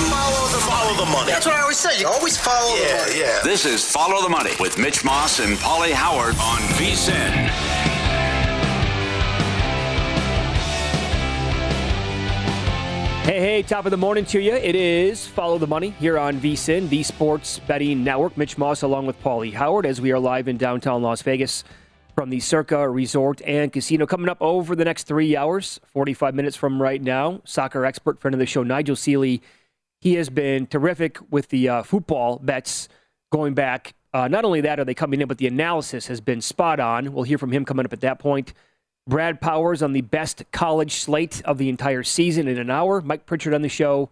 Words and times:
Always 0.00 0.12
follow 0.12 0.48
the, 0.48 0.58
follow 0.58 1.04
the 1.04 1.12
money. 1.12 1.30
That's 1.30 1.46
what 1.46 1.54
I 1.54 1.60
always 1.60 1.76
say. 1.76 2.00
You 2.00 2.06
always 2.06 2.36
follow 2.36 2.74
yeah, 2.76 3.04
the 3.04 3.04
money. 3.04 3.20
Yeah, 3.20 3.40
This 3.44 3.66
is 3.66 3.84
Follow 3.84 4.22
the 4.22 4.30
Money 4.30 4.52
with 4.58 4.78
Mitch 4.78 5.04
Moss 5.04 5.40
and 5.40 5.58
Pauly 5.58 5.92
Howard 5.92 6.34
on 6.36 6.58
VSIN. 6.78 7.30
Hey, 13.24 13.40
hey, 13.40 13.62
top 13.62 13.84
of 13.84 13.90
the 13.90 13.98
morning 13.98 14.24
to 14.26 14.40
you. 14.40 14.54
It 14.54 14.74
is 14.74 15.26
Follow 15.26 15.58
the 15.58 15.66
Money 15.66 15.90
here 15.90 16.18
on 16.18 16.40
VSIN, 16.40 16.88
the 16.88 17.02
Sports 17.02 17.58
Betting 17.66 18.02
Network. 18.02 18.38
Mitch 18.38 18.56
Moss 18.56 18.80
along 18.82 19.06
with 19.06 19.22
Pauly 19.22 19.52
Howard 19.52 19.84
as 19.84 20.00
we 20.00 20.12
are 20.12 20.18
live 20.18 20.48
in 20.48 20.56
downtown 20.56 21.02
Las 21.02 21.20
Vegas 21.20 21.62
from 22.14 22.30
the 22.30 22.40
Circa 22.40 22.88
Resort 22.88 23.42
and 23.44 23.70
Casino. 23.70 24.06
Coming 24.06 24.30
up 24.30 24.38
over 24.40 24.74
the 24.74 24.84
next 24.84 25.04
three 25.04 25.36
hours, 25.36 25.78
45 25.92 26.34
minutes 26.34 26.56
from 26.56 26.80
right 26.80 27.02
now, 27.02 27.42
soccer 27.44 27.84
expert, 27.84 28.18
friend 28.18 28.34
of 28.34 28.38
the 28.38 28.46
show, 28.46 28.62
Nigel 28.62 28.96
Seeley. 28.96 29.42
He 30.00 30.14
has 30.14 30.30
been 30.30 30.66
terrific 30.66 31.18
with 31.30 31.48
the 31.48 31.68
uh, 31.68 31.82
football 31.82 32.38
bets 32.38 32.88
going 33.30 33.54
back. 33.54 33.94
Uh, 34.12 34.28
not 34.28 34.44
only 34.44 34.60
that 34.62 34.80
are 34.80 34.84
they 34.84 34.94
coming 34.94 35.20
in, 35.20 35.28
but 35.28 35.38
the 35.38 35.46
analysis 35.46 36.06
has 36.08 36.20
been 36.20 36.40
spot 36.40 36.80
on. 36.80 37.12
We'll 37.12 37.24
hear 37.24 37.38
from 37.38 37.52
him 37.52 37.64
coming 37.64 37.84
up 37.84 37.92
at 37.92 38.00
that 38.00 38.18
point. 38.18 38.52
Brad 39.06 39.40
Powers 39.40 39.82
on 39.82 39.92
the 39.92 40.00
best 40.00 40.44
college 40.52 40.94
slate 40.94 41.42
of 41.44 41.58
the 41.58 41.68
entire 41.68 42.02
season 42.02 42.48
in 42.48 42.58
an 42.58 42.70
hour. 42.70 43.00
Mike 43.00 43.26
Pritchard 43.26 43.54
on 43.54 43.62
the 43.62 43.68
show, 43.68 44.10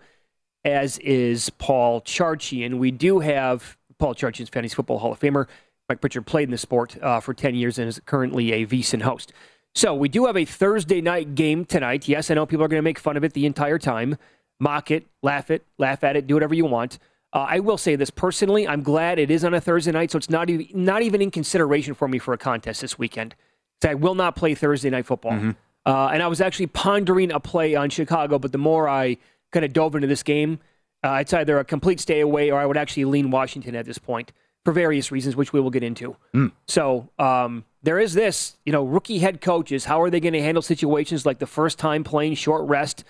as 0.65 0.99
is 0.99 1.51
Paul 1.51 2.01
Charchian. 2.03 2.67
And 2.67 2.81
we 2.81 2.91
do 2.91 3.21
have 3.21 3.77
Paul 3.99 4.15
Charchian 4.15 4.43
is 4.43 4.49
Fantasy 4.49 4.75
Football 4.75 4.99
Hall 4.99 5.13
of 5.13 5.21
Famer. 5.21 5.47
Mike 5.89 6.01
Pritchard 6.01 6.27
played 6.27 6.45
in 6.45 6.51
the 6.51 6.59
sport 6.59 7.01
uh, 7.03 7.21
for 7.21 7.33
10 7.33 7.55
years 7.55 7.79
and 7.79 7.89
is 7.89 8.01
currently 8.05 8.53
a 8.53 8.67
VSIN 8.67 9.03
host. 9.03 9.33
So 9.75 9.95
we 9.95 10.09
do 10.09 10.27
have 10.27 10.37
a 10.37 10.45
Thursday 10.45 11.01
night 11.01 11.35
game 11.35 11.65
tonight. 11.65 12.09
Yes, 12.09 12.31
I 12.31 12.35
know 12.35 12.47
people 12.47 12.65
are 12.65 12.69
going 12.69 12.79
to 12.79 12.83
make 12.83 12.99
fun 12.99 13.17
of 13.17 13.25
it 13.25 13.33
the 13.33 13.47
entire 13.47 13.79
time, 13.79 14.17
mock 14.61 14.91
it, 14.91 15.07
laugh 15.23 15.51
it, 15.51 15.65
laugh 15.79 16.05
at 16.05 16.17
it, 16.17 16.27
do 16.27 16.35
whatever 16.35 16.55
you 16.55 16.65
want. 16.65 16.99
Uh, 17.33 17.47
I 17.49 17.61
will 17.61 17.77
say 17.77 17.95
this 17.95 18.11
personally, 18.11 18.67
I'm 18.67 18.83
glad 18.83 19.19
it 19.19 19.31
is 19.31 19.45
on 19.45 19.53
a 19.53 19.61
Thursday 19.61 19.93
night, 19.93 20.11
so 20.11 20.19
it's 20.19 20.31
not 20.31 20.49
even, 20.49 20.67
not 20.73 21.03
even 21.03 21.21
in 21.21 21.31
consideration 21.31 21.95
for 21.95 22.09
me 22.09 22.19
for 22.19 22.33
a 22.33 22.39
contest 22.39 22.81
this 22.81 22.99
weekend. 22.99 23.35
So 23.83 23.91
I 23.91 23.95
will 23.95 24.15
not 24.15 24.35
play 24.35 24.55
Thursday 24.55 24.91
night 24.91 25.07
football. 25.07 25.33
Mm-hmm. 25.33 25.51
Uh, 25.85 26.09
and 26.09 26.23
I 26.23 26.27
was 26.27 26.41
actually 26.41 26.67
pondering 26.69 27.31
a 27.31 27.41
play 27.41 27.75
on 27.75 27.91
Chicago, 27.91 28.39
but 28.39 28.53
the 28.53 28.59
more 28.59 28.89
I 28.89 29.19
kind 29.53 29.65
of 29.65 29.73
dove 29.73 29.95
into 29.95 30.07
this 30.07 30.23
game, 30.23 30.59
uh, 31.05 31.19
it's 31.21 31.33
either 31.33 31.59
a 31.59 31.65
complete 31.65 32.01
stay 32.01 32.21
away 32.21 32.51
or 32.51 32.59
I 32.59 32.67
would 32.67 32.77
actually 32.77 33.05
lean 33.05 33.31
Washington 33.31 33.77
at 33.77 33.87
this 33.87 33.99
point 33.99 34.33
for 34.65 34.73
various 34.73 35.13
reasons, 35.13 35.37
which 35.37 35.53
we 35.53 35.61
will 35.61 35.71
get 35.71 35.83
into. 35.83 36.17
Mm. 36.35 36.53
So 36.67 37.09
um, 37.19 37.65
there 37.83 37.99
is 37.99 38.15
this, 38.15 38.57
you 38.67 38.73
know, 38.73 38.85
rookie 38.85 39.19
head 39.19 39.41
coaches. 39.41 39.85
How 39.85 40.03
are 40.03 40.11
they 40.11 40.21
going 40.21 40.33
to 40.35 40.43
handle 40.43 40.63
situations 40.63 41.25
like 41.25 41.39
the 41.39 41.47
first 41.47 41.79
time 41.79 42.05
playing 42.05 42.35
short 42.35 42.69
rest, 42.69 43.05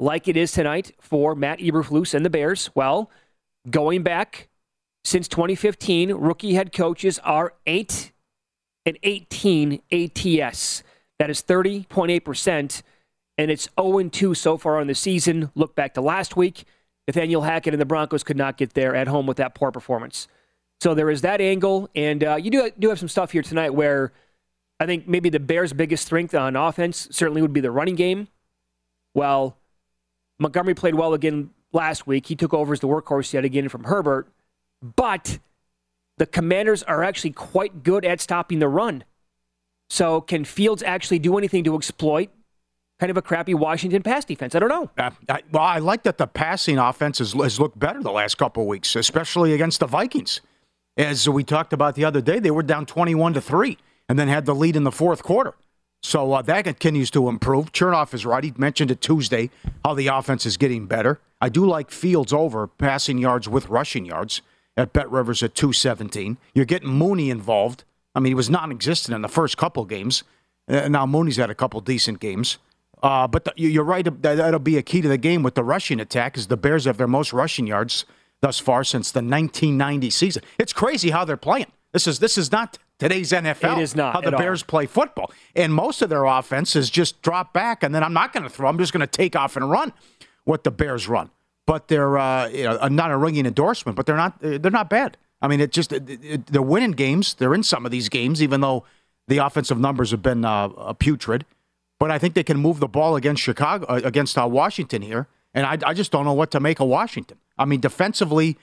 like 0.00 0.26
it 0.26 0.36
is 0.36 0.50
tonight 0.50 0.92
for 1.00 1.34
Matt 1.34 1.60
Eberflus 1.60 2.14
and 2.14 2.24
the 2.24 2.30
Bears? 2.30 2.70
Well, 2.74 3.10
going 3.70 4.02
back 4.02 4.48
since 5.04 5.28
2015, 5.28 6.12
rookie 6.14 6.54
head 6.54 6.72
coaches 6.72 7.18
are 7.20 7.54
eight 7.66 8.12
and 8.86 8.98
18 9.02 9.82
ATS. 9.92 10.82
That 11.18 11.30
is 11.30 11.42
30.8%, 11.42 12.82
and 13.36 13.50
it's 13.50 13.68
0 13.78 14.08
2 14.08 14.34
so 14.34 14.56
far 14.56 14.80
on 14.80 14.86
the 14.86 14.94
season. 14.94 15.50
Look 15.54 15.76
back 15.76 15.94
to 15.94 16.00
last 16.00 16.36
week. 16.36 16.64
Nathaniel 17.06 17.42
Hackett 17.42 17.74
and 17.74 17.80
the 17.80 17.86
Broncos 17.86 18.22
could 18.22 18.36
not 18.36 18.56
get 18.56 18.74
there 18.74 18.94
at 18.94 19.08
home 19.08 19.26
with 19.26 19.36
that 19.36 19.54
poor 19.54 19.70
performance. 19.70 20.28
So 20.80 20.94
there 20.94 21.10
is 21.10 21.20
that 21.20 21.40
angle, 21.42 21.90
and 21.94 22.24
uh, 22.24 22.36
you 22.36 22.50
do 22.50 22.70
do 22.78 22.88
have 22.88 22.98
some 22.98 23.08
stuff 23.08 23.32
here 23.32 23.42
tonight 23.42 23.74
where 23.74 24.12
I 24.78 24.86
think 24.86 25.06
maybe 25.06 25.28
the 25.28 25.40
Bears' 25.40 25.74
biggest 25.74 26.06
strength 26.06 26.34
on 26.34 26.56
offense 26.56 27.06
certainly 27.10 27.42
would 27.42 27.52
be 27.52 27.60
the 27.60 27.70
running 27.70 27.96
game. 27.96 28.28
Well, 29.14 29.58
Montgomery 30.40 30.74
played 30.74 30.94
well 30.94 31.14
again 31.14 31.50
last 31.72 32.06
week. 32.06 32.26
He 32.26 32.34
took 32.34 32.52
over 32.52 32.72
as 32.72 32.80
the 32.80 32.88
workhorse 32.88 33.32
yet 33.32 33.44
again 33.44 33.68
from 33.68 33.84
Herbert, 33.84 34.26
but 34.82 35.38
the 36.16 36.26
Commanders 36.26 36.82
are 36.82 37.04
actually 37.04 37.30
quite 37.30 37.82
good 37.82 38.04
at 38.04 38.20
stopping 38.20 38.58
the 38.58 38.68
run. 38.68 39.04
So 39.90 40.20
can 40.20 40.44
Fields 40.44 40.82
actually 40.82 41.18
do 41.18 41.36
anything 41.36 41.64
to 41.64 41.76
exploit 41.76 42.30
kind 42.98 43.10
of 43.10 43.16
a 43.16 43.22
crappy 43.22 43.54
Washington 43.54 44.02
pass 44.02 44.24
defense? 44.24 44.54
I 44.54 44.60
don't 44.60 44.68
know. 44.68 44.90
Uh, 44.96 45.10
I, 45.28 45.42
well, 45.52 45.62
I 45.62 45.78
like 45.78 46.04
that 46.04 46.16
the 46.16 46.26
passing 46.26 46.78
offense 46.78 47.18
has, 47.18 47.32
has 47.34 47.60
looked 47.60 47.78
better 47.78 48.02
the 48.02 48.12
last 48.12 48.36
couple 48.38 48.62
of 48.62 48.68
weeks, 48.68 48.96
especially 48.96 49.52
against 49.52 49.80
the 49.80 49.86
Vikings. 49.86 50.40
As 50.96 51.28
we 51.28 51.44
talked 51.44 51.72
about 51.72 51.94
the 51.94 52.04
other 52.04 52.20
day, 52.20 52.38
they 52.38 52.50
were 52.50 52.62
down 52.62 52.86
21 52.86 53.34
to 53.34 53.40
3 53.40 53.76
and 54.08 54.18
then 54.18 54.28
had 54.28 54.46
the 54.46 54.54
lead 54.54 54.76
in 54.76 54.84
the 54.84 54.92
fourth 54.92 55.22
quarter. 55.22 55.54
So 56.02 56.32
uh, 56.32 56.42
that 56.42 56.64
continues 56.64 57.10
to 57.12 57.28
improve. 57.28 57.72
Chernoff 57.72 58.14
is 58.14 58.24
right. 58.24 58.42
He 58.42 58.52
mentioned 58.56 58.90
it 58.90 59.00
Tuesday 59.00 59.50
how 59.84 59.94
the 59.94 60.06
offense 60.06 60.46
is 60.46 60.56
getting 60.56 60.86
better. 60.86 61.20
I 61.40 61.48
do 61.48 61.66
like 61.66 61.90
Fields 61.90 62.32
over 62.32 62.66
passing 62.66 63.18
yards 63.18 63.48
with 63.48 63.68
rushing 63.68 64.04
yards 64.06 64.42
at 64.76 64.92
Bet 64.92 65.10
Rivers 65.10 65.42
at 65.42 65.54
217. 65.54 66.38
You're 66.54 66.64
getting 66.64 66.88
Mooney 66.88 67.30
involved. 67.30 67.84
I 68.14 68.20
mean, 68.20 68.30
he 68.30 68.34
was 68.34 68.50
non 68.50 68.70
existent 68.70 69.14
in 69.14 69.22
the 69.22 69.28
first 69.28 69.56
couple 69.56 69.84
games. 69.84 70.24
Uh, 70.68 70.88
now 70.88 71.06
Mooney's 71.06 71.36
had 71.36 71.50
a 71.50 71.54
couple 71.54 71.80
decent 71.80 72.20
games. 72.20 72.58
Uh, 73.02 73.26
but 73.26 73.44
the, 73.44 73.52
you're 73.56 73.84
right. 73.84 74.04
That, 74.04 74.36
that'll 74.36 74.60
be 74.60 74.76
a 74.76 74.82
key 74.82 75.00
to 75.00 75.08
the 75.08 75.18
game 75.18 75.42
with 75.42 75.54
the 75.54 75.64
rushing 75.64 76.00
attack, 76.00 76.36
as 76.36 76.48
the 76.48 76.56
Bears 76.56 76.84
have 76.84 76.98
their 76.98 77.06
most 77.06 77.32
rushing 77.32 77.66
yards 77.66 78.04
thus 78.40 78.58
far 78.58 78.84
since 78.84 79.10
the 79.10 79.18
1990 79.18 80.10
season. 80.10 80.42
It's 80.58 80.72
crazy 80.72 81.10
how 81.10 81.24
they're 81.24 81.36
playing. 81.36 81.66
This 81.92 82.06
is 82.06 82.18
this 82.18 82.38
is 82.38 82.52
not 82.52 82.78
today's 83.00 83.32
NFL. 83.32 83.78
It 83.78 83.82
is 83.82 83.96
not 83.96 84.14
how 84.14 84.20
the 84.20 84.30
Bears 84.36 84.62
all. 84.62 84.66
play 84.66 84.86
football, 84.86 85.32
and 85.56 85.74
most 85.74 86.02
of 86.02 86.08
their 86.08 86.24
offense 86.24 86.76
is 86.76 86.88
just 86.88 87.20
drop 87.22 87.52
back, 87.52 87.82
and 87.82 87.92
then 87.92 88.04
I'm 88.04 88.12
not 88.12 88.32
going 88.32 88.44
to 88.44 88.50
throw. 88.50 88.68
I'm 88.68 88.78
just 88.78 88.92
going 88.92 89.00
to 89.00 89.06
take 89.08 89.34
off 89.34 89.56
and 89.56 89.68
run 89.68 89.92
what 90.44 90.62
the 90.62 90.70
Bears 90.70 91.08
run. 91.08 91.30
But 91.66 91.88
they're 91.88 92.18
uh, 92.18 92.48
you 92.48 92.64
know, 92.64 92.86
not 92.88 93.10
a 93.10 93.16
ringing 93.16 93.46
endorsement, 93.46 93.96
but 93.96 94.06
they're 94.06 94.16
not 94.16 94.38
they're 94.40 94.70
not 94.70 94.88
bad. 94.88 95.16
I 95.42 95.48
mean, 95.48 95.60
it 95.60 95.72
just 95.72 95.92
it, 95.92 96.08
it, 96.08 96.46
they're 96.46 96.62
winning 96.62 96.92
games. 96.92 97.34
They're 97.34 97.54
in 97.54 97.62
some 97.62 97.84
of 97.84 97.90
these 97.90 98.08
games, 98.08 98.42
even 98.42 98.60
though 98.60 98.84
the 99.26 99.38
offensive 99.38 99.78
numbers 99.78 100.10
have 100.10 100.22
been 100.22 100.44
uh, 100.44 100.92
putrid. 100.94 101.46
But 101.98 102.10
I 102.10 102.18
think 102.18 102.34
they 102.34 102.42
can 102.42 102.58
move 102.58 102.80
the 102.80 102.88
ball 102.88 103.14
against 103.16 103.42
Chicago, 103.42 103.86
uh, 103.86 104.00
against 104.02 104.36
uh, 104.38 104.48
Washington 104.48 105.02
here, 105.02 105.28
and 105.52 105.66
I, 105.66 105.78
I, 105.84 105.92
just 105.92 106.10
don't 106.10 106.24
know 106.24 106.32
what 106.32 106.50
to 106.52 106.60
make 106.60 106.80
of 106.80 106.88
Washington. 106.88 107.36
I 107.58 107.66
mean, 107.66 107.80
defensively, 107.80 108.56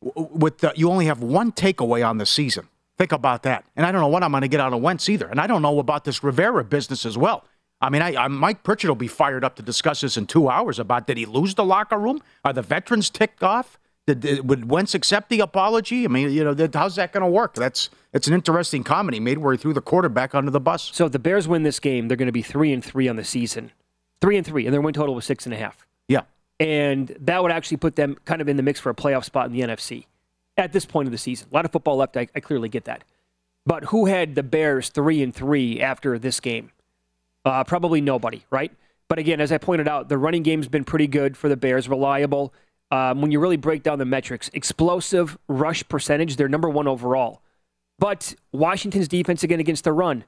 with 0.00 0.58
the, 0.58 0.72
you 0.74 0.90
only 0.90 1.06
have 1.06 1.22
one 1.22 1.52
takeaway 1.52 2.06
on 2.06 2.18
the 2.18 2.26
season. 2.26 2.68
Think 3.02 3.10
about 3.10 3.42
that. 3.42 3.64
And 3.74 3.84
I 3.84 3.90
don't 3.90 4.00
know 4.00 4.06
what 4.06 4.22
I'm 4.22 4.30
going 4.30 4.42
to 4.42 4.48
get 4.48 4.60
out 4.60 4.72
of 4.72 4.80
Wentz 4.80 5.08
either. 5.08 5.26
And 5.26 5.40
I 5.40 5.48
don't 5.48 5.60
know 5.60 5.80
about 5.80 6.04
this 6.04 6.22
Rivera 6.22 6.62
business 6.62 7.04
as 7.04 7.18
well. 7.18 7.44
I 7.80 7.90
mean, 7.90 8.00
I, 8.00 8.14
I, 8.14 8.28
Mike 8.28 8.62
Pritchard 8.62 8.90
will 8.90 8.94
be 8.94 9.08
fired 9.08 9.42
up 9.42 9.56
to 9.56 9.62
discuss 9.64 10.02
this 10.02 10.16
in 10.16 10.26
two 10.26 10.48
hours 10.48 10.78
about 10.78 11.08
did 11.08 11.16
he 11.16 11.26
lose 11.26 11.56
the 11.56 11.64
locker 11.64 11.98
room? 11.98 12.22
Are 12.44 12.52
the 12.52 12.62
veterans 12.62 13.10
ticked 13.10 13.42
off? 13.42 13.76
Did, 14.06 14.20
did 14.20 14.48
would 14.48 14.70
Wentz 14.70 14.94
accept 14.94 15.30
the 15.30 15.40
apology? 15.40 16.04
I 16.04 16.08
mean, 16.10 16.30
you 16.30 16.44
know, 16.44 16.68
how's 16.72 16.94
that 16.94 17.12
going 17.12 17.24
to 17.24 17.28
work? 17.28 17.54
That's 17.54 17.90
it's 18.12 18.28
an 18.28 18.34
interesting 18.34 18.84
comedy 18.84 19.18
made 19.18 19.38
where 19.38 19.52
he 19.52 19.58
threw 19.58 19.72
the 19.72 19.80
quarterback 19.80 20.32
under 20.32 20.52
the 20.52 20.60
bus. 20.60 20.88
So 20.94 21.06
if 21.06 21.10
the 21.10 21.18
Bears 21.18 21.48
win 21.48 21.64
this 21.64 21.80
game, 21.80 22.06
they're 22.06 22.16
going 22.16 22.26
to 22.26 22.30
be 22.30 22.40
three 22.40 22.72
and 22.72 22.84
three 22.84 23.08
on 23.08 23.16
the 23.16 23.24
season, 23.24 23.72
three 24.20 24.36
and 24.36 24.46
three, 24.46 24.64
and 24.64 24.72
their 24.72 24.80
win 24.80 24.94
total 24.94 25.16
was 25.16 25.24
six 25.24 25.44
and 25.44 25.52
a 25.52 25.58
half. 25.58 25.88
Yeah, 26.06 26.20
and 26.60 27.16
that 27.18 27.42
would 27.42 27.50
actually 27.50 27.78
put 27.78 27.96
them 27.96 28.16
kind 28.26 28.40
of 28.40 28.48
in 28.48 28.56
the 28.56 28.62
mix 28.62 28.78
for 28.78 28.90
a 28.90 28.94
playoff 28.94 29.24
spot 29.24 29.46
in 29.46 29.52
the 29.52 29.62
NFC 29.62 30.04
at 30.56 30.72
this 30.72 30.84
point 30.84 31.08
of 31.08 31.12
the 31.12 31.18
season. 31.18 31.48
A 31.50 31.54
lot 31.54 31.64
of 31.64 31.72
football 31.72 31.96
left. 31.96 32.16
I, 32.16 32.28
I 32.34 32.40
clearly 32.40 32.68
get 32.68 32.84
that, 32.84 33.04
but 33.66 33.84
who 33.86 34.06
had 34.06 34.34
the 34.34 34.42
Bears 34.42 34.88
three 34.88 35.22
and 35.22 35.34
three 35.34 35.80
after 35.80 36.18
this 36.18 36.40
game? 36.40 36.70
Uh, 37.44 37.64
probably 37.64 38.00
nobody, 38.00 38.44
right? 38.50 38.72
But 39.08 39.18
again, 39.18 39.40
as 39.40 39.52
I 39.52 39.58
pointed 39.58 39.88
out, 39.88 40.08
the 40.08 40.16
running 40.16 40.42
game's 40.42 40.68
been 40.68 40.84
pretty 40.84 41.06
good 41.06 41.36
for 41.36 41.48
the 41.48 41.56
Bears, 41.56 41.88
reliable 41.88 42.54
um, 42.92 43.22
when 43.22 43.30
you 43.30 43.40
really 43.40 43.56
break 43.56 43.82
down 43.82 43.98
the 43.98 44.04
metrics, 44.04 44.50
explosive 44.52 45.38
rush 45.48 45.82
percentage, 45.88 46.36
they're 46.36 46.46
number 46.46 46.68
one 46.68 46.86
overall. 46.86 47.40
But 47.98 48.34
Washington's 48.52 49.08
defense 49.08 49.42
again 49.42 49.60
against 49.60 49.84
the 49.84 49.94
run, 49.94 50.24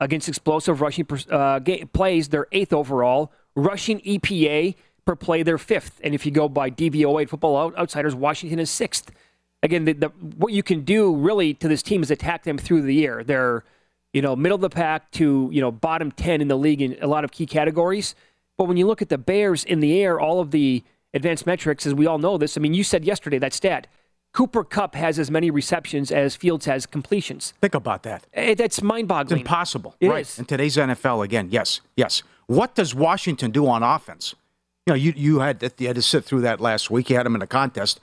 against 0.00 0.28
explosive 0.28 0.80
rushing 0.80 1.06
uh, 1.30 1.60
plays, 1.92 2.28
they're 2.30 2.48
eighth 2.50 2.72
overall. 2.72 3.30
Rushing 3.54 4.00
EPA 4.00 4.74
per 5.04 5.14
play, 5.14 5.44
they're 5.44 5.56
fifth. 5.56 6.00
And 6.02 6.16
if 6.16 6.26
you 6.26 6.32
go 6.32 6.48
by 6.48 6.68
DVOA 6.68 7.28
Football 7.28 7.72
Outsiders, 7.78 8.16
Washington 8.16 8.58
is 8.58 8.70
sixth. 8.70 9.12
Again, 9.64 9.86
the, 9.86 9.94
the, 9.94 10.08
what 10.08 10.52
you 10.52 10.62
can 10.62 10.82
do 10.82 11.16
really 11.16 11.54
to 11.54 11.68
this 11.68 11.82
team 11.82 12.02
is 12.02 12.10
attack 12.10 12.44
them 12.44 12.58
through 12.58 12.82
the 12.82 13.04
air. 13.04 13.24
They're 13.24 13.64
you 14.12 14.22
know 14.22 14.36
middle 14.36 14.56
of 14.56 14.60
the 14.60 14.70
pack 14.70 15.10
to 15.12 15.48
you 15.50 15.60
know 15.60 15.72
bottom 15.72 16.12
ten 16.12 16.40
in 16.40 16.48
the 16.48 16.56
league 16.56 16.82
in 16.82 16.96
a 17.00 17.06
lot 17.06 17.24
of 17.24 17.32
key 17.32 17.46
categories. 17.46 18.14
But 18.58 18.66
when 18.66 18.76
you 18.76 18.86
look 18.86 19.02
at 19.02 19.08
the 19.08 19.18
Bears 19.18 19.64
in 19.64 19.80
the 19.80 20.00
air, 20.00 20.20
all 20.20 20.38
of 20.40 20.50
the 20.50 20.84
advanced 21.14 21.46
metrics, 21.46 21.86
as 21.86 21.94
we 21.94 22.06
all 22.06 22.18
know 22.18 22.36
this. 22.36 22.56
I 22.56 22.60
mean, 22.60 22.74
you 22.74 22.84
said 22.84 23.04
yesterday 23.04 23.38
that 23.38 23.52
stat. 23.52 23.86
Cooper 24.34 24.64
Kupp 24.64 24.96
has 24.96 25.20
as 25.20 25.30
many 25.30 25.48
receptions 25.48 26.10
as 26.10 26.34
Fields 26.34 26.66
has 26.66 26.86
completions. 26.86 27.54
Think 27.60 27.74
about 27.74 28.02
that. 28.02 28.26
It, 28.32 28.40
eh, 28.40 28.54
that's 28.54 28.82
mind-boggling. 28.82 29.40
It's 29.40 29.46
impossible. 29.46 29.94
It 30.00 30.08
right. 30.08 30.22
Is. 30.22 30.40
In 30.40 30.44
today's 30.44 30.76
NFL, 30.76 31.24
again, 31.24 31.50
yes, 31.52 31.80
yes. 31.96 32.24
What 32.46 32.74
does 32.74 32.96
Washington 32.96 33.52
do 33.52 33.68
on 33.68 33.84
offense? 33.84 34.34
You 34.86 34.90
know, 34.90 34.96
you 34.96 35.14
you 35.16 35.38
had 35.38 35.72
you 35.78 35.86
had 35.86 35.96
to 35.96 36.02
sit 36.02 36.24
through 36.24 36.42
that 36.42 36.60
last 36.60 36.90
week. 36.90 37.08
You 37.08 37.16
had 37.16 37.26
them 37.26 37.36
in 37.36 37.42
a 37.42 37.46
contest. 37.46 38.00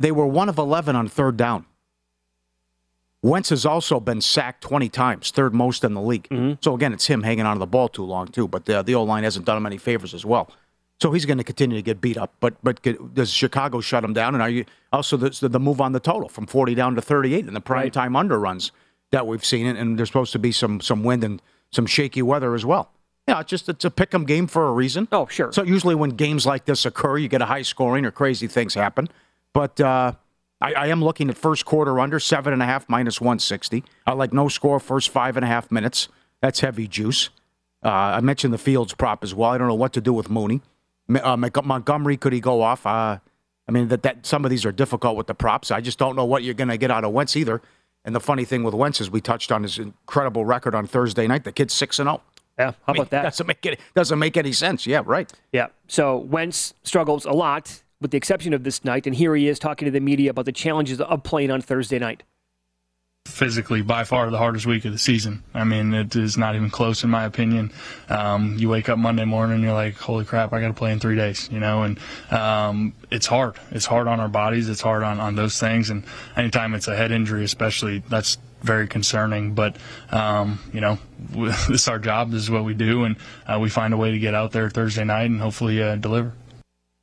They 0.00 0.12
were 0.12 0.26
one 0.26 0.48
of 0.48 0.58
eleven 0.58 0.96
on 0.96 1.08
third 1.08 1.36
down. 1.36 1.66
Wentz 3.24 3.48
has 3.48 3.64
also 3.64 4.00
been 4.00 4.20
sacked 4.20 4.62
20 4.62 4.90
times, 4.90 5.30
third 5.30 5.54
most 5.54 5.82
in 5.82 5.94
the 5.94 6.02
league. 6.02 6.28
Mm-hmm. 6.28 6.60
So 6.60 6.74
again, 6.74 6.92
it's 6.92 7.06
him 7.06 7.22
hanging 7.22 7.46
on 7.46 7.56
to 7.56 7.58
the 7.58 7.66
ball 7.66 7.88
too 7.88 8.04
long 8.04 8.28
too. 8.28 8.46
But 8.46 8.66
the 8.66 8.82
the 8.82 8.94
O 8.94 9.02
line 9.02 9.24
hasn't 9.24 9.46
done 9.46 9.56
him 9.56 9.66
any 9.66 9.78
favors 9.78 10.12
as 10.12 10.26
well. 10.26 10.50
So 11.00 11.10
he's 11.10 11.24
going 11.24 11.38
to 11.38 11.44
continue 11.44 11.76
to 11.76 11.82
get 11.82 12.00
beat 12.00 12.18
up. 12.18 12.34
But 12.40 12.54
but 12.62 12.82
does 13.14 13.30
Chicago 13.30 13.80
shut 13.80 14.04
him 14.04 14.12
down? 14.12 14.34
And 14.34 14.42
are 14.42 14.50
you 14.50 14.66
also 14.92 15.16
the, 15.16 15.48
the 15.48 15.58
move 15.58 15.80
on 15.80 15.92
the 15.92 16.00
total 16.00 16.28
from 16.28 16.46
40 16.46 16.74
down 16.74 16.94
to 16.96 17.02
38 17.02 17.48
in 17.48 17.54
the 17.54 17.60
prime 17.60 17.84
right. 17.84 17.92
time 17.92 18.12
underruns 18.12 18.72
that 19.10 19.26
we've 19.26 19.44
seen? 19.44 19.66
And 19.66 19.98
there's 19.98 20.10
supposed 20.10 20.32
to 20.32 20.38
be 20.38 20.52
some 20.52 20.82
some 20.82 21.02
wind 21.02 21.24
and 21.24 21.40
some 21.72 21.86
shaky 21.86 22.20
weather 22.20 22.54
as 22.54 22.66
well. 22.66 22.90
Yeah, 23.26 23.40
it's 23.40 23.48
just 23.48 23.70
it's 23.70 23.86
a 23.86 23.90
pick 23.90 24.14
'em 24.14 24.26
game 24.26 24.46
for 24.46 24.68
a 24.68 24.72
reason. 24.72 25.08
Oh, 25.10 25.26
sure. 25.28 25.50
So 25.50 25.62
usually 25.62 25.94
when 25.94 26.10
games 26.10 26.44
like 26.44 26.66
this 26.66 26.84
occur, 26.84 27.16
you 27.16 27.28
get 27.28 27.40
a 27.40 27.46
high 27.46 27.62
scoring 27.62 28.04
or 28.04 28.10
crazy 28.10 28.46
things 28.48 28.74
happen. 28.74 29.08
But 29.54 29.80
uh, 29.80 30.12
I, 30.60 30.74
I, 30.74 30.86
am 30.88 31.02
looking 31.02 31.30
at 31.30 31.38
first 31.38 31.64
quarter 31.64 31.98
under 31.98 32.20
seven 32.20 32.52
and 32.52 32.60
a 32.60 32.66
half 32.66 32.86
minus 32.88 33.20
160. 33.20 33.82
I 34.06 34.12
like 34.12 34.34
no 34.34 34.48
score 34.48 34.78
first 34.78 35.08
five 35.08 35.36
and 35.36 35.44
a 35.44 35.48
half 35.48 35.70
minutes. 35.70 36.08
That's 36.42 36.60
heavy 36.60 36.86
juice. 36.86 37.30
Uh, 37.82 37.88
I 37.88 38.20
mentioned 38.20 38.52
the 38.52 38.58
Fields 38.58 38.92
prop 38.92 39.22
as 39.24 39.34
well. 39.34 39.50
I 39.50 39.58
don't 39.58 39.68
know 39.68 39.74
what 39.74 39.94
to 39.94 40.02
do 40.02 40.12
with 40.12 40.28
Mooney. 40.28 40.60
Uh, 41.08 41.36
Montgomery, 41.36 42.16
could 42.16 42.32
he 42.32 42.40
go 42.40 42.60
off? 42.60 42.84
Uh, 42.86 43.18
I 43.68 43.72
mean, 43.72 43.88
that, 43.88 44.02
that 44.02 44.26
some 44.26 44.44
of 44.44 44.50
these 44.50 44.66
are 44.66 44.72
difficult 44.72 45.16
with 45.16 45.26
the 45.26 45.34
props. 45.34 45.70
I 45.70 45.80
just 45.80 45.98
don't 45.98 46.16
know 46.16 46.24
what 46.24 46.42
you're 46.42 46.54
going 46.54 46.68
to 46.68 46.76
get 46.76 46.90
out 46.90 47.04
of 47.04 47.12
Wentz 47.12 47.36
either. 47.36 47.62
And 48.04 48.14
the 48.14 48.20
funny 48.20 48.44
thing 48.44 48.62
with 48.64 48.74
Wentz 48.74 49.00
is 49.00 49.10
we 49.10 49.20
touched 49.20 49.50
on 49.52 49.62
his 49.62 49.78
incredible 49.78 50.44
record 50.44 50.74
on 50.74 50.86
Thursday 50.86 51.26
night. 51.26 51.44
The 51.44 51.52
kid's 51.52 51.72
six 51.72 51.98
and 51.98 52.06
zero. 52.06 52.20
Oh. 52.22 52.30
Yeah, 52.58 52.70
how 52.70 52.76
I 52.88 52.92
mean, 52.92 53.02
about 53.02 53.10
that? 53.10 53.22
Doesn't 53.24 53.46
make 53.48 53.66
it 53.66 53.80
doesn't 53.96 54.18
make 54.18 54.36
any 54.36 54.52
sense. 54.52 54.86
Yeah, 54.86 55.02
right. 55.04 55.32
Yeah. 55.52 55.68
So 55.88 56.18
Wentz 56.18 56.74
struggles 56.84 57.24
a 57.24 57.32
lot, 57.32 57.82
with 58.04 58.10
the 58.10 58.18
exception 58.18 58.52
of 58.52 58.64
this 58.64 58.84
night, 58.84 59.06
and 59.06 59.16
here 59.16 59.34
he 59.34 59.48
is 59.48 59.58
talking 59.58 59.86
to 59.86 59.90
the 59.90 59.98
media 59.98 60.28
about 60.28 60.44
the 60.44 60.52
challenges 60.52 61.00
of 61.00 61.22
playing 61.22 61.50
on 61.50 61.62
Thursday 61.62 61.98
night 61.98 62.22
physically 63.24 63.80
by 63.80 64.04
far 64.04 64.28
the 64.28 64.36
hardest 64.36 64.66
week 64.66 64.84
of 64.84 64.92
the 64.92 64.98
season. 64.98 65.42
I 65.54 65.64
mean, 65.64 65.94
it 65.94 66.14
is 66.14 66.36
not 66.36 66.54
even 66.54 66.68
close 66.68 67.02
in 67.02 67.08
my 67.08 67.24
opinion. 67.24 67.72
Um, 68.10 68.58
you 68.58 68.68
wake 68.68 68.90
up 68.90 68.98
Monday 68.98 69.24
morning, 69.24 69.62
you're 69.62 69.72
like, 69.72 69.96
"Holy 69.96 70.26
crap, 70.26 70.52
I 70.52 70.60
got 70.60 70.68
to 70.68 70.74
play 70.74 70.92
in 70.92 71.00
three 71.00 71.16
days," 71.16 71.48
you 71.50 71.58
know, 71.58 71.84
and 71.84 71.98
um, 72.30 72.92
it's 73.10 73.26
hard. 73.26 73.56
It's 73.70 73.86
hard 73.86 74.06
on 74.06 74.20
our 74.20 74.28
bodies. 74.28 74.68
It's 74.68 74.82
hard 74.82 75.02
on 75.02 75.18
on 75.18 75.34
those 75.34 75.58
things, 75.58 75.88
and 75.88 76.04
anytime 76.36 76.74
it's 76.74 76.86
a 76.86 76.94
head 76.94 77.10
injury, 77.10 77.42
especially, 77.42 78.00
that's 78.10 78.36
very 78.60 78.86
concerning. 78.86 79.54
But 79.54 79.76
um, 80.10 80.58
you 80.74 80.82
know, 80.82 80.98
this 81.30 81.70
is 81.70 81.88
our 81.88 81.98
job. 81.98 82.30
This 82.30 82.42
is 82.42 82.50
what 82.50 82.64
we 82.64 82.74
do, 82.74 83.04
and 83.04 83.16
uh, 83.46 83.58
we 83.58 83.70
find 83.70 83.94
a 83.94 83.96
way 83.96 84.10
to 84.10 84.18
get 84.18 84.34
out 84.34 84.52
there 84.52 84.68
Thursday 84.68 85.04
night 85.04 85.30
and 85.30 85.40
hopefully 85.40 85.82
uh, 85.82 85.96
deliver. 85.96 86.34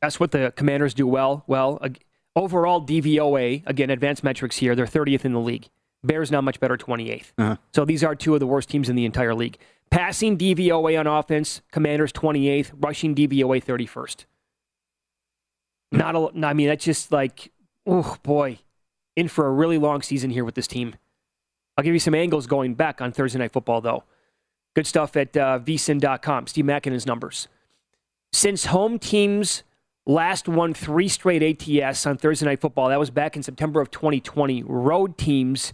That's 0.02 0.20
what 0.20 0.32
the 0.32 0.52
Commanders 0.56 0.94
do 0.94 1.06
well. 1.06 1.44
Well, 1.48 1.80
overall 2.36 2.86
DVOA 2.86 3.64
again, 3.66 3.90
advanced 3.90 4.24
metrics 4.24 4.58
here, 4.58 4.76
they're 4.76 4.86
30th 4.86 5.26
in 5.26 5.34
the 5.34 5.40
league. 5.40 5.70
Bears 6.04 6.32
now 6.32 6.42
much 6.42 6.60
better, 6.60 6.78
28th. 6.78 7.32
Uh-huh. 7.38 7.58
So 7.74 7.86
these 7.86 8.04
are 8.04 8.16
two 8.16 8.34
of 8.34 8.40
the 8.40 8.48
worst 8.48 8.70
teams 8.70 8.90
in 8.90 8.96
the 8.96 9.06
entire 9.06 9.36
league. 9.36 9.58
Passing 9.92 10.38
DVOA 10.38 11.00
on 11.00 11.06
offense, 11.06 11.62
Commanders 11.72 12.12
28th, 12.14 12.72
rushing 12.80 13.14
DVOA 13.14 13.64
31st. 13.64 14.26
Not 15.92 16.16
a, 16.16 16.48
I 16.48 16.54
mean, 16.54 16.68
that's 16.68 16.86
just 16.86 17.12
like, 17.12 17.52
oh 17.86 18.18
boy, 18.24 18.60
in 19.16 19.28
for 19.28 19.46
a 19.46 19.52
really 19.52 19.78
long 19.78 20.02
season 20.02 20.32
here 20.32 20.46
with 20.46 20.56
this 20.56 20.68
team. 20.68 20.96
I'll 21.78 21.84
give 21.84 21.94
you 21.94 22.00
some 22.00 22.16
angles 22.16 22.48
going 22.48 22.74
back 22.76 23.02
on 23.02 23.12
Thursday 23.12 23.40
Night 23.40 23.52
Football, 23.52 23.82
though. 23.82 24.04
Good 24.76 24.88
stuff 24.88 25.18
at 25.18 25.36
uh, 25.36 25.60
vsin.com. 25.60 26.48
Steve 26.48 26.66
Makinen's 26.66 27.06
numbers. 27.06 27.48
Since 28.32 28.66
home 28.68 28.98
teams 28.98 29.64
last 30.06 30.48
won 30.48 30.74
three 30.74 31.08
straight 31.08 31.44
ATS 31.44 32.06
on 32.06 32.18
Thursday 32.18 32.46
Night 32.46 32.62
Football, 32.62 32.90
that 32.90 33.00
was 33.00 33.10
back 33.10 33.36
in 33.36 33.44
September 33.44 33.82
of 33.82 33.92
2020. 33.92 34.64
Road 34.64 35.18
teams 35.18 35.74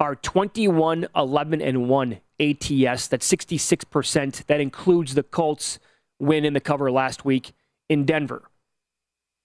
are 0.00 0.16
21 0.16 1.08
11 1.14 1.62
and 1.62 1.88
1 1.88 2.12
ATS. 2.40 3.08
That's 3.08 3.32
66%. 3.32 4.46
That 4.46 4.60
includes 4.60 5.14
the 5.14 5.22
Colts 5.22 5.78
win 6.18 6.44
in 6.44 6.52
the 6.52 6.60
cover 6.60 6.90
last 6.90 7.24
week 7.24 7.52
in 7.88 8.04
Denver. 8.04 8.42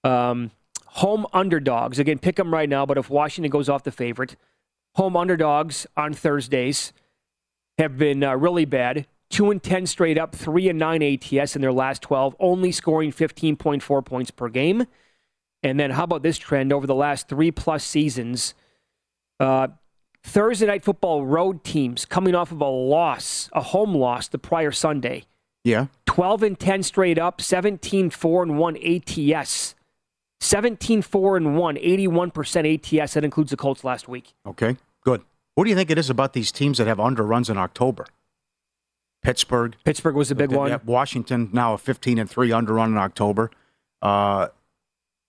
Um, 0.03 0.51
home 0.85 1.25
underdogs. 1.33 1.99
Again, 1.99 2.19
pick 2.19 2.35
them 2.37 2.53
right 2.53 2.69
now, 2.69 2.85
but 2.85 2.97
if 2.97 3.09
Washington 3.09 3.51
goes 3.51 3.69
off 3.69 3.83
the 3.83 3.91
favorite, 3.91 4.35
home 4.95 5.15
underdogs 5.15 5.85
on 5.95 6.13
Thursdays 6.13 6.93
have 7.77 7.97
been 7.97 8.23
uh, 8.23 8.35
really 8.35 8.65
bad. 8.65 9.05
2 9.29 9.51
and 9.51 9.61
10 9.61 9.85
straight 9.85 10.17
up, 10.17 10.35
3 10.35 10.69
and 10.69 10.79
9 10.79 11.03
ATS 11.03 11.55
in 11.55 11.61
their 11.61 11.73
last 11.73 12.01
12, 12.01 12.35
only 12.39 12.71
scoring 12.71 13.11
15.4 13.11 14.05
points 14.05 14.31
per 14.31 14.49
game. 14.49 14.85
And 15.61 15.79
then 15.79 15.91
how 15.91 16.05
about 16.05 16.23
this 16.23 16.37
trend 16.37 16.73
over 16.73 16.87
the 16.87 16.95
last 16.95 17.27
3 17.27 17.51
plus 17.51 17.83
seasons? 17.83 18.53
Uh, 19.39 19.67
Thursday 20.23 20.65
night 20.67 20.83
football 20.83 21.25
road 21.25 21.63
teams 21.63 22.05
coming 22.05 22.35
off 22.35 22.51
of 22.51 22.61
a 22.61 22.67
loss, 22.67 23.49
a 23.53 23.61
home 23.61 23.93
loss 23.93 24.27
the 24.27 24.39
prior 24.39 24.71
Sunday. 24.71 25.25
Yeah. 25.63 25.87
12 26.05 26.43
and 26.43 26.59
10 26.59 26.83
straight 26.83 27.17
up, 27.17 27.41
17 27.41 28.09
4 28.09 28.43
and 28.43 28.57
1 28.57 28.77
ATS. 28.77 29.75
17 30.41 31.01
4 31.01 31.37
and 31.37 31.57
1, 31.57 31.75
81% 31.75 33.01
ATS. 33.01 33.13
That 33.13 33.23
includes 33.23 33.51
the 33.51 33.57
Colts 33.57 33.83
last 33.83 34.07
week. 34.07 34.33
Okay. 34.45 34.77
Good. 35.03 35.21
What 35.55 35.65
do 35.65 35.69
you 35.69 35.75
think 35.75 35.89
it 35.89 35.97
is 35.97 36.09
about 36.09 36.33
these 36.33 36.51
teams 36.51 36.77
that 36.77 36.87
have 36.87 36.97
underruns 36.97 37.49
in 37.49 37.57
October? 37.57 38.05
Pittsburgh. 39.21 39.75
Pittsburgh 39.83 40.15
was 40.15 40.31
a 40.31 40.35
big 40.35 40.51
one. 40.51 40.69
Yeah, 40.69 40.79
Washington 40.85 41.49
now 41.51 41.73
a 41.73 41.77
15 41.77 42.19
and 42.19 42.29
3 42.29 42.51
under 42.51 42.73
underrun 42.73 42.91
in 42.91 42.97
October. 42.97 43.51
Uh, 44.01 44.47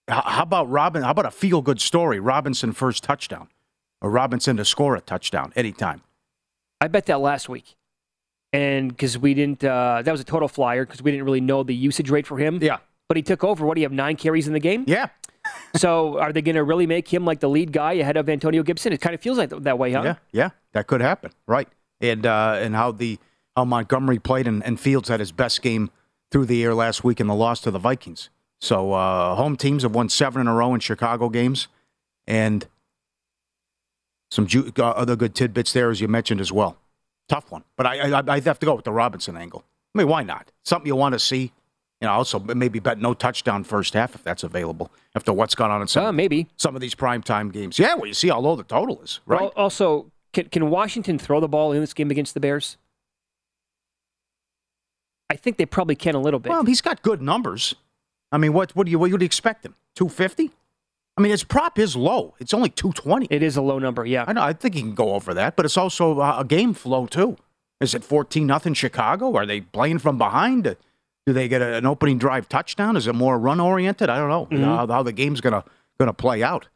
how, 0.09 0.23
how 0.23 0.43
about 0.43 0.71
Robin? 0.71 1.03
How 1.03 1.11
about 1.11 1.27
a 1.27 1.31
feel 1.31 1.61
good 1.63 1.81
story? 1.81 2.21
Robinson 2.21 2.73
first 2.73 3.03
touchdown, 3.03 3.49
or 4.01 4.11
Robinson 4.11 4.57
to 4.57 4.65
score 4.65 4.97
a 4.97 5.01
touchdown 5.01 5.53
anytime. 5.57 6.03
I 6.81 6.89
bet 6.89 7.07
that 7.07 7.21
last 7.21 7.49
week. 7.49 7.77
And 8.53 8.89
because 8.89 9.17
we 9.17 9.35
didn't, 9.35 9.63
uh, 9.63 10.03
that 10.03 10.11
was 10.11 10.21
a 10.21 10.25
total 10.25 10.49
flyer 10.49 10.85
because 10.85 11.03
we 11.03 11.11
didn't 11.13 11.25
really 11.25 11.41
know 11.41 11.63
the 11.63 11.75
usage 11.75 12.11
rate 12.11 12.27
for 12.27 12.39
him. 12.39 12.59
Yeah. 12.61 12.79
But 13.07 13.17
he 13.17 13.23
took 13.23 13.45
over. 13.45 13.65
What 13.65 13.75
do 13.75 13.81
you 13.81 13.85
have, 13.85 13.93
nine 13.93 14.17
carries 14.17 14.47
in 14.47 14.53
the 14.55 14.61
game? 14.61 14.85
Yeah. 14.87 15.09
so 15.77 16.19
are 16.19 16.33
they 16.33 16.43
going 16.43 16.57
to 16.57 16.65
really 16.65 16.87
make 16.87 17.09
him 17.13 17.25
like 17.25 17.41
the 17.41 17.49
lead 17.49 17.73
guy 17.73 17.95
ahead 17.95 18.17
of 18.17 18.29
Antonio 18.29 18.63
Gibson? 18.63 18.93
It 18.93 19.01
kind 19.01 19.15
of 19.15 19.21
feels 19.21 19.39
like 19.39 19.51
that 19.51 19.79
way, 19.79 19.93
huh? 19.93 20.03
Yeah, 20.03 20.15
yeah, 20.33 20.51
that 20.73 20.87
could 20.87 21.01
happen, 21.01 21.33
right? 21.47 21.69
And 22.01 22.27
uh, 22.27 22.59
and 22.61 22.75
how 22.75 22.93
the 22.93 23.19
how 23.57 23.65
Montgomery 23.65 24.19
played 24.19 24.47
and, 24.47 24.65
and 24.65 24.79
Fields 24.79 25.09
had 25.09 25.21
his 25.21 25.33
best 25.33 25.63
game 25.63 25.91
through 26.31 26.47
the 26.47 26.63
air 26.63 26.75
last 26.75 27.03
week 27.05 27.21
in 27.21 27.27
the 27.27 27.35
loss 27.35 27.61
to 27.63 27.71
the 27.71 27.79
Vikings. 27.79 28.31
So 28.61 28.93
uh, 28.93 29.35
home 29.37 29.57
teams 29.57 29.83
have 29.83 29.95
won 29.95 30.09
seven 30.09 30.41
in 30.43 30.47
a 30.47 30.55
row 30.55 30.75
in 30.75 30.81
Chicago 30.81 31.29
games, 31.29 31.69
and 32.27 32.67
some 34.31 34.47
ju- 34.47 34.73
uh, 34.79 34.83
other 34.83 35.17
good 35.17 35.35
tidbits 35.35 35.73
there 35.73 35.91
as 35.91 36.01
you 36.01 36.09
mentioned 36.09 36.41
as 36.41 36.53
well. 36.53 36.77
Tough 37.29 37.51
one, 37.51 37.65
but 37.77 37.87
I, 37.87 38.11
I 38.11 38.23
I 38.27 38.41
have 38.41 38.59
to 38.59 38.67
go 38.67 38.75
with 38.75 38.85
the 38.85 38.93
Robinson 38.93 39.37
angle. 39.37 39.65
I 39.95 39.99
mean, 39.99 40.09
why 40.09 40.23
not? 40.23 40.53
Something 40.65 40.87
you 40.89 40.97
want 40.97 41.15
to 41.15 41.19
see. 41.19 41.53
You 42.01 42.07
know, 42.07 42.13
also 42.13 42.39
maybe 42.39 42.79
bet 42.79 42.99
no 42.99 43.13
touchdown 43.13 43.63
first 43.63 43.93
half 43.93 44.15
if 44.15 44.25
that's 44.25 44.43
available 44.43 44.91
after 45.15 45.35
what's 45.35 45.55
gone 45.55 45.71
on 45.71 45.83
in 45.83 45.87
some 45.89 46.07
uh, 46.07 46.13
maybe 46.13 46.49
some 46.57 46.75
of 46.75 46.81
these 46.81 46.95
primetime 46.95 47.53
games. 47.53 47.79
Yeah, 47.79 47.95
well, 47.95 48.07
you 48.07 48.15
see 48.15 48.29
how 48.29 48.41
low 48.41 48.57
the 48.57 48.63
total 48.63 49.01
is, 49.03 49.21
right? 49.27 49.41
Well, 49.41 49.53
also, 49.55 50.11
can, 50.33 50.47
can 50.47 50.71
Washington 50.71 51.19
throw 51.19 51.41
the 51.41 51.49
ball 51.49 51.73
in 51.73 51.81
this 51.81 51.93
game 51.93 52.11
against 52.11 52.33
the 52.35 52.41
Bears? 52.41 52.79
I 55.31 55.37
think 55.37 55.57
they 55.57 55.67
probably 55.67 55.95
can 55.95 56.17
a 56.17 56.21
little 56.21 56.41
bit. 56.41 56.51
Well, 56.51 56.65
he's 56.65 56.81
got 56.81 57.03
good 57.03 57.23
numbers. 57.23 57.77
I 58.33 58.39
mean, 58.39 58.53
what 58.53 58.75
what 58.75 58.85
do 58.85 58.91
you 58.91 58.99
what 58.99 59.11
would 59.13 59.21
you 59.21 59.25
expect 59.25 59.65
him? 59.65 59.77
Two 59.95 60.09
fifty? 60.09 60.51
I 61.17 61.23
mean, 61.23 61.31
his 61.31 61.45
prop 61.45 61.79
is 61.79 61.95
low. 61.95 62.35
It's 62.41 62.53
only 62.53 62.69
two 62.69 62.93
twenty. 62.93 63.29
It 63.31 63.43
is 63.43 63.57
a 63.57 63.63
low 63.63 63.79
number, 63.79 64.05
yeah. 64.05 64.25
I 64.27 64.33
know. 64.33 64.43
I 64.43 64.53
think 64.53 64.75
he 64.75 64.81
can 64.81 64.95
go 64.95 65.15
over 65.15 65.33
that, 65.35 65.55
but 65.55 65.65
it's 65.65 65.77
also 65.77 66.21
a 66.21 66.45
game 66.45 66.75
flow 66.75 67.07
too. 67.07 67.37
Is 67.81 67.95
it 67.95 68.03
fourteen 68.03 68.47
nothing 68.47 68.75
Chicago? 68.75 69.37
Are 69.37 69.47
they 69.47 69.61
playing 69.61 70.01
from 70.01 70.19
behind? 70.19 70.77
Do 71.27 71.33
they 71.33 71.47
get 71.47 71.63
an 71.63 71.87
opening 71.87 72.19
drive 72.19 72.49
touchdown? 72.49 72.97
Is 72.97 73.07
it 73.07 73.15
more 73.15 73.39
run 73.39 73.61
oriented? 73.61 74.11
I 74.11 74.19
don't 74.19 74.31
know 74.31 74.47
mm-hmm. 74.47 74.65
how, 74.65 74.87
how, 74.87 75.03
the 75.05 75.13
game's 75.13 75.41
gonna 75.41 75.65
gonna 75.99 76.13
play 76.13 76.43
out. 76.43 76.67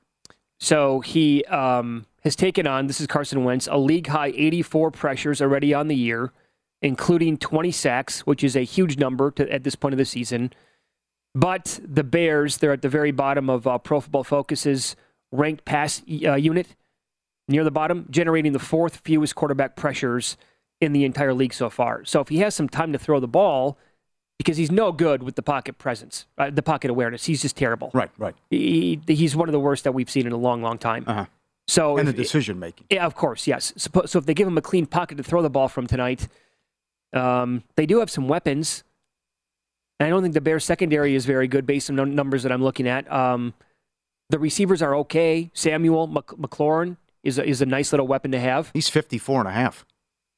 So 0.60 1.00
he 1.00 1.44
um, 1.46 2.06
has 2.22 2.36
taken 2.36 2.68
on. 2.68 2.86
This 2.86 3.00
is 3.00 3.08
Carson 3.08 3.42
Wentz, 3.42 3.66
a 3.66 3.78
league 3.78 4.06
high 4.06 4.32
eighty 4.36 4.62
four 4.62 4.92
pressures 4.92 5.42
already 5.42 5.74
on 5.74 5.88
the 5.88 5.96
year 5.96 6.32
including 6.84 7.38
20 7.38 7.70
sacks, 7.70 8.20
which 8.26 8.44
is 8.44 8.54
a 8.54 8.60
huge 8.60 8.98
number 8.98 9.30
to, 9.30 9.50
at 9.50 9.64
this 9.64 9.74
point 9.74 9.94
of 9.94 9.98
the 9.98 10.04
season. 10.04 10.52
But 11.34 11.80
the 11.82 12.04
Bears, 12.04 12.58
they're 12.58 12.74
at 12.74 12.82
the 12.82 12.90
very 12.90 13.10
bottom 13.10 13.48
of 13.48 13.66
uh, 13.66 13.78
Pro 13.78 14.00
Football 14.00 14.22
Focus's 14.22 14.94
ranked 15.32 15.64
pass 15.64 16.02
uh, 16.24 16.34
unit, 16.34 16.76
near 17.48 17.64
the 17.64 17.70
bottom, 17.70 18.06
generating 18.10 18.52
the 18.52 18.58
fourth 18.58 18.98
fewest 18.98 19.34
quarterback 19.34 19.76
pressures 19.76 20.36
in 20.78 20.92
the 20.92 21.06
entire 21.06 21.32
league 21.32 21.54
so 21.54 21.70
far. 21.70 22.04
So 22.04 22.20
if 22.20 22.28
he 22.28 22.38
has 22.38 22.54
some 22.54 22.68
time 22.68 22.92
to 22.92 22.98
throw 22.98 23.18
the 23.18 23.26
ball, 23.26 23.78
because 24.36 24.58
he's 24.58 24.70
no 24.70 24.92
good 24.92 25.22
with 25.22 25.36
the 25.36 25.42
pocket 25.42 25.78
presence, 25.78 26.26
uh, 26.36 26.50
the 26.50 26.62
pocket 26.62 26.90
awareness, 26.90 27.24
he's 27.24 27.40
just 27.40 27.56
terrible. 27.56 27.90
Right, 27.94 28.10
right. 28.18 28.34
He, 28.50 29.00
he's 29.06 29.34
one 29.34 29.48
of 29.48 29.54
the 29.54 29.60
worst 29.60 29.84
that 29.84 29.92
we've 29.92 30.10
seen 30.10 30.26
in 30.26 30.32
a 30.32 30.36
long, 30.36 30.60
long 30.60 30.76
time. 30.76 31.04
Uh-huh. 31.06 31.24
So 31.66 31.96
and 31.96 32.10
if, 32.10 32.14
the 32.14 32.22
decision 32.22 32.58
making. 32.58 32.88
Yeah, 32.90 33.06
of 33.06 33.14
course, 33.14 33.46
yes. 33.46 33.72
So, 33.78 34.02
so 34.04 34.18
if 34.18 34.26
they 34.26 34.34
give 34.34 34.46
him 34.46 34.58
a 34.58 34.62
clean 34.62 34.84
pocket 34.84 35.16
to 35.16 35.24
throw 35.24 35.40
the 35.40 35.48
ball 35.48 35.68
from 35.68 35.86
tonight 35.86 36.28
um, 37.14 37.62
they 37.76 37.86
do 37.86 38.00
have 38.00 38.10
some 38.10 38.28
weapons. 38.28 38.84
And 40.00 40.08
I 40.08 40.10
don't 40.10 40.22
think 40.22 40.34
the 40.34 40.40
Bears 40.40 40.64
secondary 40.64 41.14
is 41.14 41.24
very 41.24 41.46
good 41.46 41.66
based 41.66 41.88
on 41.88 41.96
the 41.96 42.04
numbers 42.04 42.42
that 42.42 42.52
I'm 42.52 42.62
looking 42.62 42.88
at. 42.88 43.10
Um, 43.12 43.54
the 44.30 44.38
receivers 44.38 44.82
are 44.82 44.94
okay. 44.96 45.50
Samuel 45.54 46.06
Mc- 46.08 46.38
McLaurin 46.38 46.96
is 47.22 47.38
a, 47.38 47.44
is 47.44 47.62
a 47.62 47.66
nice 47.66 47.92
little 47.92 48.06
weapon 48.06 48.32
to 48.32 48.40
have. 48.40 48.70
He's 48.74 48.88
54 48.88 49.40
and 49.40 49.48
a 49.48 49.52
half. 49.52 49.86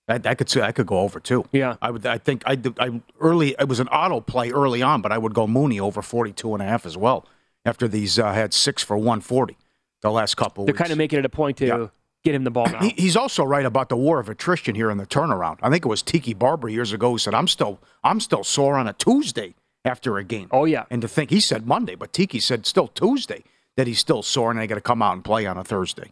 I, 0.09 0.21
I 0.25 0.35
could 0.35 0.56
I 0.59 0.71
could 0.71 0.87
go 0.87 1.00
over 1.00 1.18
too. 1.18 1.47
Yeah, 1.50 1.76
I 1.83 1.90
would. 1.90 2.06
I 2.06 2.18
think 2.18 2.45
I, 2.47 2.56
I 2.78 3.00
early. 3.18 3.56
It 3.59 3.66
was 3.66 3.80
an 3.80 3.88
auto 3.88 4.21
play 4.21 4.50
early 4.50 4.80
on, 4.80 5.02
but 5.02 5.11
I 5.11 5.18
would 5.18 5.35
go 5.35 5.49
Mooney 5.49 5.80
over 5.80 6.00
42 6.00 6.54
and 6.54 6.62
a 6.62 6.66
half 6.66 6.87
as 6.87 6.97
well. 6.97 7.26
After 7.64 7.88
these 7.88 8.16
uh, 8.16 8.33
had 8.33 8.54
six 8.54 8.85
for 8.85 8.97
140 8.97 9.56
the 10.02 10.11
last 10.12 10.37
couple. 10.37 10.64
They're 10.64 10.73
weeks. 10.73 10.78
kind 10.78 10.92
of 10.92 10.99
making 10.99 11.18
it 11.18 11.25
a 11.25 11.28
point 11.28 11.56
to 11.56 11.66
yeah 11.66 11.87
get 12.26 12.35
him 12.35 12.45
the 12.45 12.50
ball 12.50 12.66
now. 12.66 12.80
He's 12.97 13.16
also 13.16 13.45
right 13.45 13.64
about 13.64 13.88
the 13.88 13.97
war 13.97 14.18
of 14.18 14.28
attrition 14.28 14.75
here 14.75 14.90
in 14.90 14.99
the 14.99 15.06
turnaround. 15.06 15.59
I 15.62 15.71
think 15.71 15.85
it 15.85 15.88
was 15.88 16.02
Tiki 16.02 16.35
Barber 16.35 16.68
years 16.68 16.92
ago 16.92 17.12
who 17.12 17.18
said, 17.18 17.35
"I'm 17.35 17.47
still, 17.47 17.78
I'm 18.02 18.18
still 18.18 18.42
sore 18.42 18.76
on 18.76 18.88
a 18.88 18.92
Tuesday 18.92 19.54
after 19.85 20.18
a 20.18 20.25
game." 20.25 20.49
Oh 20.50 20.64
yeah, 20.64 20.85
and 20.90 21.00
to 21.02 21.09
think 21.09 21.30
he 21.30 21.38
said 21.40 21.66
Monday, 21.66 21.95
but 21.95 22.12
Tiki 22.12 22.40
said 22.40 22.66
still 22.66 22.88
Tuesday 22.88 23.45
that 23.76 23.87
he's 23.87 24.00
still 24.00 24.23
sore 24.23 24.50
and 24.50 24.59
they 24.59 24.66
got 24.66 24.75
to 24.75 24.80
come 24.80 25.02
out 25.02 25.12
and 25.12 25.25
play 25.25 25.47
on 25.47 25.56
a 25.56 25.62
Thursday. 25.64 26.11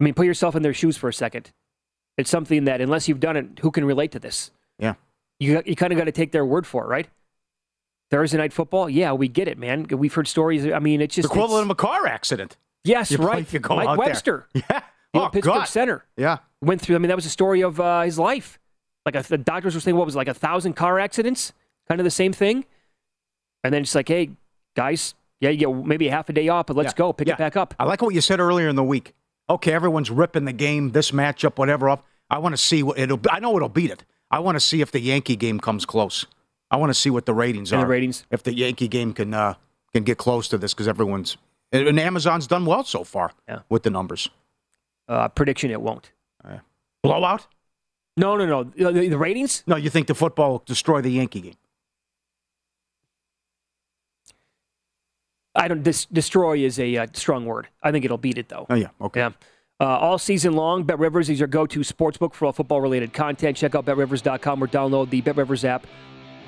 I 0.00 0.04
mean, 0.04 0.14
put 0.14 0.26
yourself 0.26 0.54
in 0.54 0.62
their 0.62 0.72
shoes 0.74 0.96
for 0.96 1.08
a 1.08 1.12
second. 1.12 1.50
It's 2.16 2.30
something 2.30 2.64
that 2.64 2.80
unless 2.80 3.08
you've 3.08 3.20
done 3.20 3.36
it, 3.36 3.58
who 3.60 3.70
can 3.70 3.84
relate 3.84 4.12
to 4.12 4.20
this? 4.20 4.52
Yeah, 4.78 4.94
you 5.40 5.60
you 5.66 5.74
kind 5.74 5.92
of 5.92 5.98
got 5.98 6.04
to 6.04 6.12
take 6.12 6.30
their 6.30 6.44
word 6.46 6.66
for 6.66 6.84
it, 6.84 6.86
right? 6.86 7.08
Thursday 8.10 8.38
night 8.38 8.52
football, 8.52 8.88
yeah, 8.88 9.12
we 9.12 9.28
get 9.28 9.46
it, 9.48 9.56
man. 9.58 9.86
We've 9.88 10.12
heard 10.12 10.26
stories. 10.26 10.66
I 10.66 10.80
mean, 10.80 11.00
it's 11.00 11.14
just 11.14 11.28
the 11.28 11.34
equivalent 11.34 11.64
of 11.64 11.70
a 11.70 11.76
car 11.76 12.06
accident. 12.06 12.56
Yes, 12.82 13.10
you 13.10 13.18
right. 13.18 13.46
Mike 13.68 13.98
Webster. 13.98 14.46
There. 14.54 14.64
Yeah. 14.70 14.80
Oh, 15.14 15.28
Pittsburgh 15.28 15.54
God. 15.54 15.64
Center. 15.64 16.04
Yeah. 16.16 16.38
Went 16.60 16.80
through, 16.80 16.96
I 16.96 16.98
mean, 16.98 17.08
that 17.08 17.16
was 17.16 17.26
a 17.26 17.30
story 17.30 17.62
of 17.62 17.80
uh, 17.80 18.02
his 18.02 18.18
life. 18.18 18.58
Like 19.04 19.16
a, 19.16 19.22
the 19.22 19.38
doctors 19.38 19.74
were 19.74 19.80
saying, 19.80 19.96
what 19.96 20.06
was 20.06 20.14
it, 20.14 20.18
like 20.18 20.28
a 20.28 20.34
thousand 20.34 20.74
car 20.74 20.98
accidents? 20.98 21.52
Kind 21.88 22.00
of 22.00 22.04
the 22.04 22.10
same 22.10 22.32
thing. 22.32 22.64
And 23.64 23.74
then 23.74 23.82
it's 23.82 23.94
like, 23.94 24.08
hey, 24.08 24.30
guys, 24.76 25.14
yeah, 25.40 25.50
you 25.50 25.56
get 25.56 25.74
maybe 25.86 26.08
a 26.08 26.10
half 26.10 26.28
a 26.28 26.32
day 26.32 26.48
off, 26.48 26.66
but 26.66 26.76
let's 26.76 26.92
yeah. 26.92 26.98
go, 26.98 27.12
pick 27.12 27.28
yeah. 27.28 27.34
it 27.34 27.38
back 27.38 27.56
up. 27.56 27.74
I 27.78 27.84
like 27.84 28.02
what 28.02 28.14
you 28.14 28.20
said 28.20 28.40
earlier 28.40 28.68
in 28.68 28.76
the 28.76 28.84
week. 28.84 29.14
Okay, 29.48 29.72
everyone's 29.72 30.10
ripping 30.10 30.44
the 30.44 30.52
game, 30.52 30.92
this 30.92 31.10
matchup, 31.10 31.58
whatever 31.58 31.88
up. 31.88 32.06
I 32.28 32.38
want 32.38 32.52
to 32.52 32.56
see 32.56 32.82
what 32.82 32.98
it'll. 32.98 33.18
I 33.28 33.40
know 33.40 33.56
it'll 33.56 33.68
beat 33.68 33.90
it. 33.90 34.04
I 34.30 34.38
want 34.38 34.54
to 34.54 34.60
see 34.60 34.80
if 34.80 34.92
the 34.92 35.00
Yankee 35.00 35.34
game 35.34 35.58
comes 35.58 35.84
close. 35.84 36.26
I 36.70 36.76
want 36.76 36.90
to 36.90 36.94
see 36.94 37.10
what 37.10 37.26
the 37.26 37.34
ratings 37.34 37.72
and 37.72 37.80
are. 37.80 37.84
The 37.84 37.90
ratings. 37.90 38.24
If 38.30 38.44
the 38.44 38.54
Yankee 38.54 38.86
game 38.86 39.12
can 39.12 39.34
uh, 39.34 39.54
can 39.92 40.04
get 40.04 40.18
close 40.18 40.46
to 40.48 40.58
this, 40.58 40.72
because 40.72 40.86
everyone's 40.86 41.36
and 41.72 41.98
Amazon's 41.98 42.46
done 42.46 42.64
well 42.66 42.84
so 42.84 43.02
far 43.02 43.32
yeah. 43.48 43.60
with 43.68 43.82
the 43.82 43.90
numbers. 43.90 44.30
Uh, 45.10 45.28
prediction: 45.28 45.72
It 45.72 45.82
won't. 45.82 46.12
Uh, 46.44 46.58
blowout? 47.02 47.48
No, 48.16 48.36
no, 48.36 48.46
no. 48.46 48.64
The, 48.64 49.08
the, 49.08 49.18
ratings? 49.18 49.64
No, 49.66 49.74
you 49.74 49.90
think 49.90 50.06
the 50.06 50.14
football 50.14 50.50
will 50.50 50.62
destroy 50.64 51.00
the 51.00 51.10
Yankee 51.10 51.40
game? 51.40 51.54
I 55.56 55.66
don't. 55.66 55.82
Dis, 55.82 56.06
destroy 56.06 56.58
is 56.58 56.78
a 56.78 56.96
uh, 56.96 57.06
strong 57.14 57.44
word. 57.44 57.68
I 57.82 57.90
think 57.90 58.04
it'll 58.04 58.18
beat 58.18 58.38
it 58.38 58.48
though. 58.48 58.66
Oh 58.70 58.76
yeah. 58.76 58.88
Okay. 59.00 59.20
Yeah. 59.20 59.30
Uh, 59.80 59.96
all 59.96 60.18
season 60.18 60.52
long, 60.52 60.84
Bet 60.84 60.98
Rivers 60.98 61.30
is 61.30 61.40
your 61.40 61.48
go-to 61.48 61.80
sportsbook 61.80 62.34
for 62.34 62.44
all 62.44 62.52
football-related 62.52 63.14
content. 63.14 63.56
Check 63.56 63.74
out 63.74 63.86
BetRivers.com 63.86 64.62
or 64.62 64.66
download 64.66 65.08
the 65.08 65.22
Bet 65.22 65.36
Rivers 65.36 65.64
app 65.64 65.86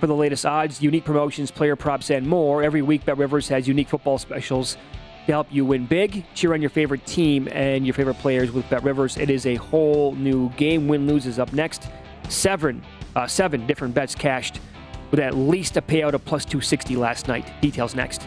for 0.00 0.06
the 0.06 0.14
latest 0.14 0.44
odds, 0.44 0.82
unique 0.82 1.06
promotions, 1.06 1.50
player 1.50 1.74
props, 1.74 2.10
and 2.10 2.26
more. 2.26 2.62
Every 2.62 2.82
week, 2.82 3.06
Bet 3.06 3.16
Rivers 3.16 3.48
has 3.48 3.66
unique 3.66 3.88
football 3.88 4.18
specials 4.18 4.76
to 5.26 5.32
help 5.32 5.46
you 5.50 5.64
win 5.64 5.86
big. 5.86 6.24
Cheer 6.34 6.54
on 6.54 6.60
your 6.60 6.70
favorite 6.70 7.06
team 7.06 7.48
and 7.52 7.86
your 7.86 7.94
favorite 7.94 8.18
players 8.18 8.50
with 8.50 8.68
Bet 8.68 8.82
Rivers. 8.82 9.16
It 9.16 9.30
is 9.30 9.46
a 9.46 9.56
whole 9.56 10.14
new 10.14 10.50
game. 10.50 10.88
Win 10.88 11.06
lose 11.06 11.26
is 11.26 11.38
up 11.38 11.52
next. 11.52 11.88
Seven, 12.28 12.82
uh, 13.14 13.26
seven 13.26 13.66
different 13.66 13.94
bets 13.94 14.14
cashed 14.14 14.60
with 15.10 15.20
at 15.20 15.36
least 15.36 15.76
a 15.76 15.82
payout 15.82 16.14
of 16.14 16.24
plus 16.24 16.44
260 16.44 16.96
last 16.96 17.28
night. 17.28 17.52
Details 17.60 17.94
next. 17.94 18.26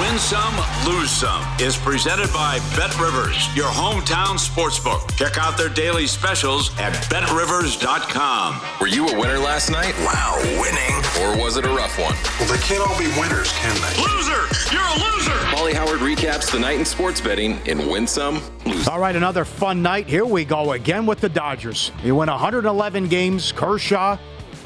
Win 0.00 0.18
Some, 0.18 0.54
Lose 0.86 1.10
Some 1.10 1.44
is 1.60 1.76
presented 1.76 2.32
by 2.32 2.58
Bet 2.74 2.98
Rivers, 2.98 3.54
your 3.54 3.68
hometown 3.68 4.38
sportsbook. 4.38 5.14
Check 5.18 5.36
out 5.36 5.58
their 5.58 5.68
daily 5.68 6.06
specials 6.06 6.70
at 6.78 6.92
betrivers.com. 7.10 8.62
Were 8.80 8.86
you 8.86 9.06
a 9.08 9.20
winner 9.20 9.38
last 9.38 9.70
night? 9.70 9.94
Wow, 9.98 10.38
winning. 10.58 10.96
Or 11.20 11.44
was 11.44 11.58
it 11.58 11.66
a 11.66 11.68
rough 11.68 11.98
one? 11.98 12.14
Well, 12.38 12.50
they 12.50 12.62
can't 12.64 12.80
all 12.80 12.98
be 12.98 13.08
winners, 13.20 13.52
can 13.58 13.74
they? 13.76 14.02
Loser! 14.02 14.74
You're 14.74 14.80
a 14.80 14.94
loser! 14.94 15.38
Pauly 15.52 15.74
Howard 15.74 16.00
recaps 16.00 16.50
the 16.50 16.58
night 16.58 16.78
in 16.78 16.86
sports 16.86 17.20
betting 17.20 17.58
in 17.66 17.86
Win 17.90 18.06
Some, 18.06 18.40
Lose 18.64 18.88
All 18.88 19.00
right, 19.00 19.14
another 19.14 19.44
fun 19.44 19.82
night. 19.82 20.06
Here 20.08 20.24
we 20.24 20.46
go 20.46 20.72
again 20.72 21.04
with 21.04 21.20
the 21.20 21.28
Dodgers. 21.28 21.92
You 22.02 22.16
win 22.16 22.30
111 22.30 23.08
games. 23.08 23.52
Kershaw, 23.52 24.16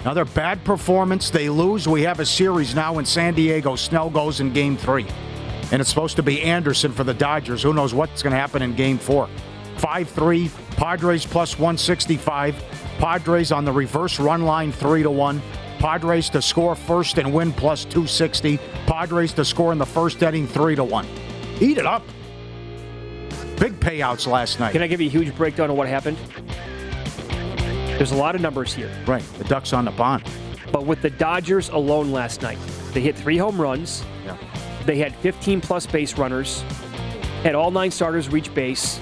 another 0.04 0.26
bad 0.26 0.62
performance. 0.64 1.30
They 1.30 1.48
lose. 1.48 1.88
We 1.88 2.02
have 2.02 2.20
a 2.20 2.26
series 2.26 2.74
now 2.74 2.98
in 2.98 3.06
San 3.06 3.34
Diego. 3.34 3.74
Snell 3.74 4.10
goes 4.10 4.40
in 4.40 4.52
game 4.52 4.76
three. 4.76 5.06
And 5.72 5.80
it's 5.80 5.88
supposed 5.88 6.16
to 6.16 6.22
be 6.22 6.42
Anderson 6.42 6.92
for 6.92 7.04
the 7.04 7.14
Dodgers. 7.14 7.62
Who 7.62 7.72
knows 7.72 7.94
what's 7.94 8.22
going 8.22 8.32
to 8.32 8.38
happen 8.38 8.62
in 8.62 8.74
game 8.74 8.98
four? 8.98 9.28
5 9.78 10.08
3, 10.08 10.50
Padres 10.76 11.26
plus 11.26 11.58
165. 11.58 12.62
Padres 12.98 13.50
on 13.50 13.64
the 13.64 13.72
reverse 13.72 14.20
run 14.20 14.42
line 14.42 14.72
3 14.72 15.02
to 15.02 15.10
1. 15.10 15.42
Padres 15.78 16.30
to 16.30 16.40
score 16.40 16.74
first 16.74 17.18
and 17.18 17.32
win 17.32 17.52
plus 17.52 17.84
260. 17.84 18.58
Padres 18.86 19.32
to 19.32 19.44
score 19.44 19.72
in 19.72 19.78
the 19.78 19.86
first 19.86 20.22
inning 20.22 20.46
3 20.46 20.76
to 20.76 20.84
1. 20.84 21.06
Eat 21.60 21.78
it 21.78 21.86
up. 21.86 22.02
Big 23.58 23.78
payouts 23.80 24.26
last 24.26 24.60
night. 24.60 24.72
Can 24.72 24.82
I 24.82 24.86
give 24.86 25.00
you 25.00 25.08
a 25.08 25.10
huge 25.10 25.34
breakdown 25.36 25.70
of 25.70 25.76
what 25.76 25.88
happened? 25.88 26.18
There's 27.96 28.10
a 28.10 28.16
lot 28.16 28.34
of 28.34 28.40
numbers 28.40 28.74
here. 28.74 28.90
Right, 29.06 29.22
the 29.38 29.44
Ducks 29.44 29.72
on 29.72 29.84
the 29.84 29.92
bond. 29.92 30.24
But 30.72 30.84
with 30.84 31.00
the 31.00 31.10
Dodgers 31.10 31.68
alone 31.68 32.10
last 32.10 32.42
night, 32.42 32.58
they 32.92 33.00
hit 33.00 33.16
three 33.16 33.36
home 33.36 33.60
runs. 33.60 34.04
Yeah. 34.24 34.36
They 34.84 34.98
had 34.98 35.14
15 35.16 35.60
plus 35.60 35.86
base 35.86 36.18
runners, 36.18 36.62
had 37.44 37.54
all 37.54 37.70
nine 37.70 37.92
starters 37.92 38.28
reach 38.28 38.52
base, 38.52 38.98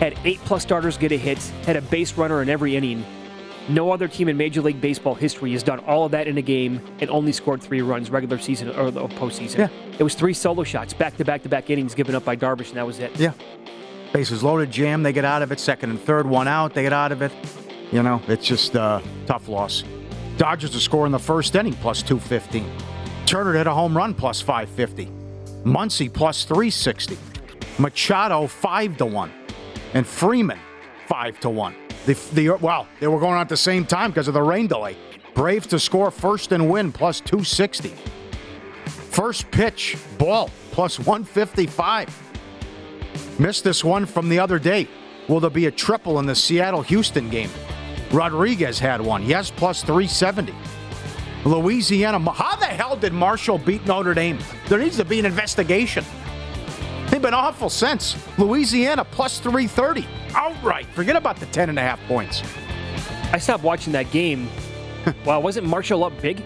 had 0.00 0.18
eight 0.24 0.38
plus 0.46 0.62
starters 0.62 0.96
get 0.96 1.12
a 1.12 1.18
hit, 1.18 1.38
had 1.66 1.76
a 1.76 1.82
base 1.82 2.14
runner 2.14 2.40
in 2.40 2.48
every 2.48 2.74
inning. 2.74 3.04
No 3.68 3.92
other 3.92 4.08
team 4.08 4.28
in 4.28 4.36
Major 4.36 4.62
League 4.62 4.80
Baseball 4.80 5.14
history 5.14 5.52
has 5.52 5.62
done 5.62 5.78
all 5.80 6.06
of 6.06 6.12
that 6.12 6.26
in 6.26 6.38
a 6.38 6.42
game 6.42 6.80
and 7.00 7.10
only 7.10 7.32
scored 7.32 7.62
three 7.62 7.82
runs, 7.82 8.10
regular 8.10 8.38
season 8.38 8.70
or 8.70 8.90
the 8.90 9.06
postseason. 9.08 9.58
Yeah. 9.58 9.68
It 9.98 10.02
was 10.02 10.14
three 10.14 10.34
solo 10.34 10.64
shots, 10.64 10.94
back 10.94 11.16
to 11.18 11.24
back 11.24 11.42
to 11.42 11.48
back 11.48 11.68
innings 11.70 11.94
given 11.94 12.14
up 12.14 12.24
by 12.24 12.34
Darvish, 12.34 12.68
and 12.68 12.78
that 12.78 12.86
was 12.86 12.98
it. 12.98 13.14
Yeah. 13.20 13.34
Bases 14.12 14.42
loaded, 14.42 14.70
jam, 14.70 15.02
they 15.02 15.12
get 15.12 15.24
out 15.24 15.42
of 15.42 15.52
it. 15.52 15.60
Second 15.60 15.90
and 15.90 16.00
third, 16.00 16.26
one 16.26 16.48
out, 16.48 16.74
they 16.74 16.82
get 16.82 16.92
out 16.92 17.12
of 17.12 17.22
it. 17.22 17.32
You 17.92 18.02
know, 18.02 18.22
it's 18.26 18.46
just 18.46 18.74
a 18.74 19.02
tough 19.26 19.48
loss. 19.48 19.84
Dodgers 20.38 20.70
to 20.70 20.80
score 20.80 21.04
in 21.04 21.12
the 21.12 21.18
first 21.18 21.54
inning 21.54 21.74
plus 21.74 22.02
215. 22.02 22.68
Turner 23.26 23.52
hit 23.52 23.66
a 23.66 23.72
home 23.72 23.94
run 23.94 24.14
plus 24.14 24.40
550. 24.40 25.06
Muncy 25.64 26.12
plus 26.12 26.44
360. 26.44 27.18
Machado 27.78 28.46
5 28.46 28.96
to 28.96 29.06
1. 29.06 29.32
And 29.92 30.06
Freeman 30.06 30.58
5 31.06 31.40
to 31.40 31.50
1. 31.50 31.74
The, 32.06 32.18
the, 32.32 32.50
wow, 32.50 32.88
they 32.98 33.06
were 33.06 33.20
going 33.20 33.34
on 33.34 33.42
at 33.42 33.50
the 33.50 33.56
same 33.56 33.84
time 33.84 34.10
because 34.10 34.26
of 34.26 34.34
the 34.34 34.42
rain 34.42 34.66
delay. 34.66 34.96
Braves 35.34 35.66
to 35.68 35.78
score 35.78 36.10
first 36.10 36.52
and 36.52 36.70
win 36.70 36.92
plus 36.92 37.20
260. 37.20 37.90
First 38.86 39.50
pitch, 39.50 39.98
ball 40.16 40.50
plus 40.70 40.98
155. 40.98 43.38
Missed 43.38 43.64
this 43.64 43.84
one 43.84 44.06
from 44.06 44.30
the 44.30 44.38
other 44.38 44.58
day. 44.58 44.88
Will 45.28 45.40
there 45.40 45.50
be 45.50 45.66
a 45.66 45.70
triple 45.70 46.18
in 46.18 46.26
the 46.26 46.34
Seattle 46.34 46.82
Houston 46.82 47.28
game? 47.28 47.50
Rodriguez 48.12 48.78
had 48.78 49.00
one. 49.00 49.24
Yes, 49.24 49.50
plus 49.50 49.82
370. 49.82 50.54
Louisiana. 51.44 52.18
How 52.30 52.56
the 52.56 52.66
hell 52.66 52.96
did 52.96 53.12
Marshall 53.12 53.58
beat 53.58 53.84
Notre 53.86 54.14
Dame? 54.14 54.38
There 54.68 54.78
needs 54.78 54.96
to 54.98 55.04
be 55.04 55.18
an 55.18 55.26
investigation. 55.26 56.04
They've 57.08 57.20
been 57.20 57.34
awful 57.34 57.68
since. 57.68 58.16
Louisiana 58.38 59.04
plus 59.04 59.38
330. 59.38 60.06
Outright. 60.34 60.86
Forget 60.86 61.16
about 61.16 61.36
the 61.36 61.46
10 61.46 61.68
and 61.68 61.78
a 61.78 61.82
half 61.82 62.00
points. 62.06 62.42
I 63.32 63.38
stopped 63.38 63.64
watching 63.64 63.92
that 63.94 64.10
game. 64.10 64.48
wow, 65.24 65.40
wasn't 65.40 65.66
Marshall 65.66 66.04
up 66.04 66.18
big? 66.20 66.42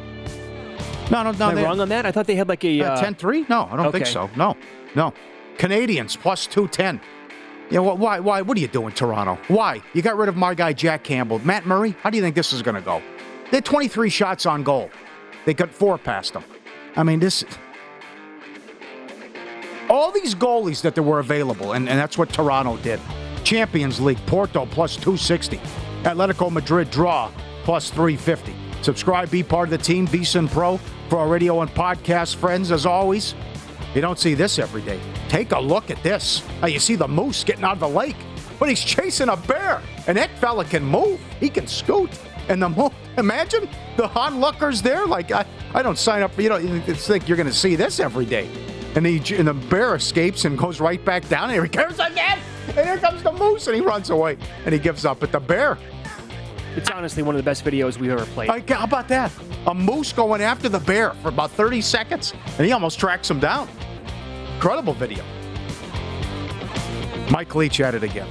No, 1.10 1.22
no, 1.22 1.32
no. 1.32 1.50
Am 1.50 1.58
I 1.58 1.62
wrong 1.62 1.80
on 1.80 1.88
that? 1.90 2.06
I 2.06 2.10
thought 2.10 2.26
they 2.26 2.34
had 2.34 2.48
like 2.48 2.64
a 2.64 2.80
uh, 2.80 3.00
10 3.00 3.14
3? 3.14 3.46
No, 3.48 3.68
I 3.70 3.76
don't 3.76 3.86
okay. 3.86 3.98
think 3.98 4.06
so. 4.06 4.30
No, 4.36 4.56
no. 4.94 5.12
Canadiens 5.56 6.18
plus 6.18 6.46
210. 6.46 7.00
Yeah, 7.70 7.80
well, 7.80 7.96
why? 7.96 8.20
Why? 8.20 8.42
What 8.42 8.56
are 8.56 8.60
you 8.60 8.68
doing, 8.68 8.92
Toronto? 8.92 9.38
Why? 9.48 9.82
You 9.92 10.02
got 10.02 10.16
rid 10.16 10.28
of 10.28 10.36
my 10.36 10.54
guy 10.54 10.72
Jack 10.72 11.02
Campbell, 11.02 11.40
Matt 11.40 11.66
Murray. 11.66 11.96
How 12.02 12.10
do 12.10 12.16
you 12.16 12.22
think 12.22 12.36
this 12.36 12.52
is 12.52 12.62
going 12.62 12.76
to 12.76 12.80
go? 12.80 13.02
They 13.50 13.58
had 13.58 13.64
23 13.64 14.08
shots 14.08 14.46
on 14.46 14.62
goal. 14.62 14.90
They 15.44 15.54
got 15.54 15.70
four 15.70 15.98
past 15.98 16.32
them. 16.32 16.44
I 16.96 17.02
mean, 17.02 17.18
this. 17.18 17.44
All 19.88 20.10
these 20.10 20.34
goalies 20.34 20.80
that 20.82 20.94
there 20.94 21.04
were 21.04 21.20
available, 21.20 21.72
and, 21.72 21.88
and 21.88 21.98
that's 21.98 22.18
what 22.18 22.30
Toronto 22.30 22.76
did. 22.78 23.00
Champions 23.44 24.00
League, 24.00 24.18
Porto 24.26 24.66
plus 24.66 24.96
260. 24.96 25.58
Atletico 26.02 26.50
Madrid 26.50 26.90
draw 26.90 27.30
plus 27.62 27.90
350. 27.90 28.54
Subscribe, 28.82 29.30
be 29.30 29.42
part 29.42 29.68
of 29.68 29.70
the 29.70 29.78
team, 29.78 30.06
VSIN 30.06 30.50
Pro 30.50 30.78
for 31.08 31.18
our 31.18 31.28
radio 31.28 31.60
and 31.62 31.70
podcast 31.70 32.36
friends. 32.36 32.70
As 32.70 32.86
always, 32.86 33.34
you 33.96 34.02
don't 34.02 34.18
see 34.18 34.34
this 34.34 34.58
every 34.58 34.82
day. 34.82 35.00
Take 35.30 35.52
a 35.52 35.58
look 35.58 35.90
at 35.90 36.02
this. 36.02 36.42
Now 36.60 36.66
you 36.66 36.78
see 36.78 36.96
the 36.96 37.08
moose 37.08 37.42
getting 37.42 37.64
out 37.64 37.72
of 37.72 37.80
the 37.80 37.88
lake, 37.88 38.16
but 38.58 38.68
he's 38.68 38.84
chasing 38.84 39.30
a 39.30 39.38
bear, 39.38 39.80
and 40.06 40.18
that 40.18 40.30
fella 40.38 40.66
can 40.66 40.84
move. 40.84 41.18
He 41.40 41.48
can 41.48 41.66
scoot. 41.66 42.10
And 42.50 42.62
the 42.62 42.68
mo- 42.68 42.92
imagine 43.18 43.66
the 43.96 44.08
onlookers 44.10 44.82
there. 44.82 45.06
Like 45.06 45.32
I, 45.32 45.46
I 45.72 45.82
don't 45.82 45.98
sign 45.98 46.22
up 46.22 46.38
you 46.38 46.50
know. 46.50 46.58
You 46.58 46.80
think 46.80 47.26
you're 47.26 47.38
going 47.38 47.48
to 47.48 47.54
see 47.54 47.74
this 47.74 47.98
every 47.98 48.26
day, 48.26 48.50
and, 48.94 49.06
he, 49.06 49.34
and 49.34 49.48
the 49.48 49.54
bear 49.54 49.94
escapes 49.94 50.44
and 50.44 50.58
goes 50.58 50.78
right 50.78 51.02
back 51.02 51.26
down. 51.28 51.48
And 51.48 51.62
he 51.62 51.68
comes 51.68 51.98
again, 51.98 52.38
and 52.66 52.86
here 52.86 52.98
comes 52.98 53.22
the 53.22 53.32
moose, 53.32 53.66
and 53.66 53.74
he 53.74 53.80
runs 53.80 54.10
away, 54.10 54.36
and 54.66 54.74
he 54.74 54.78
gives 54.78 55.06
up. 55.06 55.20
But 55.20 55.32
the 55.32 55.40
bear, 55.40 55.78
It's 56.76 56.90
honestly 56.90 57.22
one 57.22 57.34
of 57.34 57.38
the 57.38 57.42
best 57.42 57.64
videos 57.64 57.98
we've 57.98 58.10
ever 58.10 58.26
played. 58.26 58.50
how 58.68 58.84
about 58.84 59.08
that? 59.08 59.32
A 59.66 59.74
moose 59.74 60.12
going 60.12 60.42
after 60.42 60.68
the 60.68 60.78
bear 60.78 61.14
for 61.22 61.28
about 61.28 61.50
30 61.50 61.80
seconds, 61.80 62.34
and 62.58 62.66
he 62.66 62.72
almost 62.72 63.00
tracks 63.00 63.30
him 63.30 63.40
down. 63.40 63.66
Incredible 64.54 64.92
video. 64.92 65.24
Mike 67.30 67.54
Leach 67.54 67.80
at 67.80 67.94
it 67.94 68.02
again. 68.02 68.28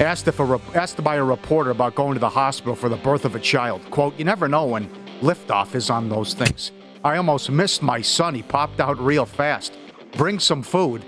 Asked 0.00 0.26
if 0.26 0.40
a 0.40 0.60
asked 0.74 1.02
by 1.04 1.16
a 1.16 1.24
reporter 1.24 1.70
about 1.70 1.94
going 1.94 2.14
to 2.14 2.20
the 2.20 2.28
hospital 2.28 2.74
for 2.74 2.88
the 2.88 2.96
birth 2.96 3.24
of 3.24 3.36
a 3.36 3.40
child. 3.40 3.80
"Quote: 3.90 4.18
You 4.18 4.24
never 4.24 4.48
know 4.48 4.64
when 4.64 4.88
liftoff 5.20 5.74
is 5.76 5.88
on 5.88 6.08
those 6.08 6.34
things. 6.34 6.72
I 7.04 7.16
almost 7.16 7.48
missed 7.50 7.80
my 7.80 8.00
son. 8.00 8.34
He 8.34 8.42
popped 8.42 8.80
out 8.80 8.98
real 9.00 9.24
fast. 9.24 9.78
Bring 10.16 10.40
some 10.40 10.62
food. 10.62 11.04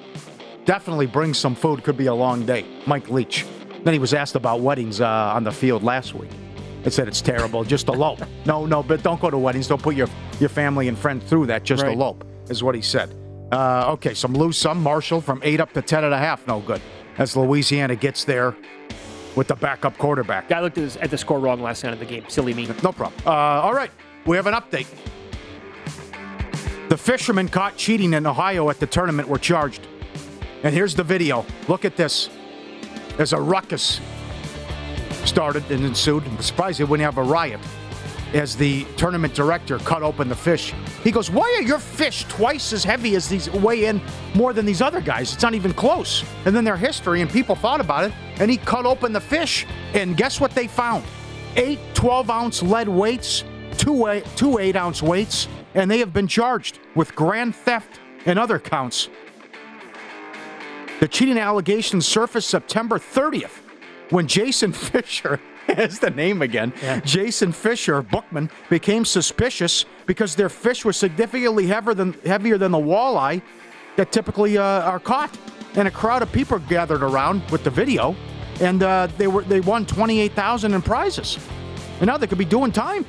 Definitely 0.66 1.06
bring 1.06 1.34
some 1.34 1.56
food. 1.56 1.82
Could 1.82 1.96
be 1.96 2.06
a 2.06 2.14
long 2.14 2.46
day." 2.46 2.64
Mike 2.86 3.08
Leach. 3.10 3.44
Then 3.84 3.92
he 3.92 3.98
was 3.98 4.14
asked 4.14 4.36
about 4.36 4.60
weddings 4.60 5.00
uh, 5.00 5.06
on 5.06 5.44
the 5.44 5.52
field 5.52 5.82
last 5.82 6.14
week. 6.14 6.30
He 6.84 6.90
said 6.90 7.08
it's 7.08 7.20
terrible. 7.20 7.64
Just 7.64 7.88
elope. 7.88 8.20
no, 8.46 8.66
no, 8.66 8.82
but 8.82 9.02
don't 9.02 9.20
go 9.20 9.30
to 9.30 9.38
weddings. 9.38 9.66
Don't 9.68 9.82
put 9.82 9.94
your 9.94 10.08
your 10.40 10.48
family 10.48 10.88
and 10.88 10.98
friend 10.98 11.22
through 11.22 11.46
that. 11.46 11.62
Just 11.64 11.82
Right. 11.82 11.92
elope 11.92 12.24
is 12.48 12.62
what 12.62 12.74
he 12.74 12.82
said. 12.82 13.14
Uh, 13.52 13.92
okay, 13.92 14.14
some 14.14 14.32
lose 14.32 14.56
some. 14.56 14.82
Marshall 14.82 15.20
from 15.20 15.40
eight 15.44 15.60
up 15.60 15.72
to 15.74 15.82
ten 15.82 16.04
and 16.04 16.14
a 16.14 16.18
half. 16.18 16.46
No 16.46 16.60
good. 16.60 16.80
As 17.18 17.36
Louisiana 17.36 17.94
gets 17.94 18.24
there 18.24 18.56
with 19.36 19.48
the 19.48 19.54
backup 19.54 19.96
quarterback. 19.98 20.50
I 20.50 20.60
looked 20.60 20.78
at, 20.78 20.84
this, 20.84 20.96
at 21.00 21.10
the 21.10 21.18
score 21.18 21.38
wrong 21.38 21.62
last 21.62 21.84
night 21.84 21.92
of 21.92 21.98
the 21.98 22.04
game. 22.06 22.24
Silly 22.28 22.54
me. 22.54 22.66
No 22.82 22.92
problem. 22.92 23.12
Uh, 23.26 23.30
all 23.30 23.74
right, 23.74 23.90
we 24.26 24.36
have 24.36 24.46
an 24.46 24.54
update. 24.54 24.86
The 26.88 26.96
fishermen 26.96 27.48
caught 27.48 27.76
cheating 27.76 28.12
in 28.14 28.26
Ohio 28.26 28.68
at 28.68 28.78
the 28.80 28.86
tournament 28.86 29.28
were 29.28 29.38
charged. 29.38 29.86
And 30.62 30.74
here's 30.74 30.94
the 30.94 31.04
video. 31.04 31.44
Look 31.68 31.84
at 31.84 31.96
this. 31.96 32.28
There's 33.16 33.32
a 33.32 33.40
ruckus 33.40 34.00
started 35.24 35.70
and 35.70 35.84
ensued. 35.84 36.24
I'm 36.26 36.40
surprised 36.40 36.80
they 36.80 36.84
wouldn't 36.84 37.04
have 37.04 37.18
a 37.18 37.22
riot 37.22 37.60
as 38.34 38.56
the 38.56 38.84
tournament 38.96 39.34
director 39.34 39.78
cut 39.78 40.02
open 40.02 40.28
the 40.28 40.34
fish. 40.34 40.72
He 41.04 41.10
goes, 41.10 41.30
Why 41.30 41.54
are 41.58 41.62
your 41.62 41.78
fish 41.78 42.24
twice 42.24 42.72
as 42.72 42.84
heavy 42.84 43.14
as 43.14 43.28
these 43.28 43.50
weigh 43.50 43.86
in 43.86 44.00
more 44.34 44.52
than 44.52 44.64
these 44.64 44.80
other 44.80 45.00
guys? 45.00 45.32
It's 45.32 45.42
not 45.42 45.54
even 45.54 45.72
close. 45.74 46.24
And 46.44 46.56
then 46.56 46.64
their 46.64 46.76
history, 46.76 47.20
and 47.20 47.30
people 47.30 47.54
thought 47.54 47.80
about 47.80 48.04
it, 48.04 48.12
and 48.36 48.50
he 48.50 48.56
cut 48.56 48.86
open 48.86 49.12
the 49.12 49.20
fish, 49.20 49.66
and 49.94 50.16
guess 50.16 50.40
what 50.40 50.52
they 50.52 50.66
found? 50.66 51.04
Eight 51.56 51.78
12 51.94 52.30
ounce 52.30 52.62
lead 52.62 52.88
weights, 52.88 53.44
two, 53.76 54.06
eight, 54.06 54.24
two 54.36 54.58
8 54.58 54.76
ounce 54.76 55.02
weights, 55.02 55.48
and 55.74 55.90
they 55.90 55.98
have 55.98 56.12
been 56.12 56.28
charged 56.28 56.78
with 56.94 57.14
grand 57.14 57.54
theft 57.54 58.00
and 58.24 58.38
other 58.38 58.58
counts. 58.58 59.08
The 61.02 61.08
cheating 61.08 61.36
allegations 61.36 62.06
surfaced 62.06 62.48
September 62.48 62.96
30th 62.96 63.58
when 64.10 64.28
Jason 64.28 64.72
Fisher, 64.90 65.40
has 65.66 65.98
the 65.98 66.10
name 66.10 66.42
again, 66.42 66.72
Jason 67.04 67.50
Fisher, 67.50 68.02
Bookman, 68.02 68.48
became 68.70 69.04
suspicious 69.04 69.84
because 70.06 70.36
their 70.36 70.48
fish 70.48 70.84
was 70.84 70.96
significantly 70.96 71.66
heavier 71.66 71.94
than, 71.94 72.12
heavier 72.24 72.56
than 72.56 72.70
the 72.70 72.78
walleye 72.78 73.42
that 73.96 74.12
typically 74.12 74.58
uh, 74.58 74.62
are 74.62 75.00
caught. 75.00 75.36
And 75.74 75.88
a 75.88 75.90
crowd 75.90 76.22
of 76.22 76.30
people 76.30 76.60
gathered 76.60 77.02
around 77.02 77.42
with 77.50 77.64
the 77.64 77.70
video, 77.70 78.14
and 78.60 78.84
uh, 78.84 79.08
they 79.18 79.26
were 79.26 79.42
they 79.42 79.58
won 79.58 79.84
28000 79.84 80.72
in 80.72 80.82
prizes. 80.82 81.36
And 81.98 82.06
now 82.06 82.16
they 82.16 82.28
could 82.28 82.38
be 82.38 82.44
doing 82.44 82.70
time. 82.70 83.04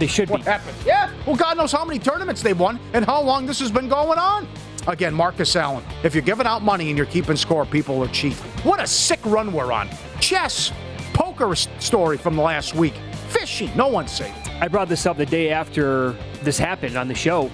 They 0.00 0.08
should 0.08 0.28
What 0.28 0.38
be. 0.44 0.50
happened? 0.50 0.76
Yeah. 0.84 1.12
Well, 1.24 1.36
God 1.36 1.56
knows 1.56 1.70
how 1.70 1.84
many 1.84 2.00
tournaments 2.00 2.42
they've 2.42 2.58
won 2.58 2.80
and 2.94 3.04
how 3.04 3.22
long 3.22 3.46
this 3.46 3.60
has 3.60 3.70
been 3.70 3.88
going 3.88 4.18
on. 4.18 4.48
Again, 4.88 5.12
Marcus 5.12 5.54
Allen. 5.54 5.84
If 6.02 6.14
you're 6.14 6.22
giving 6.22 6.46
out 6.46 6.62
money 6.62 6.88
and 6.88 6.96
you're 6.96 7.06
keeping 7.06 7.36
score, 7.36 7.66
people 7.66 8.02
are 8.02 8.08
cheap. 8.08 8.32
What 8.64 8.80
a 8.80 8.86
sick 8.86 9.20
run 9.26 9.52
we're 9.52 9.70
on. 9.70 9.90
Chess, 10.18 10.72
poker 11.12 11.54
story 11.54 12.16
from 12.16 12.36
the 12.36 12.42
last 12.42 12.74
week. 12.74 12.94
Fishing, 13.28 13.70
no 13.76 13.88
one's 13.88 14.10
safe. 14.10 14.34
I 14.62 14.66
brought 14.66 14.88
this 14.88 15.04
up 15.04 15.18
the 15.18 15.26
day 15.26 15.50
after 15.50 16.12
this 16.42 16.58
happened 16.58 16.96
on 16.96 17.06
the 17.06 17.14
show. 17.14 17.50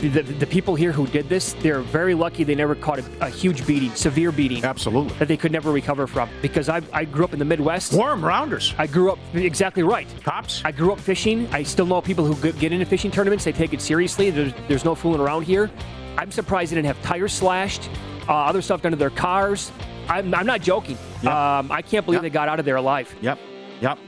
The, 0.00 0.22
the 0.22 0.46
people 0.46 0.74
here 0.74 0.90
who 0.90 1.06
did 1.06 1.28
this, 1.28 1.52
they're 1.54 1.80
very 1.80 2.14
lucky 2.14 2.42
they 2.42 2.56
never 2.56 2.74
caught 2.74 2.98
a, 2.98 3.04
a 3.24 3.30
huge 3.30 3.64
beating, 3.64 3.94
severe 3.94 4.32
beating. 4.32 4.64
Absolutely. 4.64 5.14
That 5.18 5.28
they 5.28 5.36
could 5.36 5.52
never 5.52 5.70
recover 5.70 6.08
from. 6.08 6.28
Because 6.42 6.68
I, 6.68 6.82
I 6.92 7.04
grew 7.04 7.24
up 7.24 7.32
in 7.32 7.38
the 7.38 7.44
Midwest. 7.44 7.92
Worm 7.92 8.24
rounders. 8.24 8.74
I 8.76 8.88
grew 8.88 9.12
up, 9.12 9.20
exactly 9.34 9.84
right. 9.84 10.08
Cops. 10.24 10.62
I 10.64 10.72
grew 10.72 10.92
up 10.92 10.98
fishing. 10.98 11.48
I 11.52 11.62
still 11.62 11.86
know 11.86 12.02
people 12.02 12.26
who 12.26 12.34
get- 12.42 12.58
get 12.58 12.72
into 12.72 12.84
fishing 12.86 13.12
tournaments. 13.12 13.44
They 13.44 13.52
take 13.52 13.72
it 13.72 13.80
seriously. 13.80 14.30
There's, 14.30 14.52
there's 14.66 14.84
no 14.84 14.96
fooling 14.96 15.20
around 15.20 15.44
here. 15.44 15.70
I'm 16.16 16.30
surprised 16.30 16.72
they 16.72 16.76
didn't 16.76 16.86
have 16.86 17.02
tires 17.02 17.32
slashed, 17.32 17.90
uh, 18.28 18.32
other 18.32 18.62
stuff 18.62 18.82
done 18.82 18.92
to 18.92 18.96
their 18.96 19.10
cars. 19.10 19.70
I'm, 20.08 20.32
I'm 20.34 20.46
not 20.46 20.62
joking. 20.62 20.96
Yep. 21.22 21.32
Um, 21.32 21.72
I 21.72 21.82
can't 21.82 22.04
believe 22.04 22.18
Yep. 22.18 22.22
they 22.22 22.30
got 22.30 22.48
out 22.48 22.58
of 22.58 22.64
there 22.64 22.76
alive. 22.76 23.14
Yep. 23.20 23.38
Yep. 23.80 23.98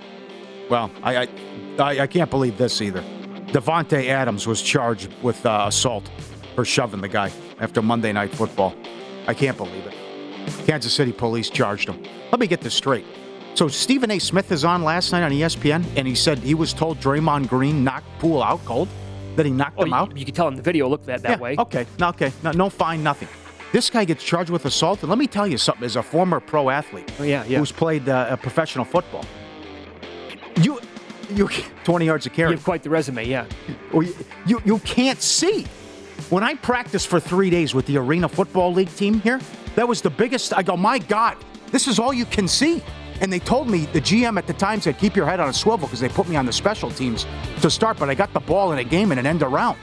Well, 0.71 0.91
I 1.03 1.29
I, 1.79 2.01
I, 2.01 2.07
can't 2.07 2.31
believe 2.31 2.59
this 2.59 2.81
either. 2.83 3.03
Davante 3.49 4.09
Adams 4.09 4.47
was 4.47 4.61
charged 4.61 5.13
with 5.23 5.45
uh, 5.47 5.65
assault 5.69 6.11
for 6.55 6.65
shoving 6.65 7.01
the 7.01 7.09
guy 7.09 7.31
after 7.61 7.81
Monday 7.81 8.13
Night 8.13 8.35
Football. 8.35 8.75
I 9.27 9.35
can't 9.35 9.57
believe 9.57 9.87
it. 9.87 9.95
Kansas 10.67 10.93
City 10.93 11.13
police 11.13 11.51
charged 11.51 11.89
him. 11.89 12.03
Let 12.31 12.41
me 12.41 12.47
get 12.47 12.61
this 12.61 12.75
straight. 12.75 13.05
So 13.55 13.69
Stephen 13.69 14.11
A. 14.11 14.19
Smith 14.19 14.53
is 14.53 14.65
on 14.65 14.83
last 14.85 15.13
night 15.13 15.23
on 15.23 15.33
ESPN, 15.33 15.85
and 15.97 16.07
he 16.07 16.15
said 16.15 16.39
he 16.39 16.55
was 16.55 16.73
told 16.73 17.01
Draymond 17.01 17.49
Green 17.49 17.83
knocked 17.85 18.07
Poole 18.19 18.43
out 18.43 18.65
cold. 18.65 18.89
That 19.39 19.47
he 19.47 19.53
knocked 19.53 19.79
Oh, 19.79 19.83
him 19.83 19.91
you, 19.91 19.95
out. 19.95 20.17
you 20.19 20.25
can 20.25 20.35
tell 20.35 20.49
in 20.49 20.57
the 20.57 20.63
video 20.63 20.89
looked 20.89 21.07
that, 21.07 21.23
that 21.23 21.31
Yeah, 21.31 21.39
way. 21.39 21.55
Okay. 21.57 21.87
No, 22.01 22.09
okay. 22.09 22.33
No, 22.43 22.51
no 22.51 22.69
fine, 22.69 23.05
nothing. 23.05 23.29
This 23.71 23.89
guy 23.89 24.05
gets 24.05 24.25
charged 24.25 24.51
with 24.51 24.65
assault, 24.65 25.01
and 25.03 25.09
let 25.11 25.17
me 25.17 25.29
tell 25.29 25.47
you 25.47 25.57
something. 25.59 25.85
As 25.85 25.95
a 25.95 26.03
former 26.03 26.41
pro 26.41 26.71
athlete, 26.71 27.09
Oh, 27.21 27.23
yeah, 27.23 27.45
yeah. 27.45 27.61
who's 27.61 27.71
played 27.71 28.09
uh, 28.09 28.35
professional 28.39 28.85
football, 28.85 29.25
you, 30.61 30.81
you, 31.31 31.49
twenty 31.85 32.07
yards 32.07 32.27
of 32.27 32.33
carry. 32.33 32.47
You 32.51 32.57
carry. 32.57 32.57
have 32.57 32.65
quite 32.65 32.83
the 32.83 32.91
resume, 32.91 33.25
yeah. 33.29 33.47
You, 33.95 34.13
you, 34.45 34.63
you 34.65 34.79
can't 34.81 35.23
see. 35.23 35.65
When 36.31 36.43
I 36.43 36.55
practiced 36.55 37.07
for 37.07 37.21
three 37.21 37.49
days 37.49 37.75
with 37.75 37.87
the 37.87 37.97
Arena 37.97 38.29
Football 38.29 38.73
League 38.73 38.93
team 38.97 39.21
here, 39.21 39.41
that 39.77 39.87
was 39.87 40.03
the 40.03 40.11
biggest. 40.11 40.53
I 40.53 40.65
go, 40.65 40.77
my 40.77 40.99
God, 40.99 41.37
this 41.71 41.87
is 41.87 42.01
all 42.01 42.13
you 42.13 42.25
can 42.27 42.49
see. 42.49 42.83
And 43.21 43.33
they 43.33 43.39
told 43.41 43.69
me, 43.69 43.87
the 43.87 44.01
GM 44.01 44.39
at 44.39 44.47
the 44.47 44.53
time 44.53 44.81
said, 44.81 44.99
keep 44.99 45.17
your 45.17 45.27
head 45.27 45.41
on 45.41 45.49
a 45.49 45.53
swivel 45.53 45.87
because 45.89 46.01
they 46.01 46.09
put 46.09 46.29
me 46.29 46.37
on 46.37 46.47
the 46.47 46.53
special 46.53 46.91
teams 46.91 47.27
to 47.63 47.71
start, 47.71 47.99
but 47.99 48.09
I 48.09 48.15
got 48.15 48.33
the 48.33 48.41
ball 48.41 48.73
in 48.73 48.79
a 48.79 48.85
game 48.85 49.11
in 49.13 49.19
an 49.19 49.27
end 49.27 49.43
around. 49.43 49.77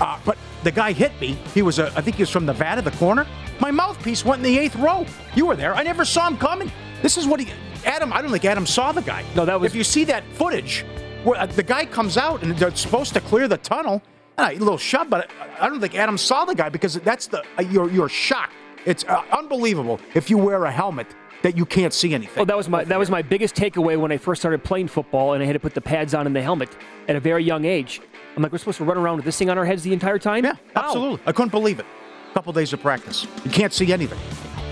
Uh, 0.00 0.18
but 0.24 0.38
the 0.62 0.70
guy 0.70 0.92
hit 0.92 1.12
me. 1.20 1.36
He 1.54 1.62
was, 1.62 1.78
a, 1.80 1.92
I 1.96 2.00
think 2.02 2.16
he 2.16 2.22
was 2.22 2.30
from 2.30 2.46
Nevada, 2.46 2.82
the 2.82 2.92
corner. 2.92 3.26
My 3.60 3.70
mouthpiece 3.72 4.24
went 4.24 4.38
in 4.46 4.52
the 4.52 4.58
eighth 4.58 4.76
row. 4.76 5.04
You 5.34 5.46
were 5.46 5.56
there. 5.56 5.74
I 5.74 5.82
never 5.82 6.04
saw 6.04 6.28
him 6.28 6.36
coming. 6.38 6.70
This 7.02 7.16
is 7.16 7.26
what 7.26 7.40
he, 7.40 7.52
Adam, 7.84 8.12
I 8.12 8.22
don't 8.22 8.30
think 8.30 8.44
Adam 8.44 8.66
saw 8.66 8.92
the 8.92 9.02
guy. 9.02 9.24
No, 9.34 9.44
that 9.44 9.60
was- 9.60 9.70
If 9.72 9.76
you 9.76 9.82
see 9.84 10.04
that 10.04 10.22
footage 10.34 10.84
where 11.24 11.38
uh, 11.40 11.46
the 11.46 11.62
guy 11.64 11.84
comes 11.84 12.16
out 12.16 12.42
and 12.44 12.56
they're 12.56 12.74
supposed 12.76 13.12
to 13.14 13.20
clear 13.20 13.48
the 13.48 13.56
tunnel, 13.58 14.02
and 14.36 14.56
a 14.56 14.58
little 14.60 14.78
shove, 14.78 15.10
but 15.10 15.28
I 15.60 15.64
I 15.66 15.68
don't 15.68 15.80
think 15.80 15.96
Adam 15.96 16.16
saw 16.16 16.44
the 16.44 16.54
guy 16.54 16.68
because 16.68 16.94
that's 17.00 17.26
the, 17.26 17.42
uh, 17.58 17.62
you're, 17.62 17.90
you're 17.90 18.08
shocked. 18.08 18.52
It's 18.88 19.04
uh, 19.04 19.22
unbelievable 19.36 20.00
if 20.14 20.30
you 20.30 20.38
wear 20.38 20.64
a 20.64 20.70
helmet 20.70 21.06
that 21.42 21.58
you 21.58 21.66
can't 21.66 21.92
see 21.92 22.14
anything. 22.14 22.36
Well, 22.36 22.46
that 22.46 22.56
was 22.56 22.70
my 22.70 22.84
that 22.84 22.98
was 22.98 23.10
my 23.10 23.20
biggest 23.20 23.54
takeaway 23.54 24.00
when 24.00 24.10
I 24.10 24.16
first 24.16 24.40
started 24.40 24.64
playing 24.64 24.88
football, 24.88 25.34
and 25.34 25.42
I 25.42 25.46
had 25.46 25.52
to 25.52 25.60
put 25.60 25.74
the 25.74 25.82
pads 25.82 26.14
on 26.14 26.26
and 26.26 26.34
the 26.34 26.40
helmet 26.40 26.74
at 27.06 27.14
a 27.14 27.20
very 27.20 27.44
young 27.44 27.66
age. 27.66 28.00
I'm 28.34 28.42
like, 28.42 28.50
we're 28.50 28.56
supposed 28.56 28.78
to 28.78 28.84
run 28.84 28.96
around 28.96 29.16
with 29.16 29.26
this 29.26 29.36
thing 29.36 29.50
on 29.50 29.58
our 29.58 29.66
heads 29.66 29.82
the 29.82 29.92
entire 29.92 30.18
time? 30.18 30.42
Yeah, 30.42 30.54
absolutely. 30.74 31.20
I 31.26 31.32
couldn't 31.32 31.50
believe 31.50 31.80
it. 31.80 31.86
A 32.30 32.34
couple 32.34 32.50
days 32.54 32.72
of 32.72 32.80
practice. 32.80 33.26
You 33.44 33.50
can't 33.50 33.74
see 33.74 33.92
anything. 33.92 34.18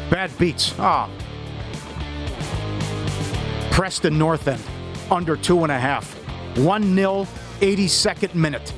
Bad 0.08 0.36
beats. 0.38 0.74
Ah. 0.78 1.10
Preston 3.70 4.16
North 4.16 4.48
End, 4.48 4.62
under 5.10 5.36
two 5.36 5.62
and 5.62 5.70
a 5.70 5.78
half. 5.78 6.14
1 6.56 6.94
0, 6.94 7.28
82nd 7.60 8.34
minute. 8.34 8.72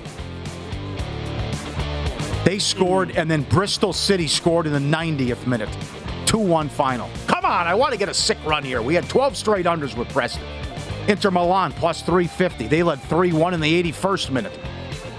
They 2.48 2.58
scored, 2.58 3.10
and 3.10 3.30
then 3.30 3.42
Bristol 3.42 3.92
City 3.92 4.26
scored 4.26 4.66
in 4.66 4.72
the 4.72 4.78
90th 4.78 5.46
minute. 5.46 5.68
2 6.24 6.38
1 6.38 6.70
final. 6.70 7.10
Come 7.26 7.44
on, 7.44 7.66
I 7.66 7.74
want 7.74 7.92
to 7.92 7.98
get 7.98 8.08
a 8.08 8.14
sick 8.14 8.38
run 8.46 8.64
here. 8.64 8.80
We 8.80 8.94
had 8.94 9.06
12 9.06 9.36
straight 9.36 9.66
unders 9.66 9.94
with 9.94 10.08
Preston. 10.08 10.42
Inter 11.08 11.30
Milan 11.30 11.72
plus 11.72 12.00
350. 12.00 12.66
They 12.68 12.82
led 12.82 13.02
3 13.02 13.34
1 13.34 13.52
in 13.52 13.60
the 13.60 13.92
81st 13.92 14.30
minute. 14.30 14.58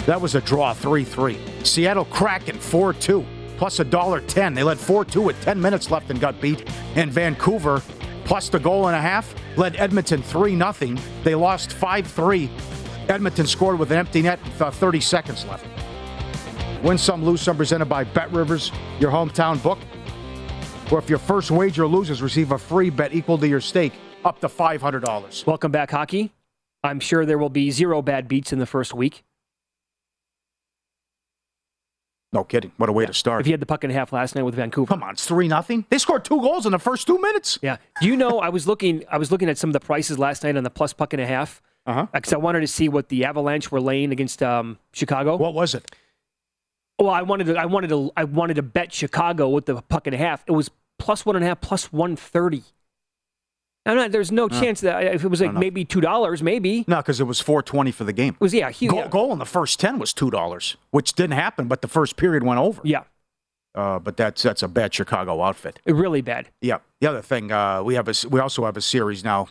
That 0.07 0.19
was 0.19 0.33
a 0.33 0.41
draw, 0.41 0.73
3 0.73 1.03
3. 1.03 1.37
Seattle 1.63 2.05
Kraken, 2.05 2.57
4 2.57 2.93
2. 2.93 3.23
plus 3.57 3.79
a 3.79 3.83
dollar 3.83 4.21
ten. 4.21 4.55
They 4.55 4.63
led 4.63 4.79
4-2 4.79 5.23
with 5.23 5.39
10 5.43 5.61
minutes 5.61 5.91
left 5.91 6.09
and 6.09 6.19
got 6.19 6.41
beat. 6.41 6.67
And 6.95 7.11
Vancouver, 7.11 7.83
plus 8.25 8.49
the 8.49 8.59
goal 8.59 8.87
and 8.87 8.95
a 8.95 9.01
half, 9.01 9.35
led 9.55 9.75
Edmonton 9.75 10.23
3 10.23 10.57
0 10.57 10.97
They 11.23 11.35
lost 11.35 11.69
5-3. 11.69 12.49
Edmonton 13.07 13.45
scored 13.45 13.77
with 13.77 13.91
an 13.91 13.99
empty 13.99 14.23
net 14.23 14.43
with 14.43 14.59
uh, 14.63 14.71
30 14.71 14.99
seconds 14.99 15.45
left. 15.45 15.78
Win 16.83 16.97
some, 16.97 17.25
lose 17.25 17.41
some, 17.41 17.57
presented 17.57 17.85
by 17.85 18.05
Bet 18.05 18.31
Rivers, 18.31 18.71
your 18.99 19.11
hometown 19.11 19.61
book. 19.61 19.79
Or 20.91 20.99
if 20.99 21.09
your 21.09 21.19
first 21.19 21.51
wager 21.51 21.85
loses, 21.85 22.21
receive 22.21 22.51
a 22.51 22.57
free 22.57 22.89
bet 22.89 23.13
equal 23.13 23.37
to 23.37 23.47
your 23.47 23.61
stake, 23.61 23.93
up 24.23 24.39
to 24.39 24.47
$500. 24.47 25.45
Welcome 25.45 25.71
back, 25.71 25.91
hockey. 25.91 26.31
I'm 26.83 26.99
sure 26.99 27.25
there 27.25 27.37
will 27.37 27.49
be 27.49 27.69
zero 27.71 28.01
bad 28.01 28.27
beats 28.27 28.53
in 28.53 28.59
the 28.59 28.65
first 28.65 28.93
week. 28.93 29.23
No 32.31 32.43
kidding. 32.43 32.71
What 32.77 32.89
a 32.89 32.93
way 32.93 33.05
to 33.05 33.13
start. 33.13 33.41
If 33.41 33.47
you 33.47 33.53
had 33.53 33.59
the 33.59 33.65
puck 33.65 33.83
and 33.83 33.91
a 33.91 33.95
half 33.95 34.13
last 34.13 34.35
night 34.35 34.43
with 34.43 34.55
Vancouver. 34.55 34.87
Come 34.87 35.03
on, 35.03 35.11
it's 35.11 35.25
3 35.25 35.47
nothing. 35.47 35.85
They 35.89 35.97
scored 35.97 36.23
two 36.23 36.39
goals 36.39 36.65
in 36.65 36.71
the 36.71 36.79
first 36.79 37.07
two 37.07 37.19
minutes. 37.19 37.59
Yeah. 37.61 37.77
Do 37.99 38.07
you 38.07 38.15
know 38.15 38.39
I 38.39 38.49
was 38.49 38.67
looking 38.67 39.03
I 39.11 39.17
was 39.17 39.31
looking 39.31 39.49
at 39.49 39.57
some 39.57 39.71
of 39.71 39.73
the 39.73 39.79
prices 39.79 40.19
last 40.19 40.43
night 40.43 40.55
on 40.55 40.63
the 40.63 40.69
plus 40.69 40.93
puck 40.93 41.11
and 41.13 41.21
a 41.21 41.25
half. 41.25 41.61
Uh-huh. 41.87 42.05
Because 42.13 42.31
I 42.31 42.37
wanted 42.37 42.59
to 42.61 42.67
see 42.67 42.87
what 42.87 43.09
the 43.09 43.25
Avalanche 43.25 43.71
were 43.71 43.81
laying 43.81 44.11
against 44.11 44.43
um, 44.43 44.77
Chicago. 44.93 45.37
What 45.37 45.55
was 45.55 45.73
it? 45.73 45.89
Well, 46.99 47.09
I 47.09 47.21
wanted 47.21 47.45
to 47.47 47.55
I 47.55 47.65
wanted 47.65 47.89
to 47.89 48.11
I 48.17 48.25
wanted 48.25 48.55
to 48.55 48.61
bet 48.63 48.91
Chicago 48.93 49.49
with 49.49 49.65
the 49.65 49.81
puck 49.81 50.05
and 50.07 50.13
a 50.13 50.17
half. 50.17 50.43
It 50.47 50.51
was 50.51 50.69
plus 50.97 51.25
one 51.25 51.35
and 51.35 51.45
a 51.45 51.47
half, 51.47 51.61
plus 51.61 51.91
one 51.93 52.15
thirty. 52.15 52.63
I'm 53.85 53.95
not, 53.95 54.11
there's 54.11 54.31
no 54.31 54.47
No. 54.47 54.59
chance 54.59 54.81
that 54.81 55.03
if 55.15 55.23
it 55.23 55.29
was 55.29 55.41
like 55.41 55.53
maybe 55.53 55.85
two 55.85 56.01
dollars, 56.01 56.43
maybe. 56.43 56.83
No, 56.87 56.97
because 56.97 57.19
it 57.19 57.23
was 57.23 57.39
420 57.39 57.91
for 57.91 58.03
the 58.03 58.13
game. 58.13 58.33
It 58.35 58.41
was 58.41 58.53
yeah, 58.53 58.69
huge. 58.69 58.91
Goal, 58.91 59.07
goal 59.07 59.33
in 59.33 59.39
the 59.39 59.45
first 59.45 59.79
10 59.79 59.97
was 59.97 60.13
$2, 60.13 60.75
which 60.91 61.13
didn't 61.13 61.37
happen, 61.37 61.67
but 61.67 61.81
the 61.81 61.87
first 61.87 62.17
period 62.17 62.43
went 62.43 62.59
over. 62.59 62.81
Yeah, 62.83 63.03
Uh, 63.73 63.97
but 63.97 64.17
that's 64.17 64.43
that's 64.43 64.61
a 64.61 64.67
bad 64.67 64.93
Chicago 64.93 65.41
outfit. 65.41 65.79
really 65.85 66.21
bad. 66.21 66.49
Yeah. 66.61 66.79
The 66.99 67.07
other 67.07 67.21
thing, 67.21 67.51
uh, 67.51 67.81
we 67.81 67.95
have 67.95 68.09
a 68.09 68.13
we 68.29 68.39
also 68.41 68.65
have 68.65 68.75
a 68.77 68.81
series 68.81 69.23
now. 69.23 69.47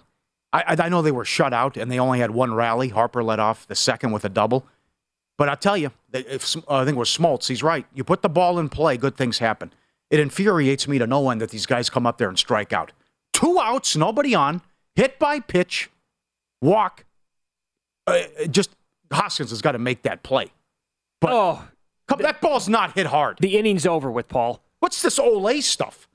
I, 0.52 0.62
I 0.76 0.84
I 0.84 0.88
know 0.90 1.00
they 1.02 1.10
were 1.10 1.24
shut 1.24 1.52
out 1.54 1.76
and 1.78 1.90
they 1.90 1.98
only 1.98 2.20
had 2.20 2.30
one 2.30 2.52
rally. 2.54 2.90
Harper 2.90 3.24
led 3.24 3.40
off 3.40 3.66
the 3.66 3.74
second 3.74 4.12
with 4.12 4.24
a 4.26 4.28
double. 4.28 4.66
But 5.38 5.48
I'll 5.48 5.56
tell 5.56 5.76
you, 5.76 5.92
if 6.12 6.56
uh, 6.56 6.60
I 6.68 6.84
think 6.84 6.96
it 6.96 6.98
was 6.98 7.16
Smoltz, 7.16 7.48
he's 7.48 7.62
right. 7.62 7.86
You 7.94 8.04
put 8.04 8.22
the 8.22 8.28
ball 8.28 8.58
in 8.58 8.68
play, 8.68 8.96
good 8.96 9.16
things 9.16 9.38
happen. 9.38 9.72
It 10.10 10.20
infuriates 10.20 10.88
me 10.88 10.98
to 10.98 11.06
no 11.06 11.30
end 11.30 11.40
that 11.40 11.50
these 11.50 11.64
guys 11.64 11.88
come 11.88 12.06
up 12.06 12.18
there 12.18 12.28
and 12.28 12.38
strike 12.38 12.72
out. 12.72 12.92
Two 13.32 13.58
outs, 13.60 13.94
nobody 13.96 14.34
on, 14.34 14.62
hit 14.96 15.18
by 15.18 15.38
pitch, 15.38 15.90
walk. 16.60 17.04
Uh, 18.06 18.22
just 18.50 18.70
Hoskins 19.12 19.50
has 19.50 19.62
got 19.62 19.72
to 19.72 19.78
make 19.78 20.02
that 20.02 20.22
play. 20.22 20.50
But 21.20 21.32
oh, 21.32 21.64
come, 22.08 22.20
that 22.22 22.40
ball's 22.40 22.68
not 22.68 22.94
hit 22.94 23.06
hard. 23.06 23.38
The 23.40 23.56
inning's 23.56 23.86
over 23.86 24.10
with 24.10 24.28
Paul. 24.28 24.60
What's 24.80 25.02
this 25.02 25.18
Olay 25.18 25.62
stuff? 25.62 26.08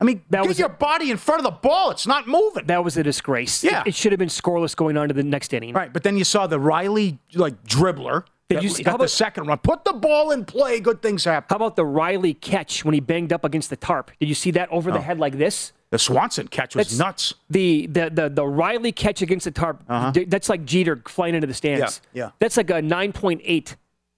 I 0.00 0.04
mean, 0.04 0.22
That 0.30 0.42
get 0.42 0.48
was 0.48 0.58
your 0.58 0.68
body 0.68 1.10
in 1.10 1.16
front 1.16 1.40
of 1.40 1.44
the 1.44 1.50
ball. 1.52 1.90
It's 1.90 2.06
not 2.06 2.26
moving. 2.26 2.66
That 2.66 2.82
was 2.82 2.96
a 2.96 3.02
disgrace. 3.02 3.62
Yeah. 3.62 3.82
It, 3.82 3.88
it 3.88 3.94
should 3.94 4.10
have 4.12 4.18
been 4.18 4.28
scoreless 4.28 4.74
going 4.74 4.96
on 4.96 5.08
to 5.08 5.14
the 5.14 5.22
next 5.22 5.52
inning. 5.54 5.72
Right, 5.74 5.92
but 5.92 6.02
then 6.02 6.16
you 6.16 6.24
saw 6.24 6.46
the 6.46 6.58
Riley 6.58 7.18
like 7.34 7.62
dribbler. 7.64 8.24
Did 8.48 8.62
you 8.62 8.68
see- 8.68 8.82
got 8.82 8.92
how 8.92 8.96
the 8.98 9.04
about- 9.04 9.10
second 9.10 9.46
run? 9.46 9.58
Put 9.58 9.84
the 9.84 9.92
ball 9.94 10.30
in 10.30 10.44
play. 10.44 10.78
Good 10.80 11.00
things 11.02 11.24
happen. 11.24 11.46
How 11.48 11.56
about 11.56 11.76
the 11.76 11.84
Riley 11.84 12.34
catch 12.34 12.84
when 12.84 12.92
he 12.94 13.00
banged 13.00 13.32
up 13.32 13.44
against 13.44 13.70
the 13.70 13.76
tarp? 13.76 14.10
Did 14.20 14.28
you 14.28 14.34
see 14.34 14.50
that 14.52 14.68
over 14.70 14.90
the 14.92 15.00
head 15.00 15.18
like 15.18 15.38
this? 15.38 15.72
The 15.90 15.98
Swanson 15.98 16.48
catch 16.48 16.74
was 16.74 16.88
That's- 16.88 16.98
nuts. 16.98 17.34
The 17.48 17.86
the 17.86 18.10
the, 18.10 18.28
the 18.28 18.46
Riley 18.46 18.90
catch 18.92 19.22
against 19.22 19.44
the 19.44 19.50
tarp. 19.52 19.82
Uh-huh. 19.88 20.12
That's 20.26 20.48
like 20.48 20.64
Jeter 20.64 21.00
flying 21.06 21.34
into 21.36 21.46
the 21.46 21.54
stands. 21.54 22.00
Yeah, 22.12 22.24
yeah. 22.24 22.30
That's 22.40 22.56
like 22.56 22.70
a 22.70 22.82
nine 22.82 23.12
point 23.12 23.40
eight 23.44 23.76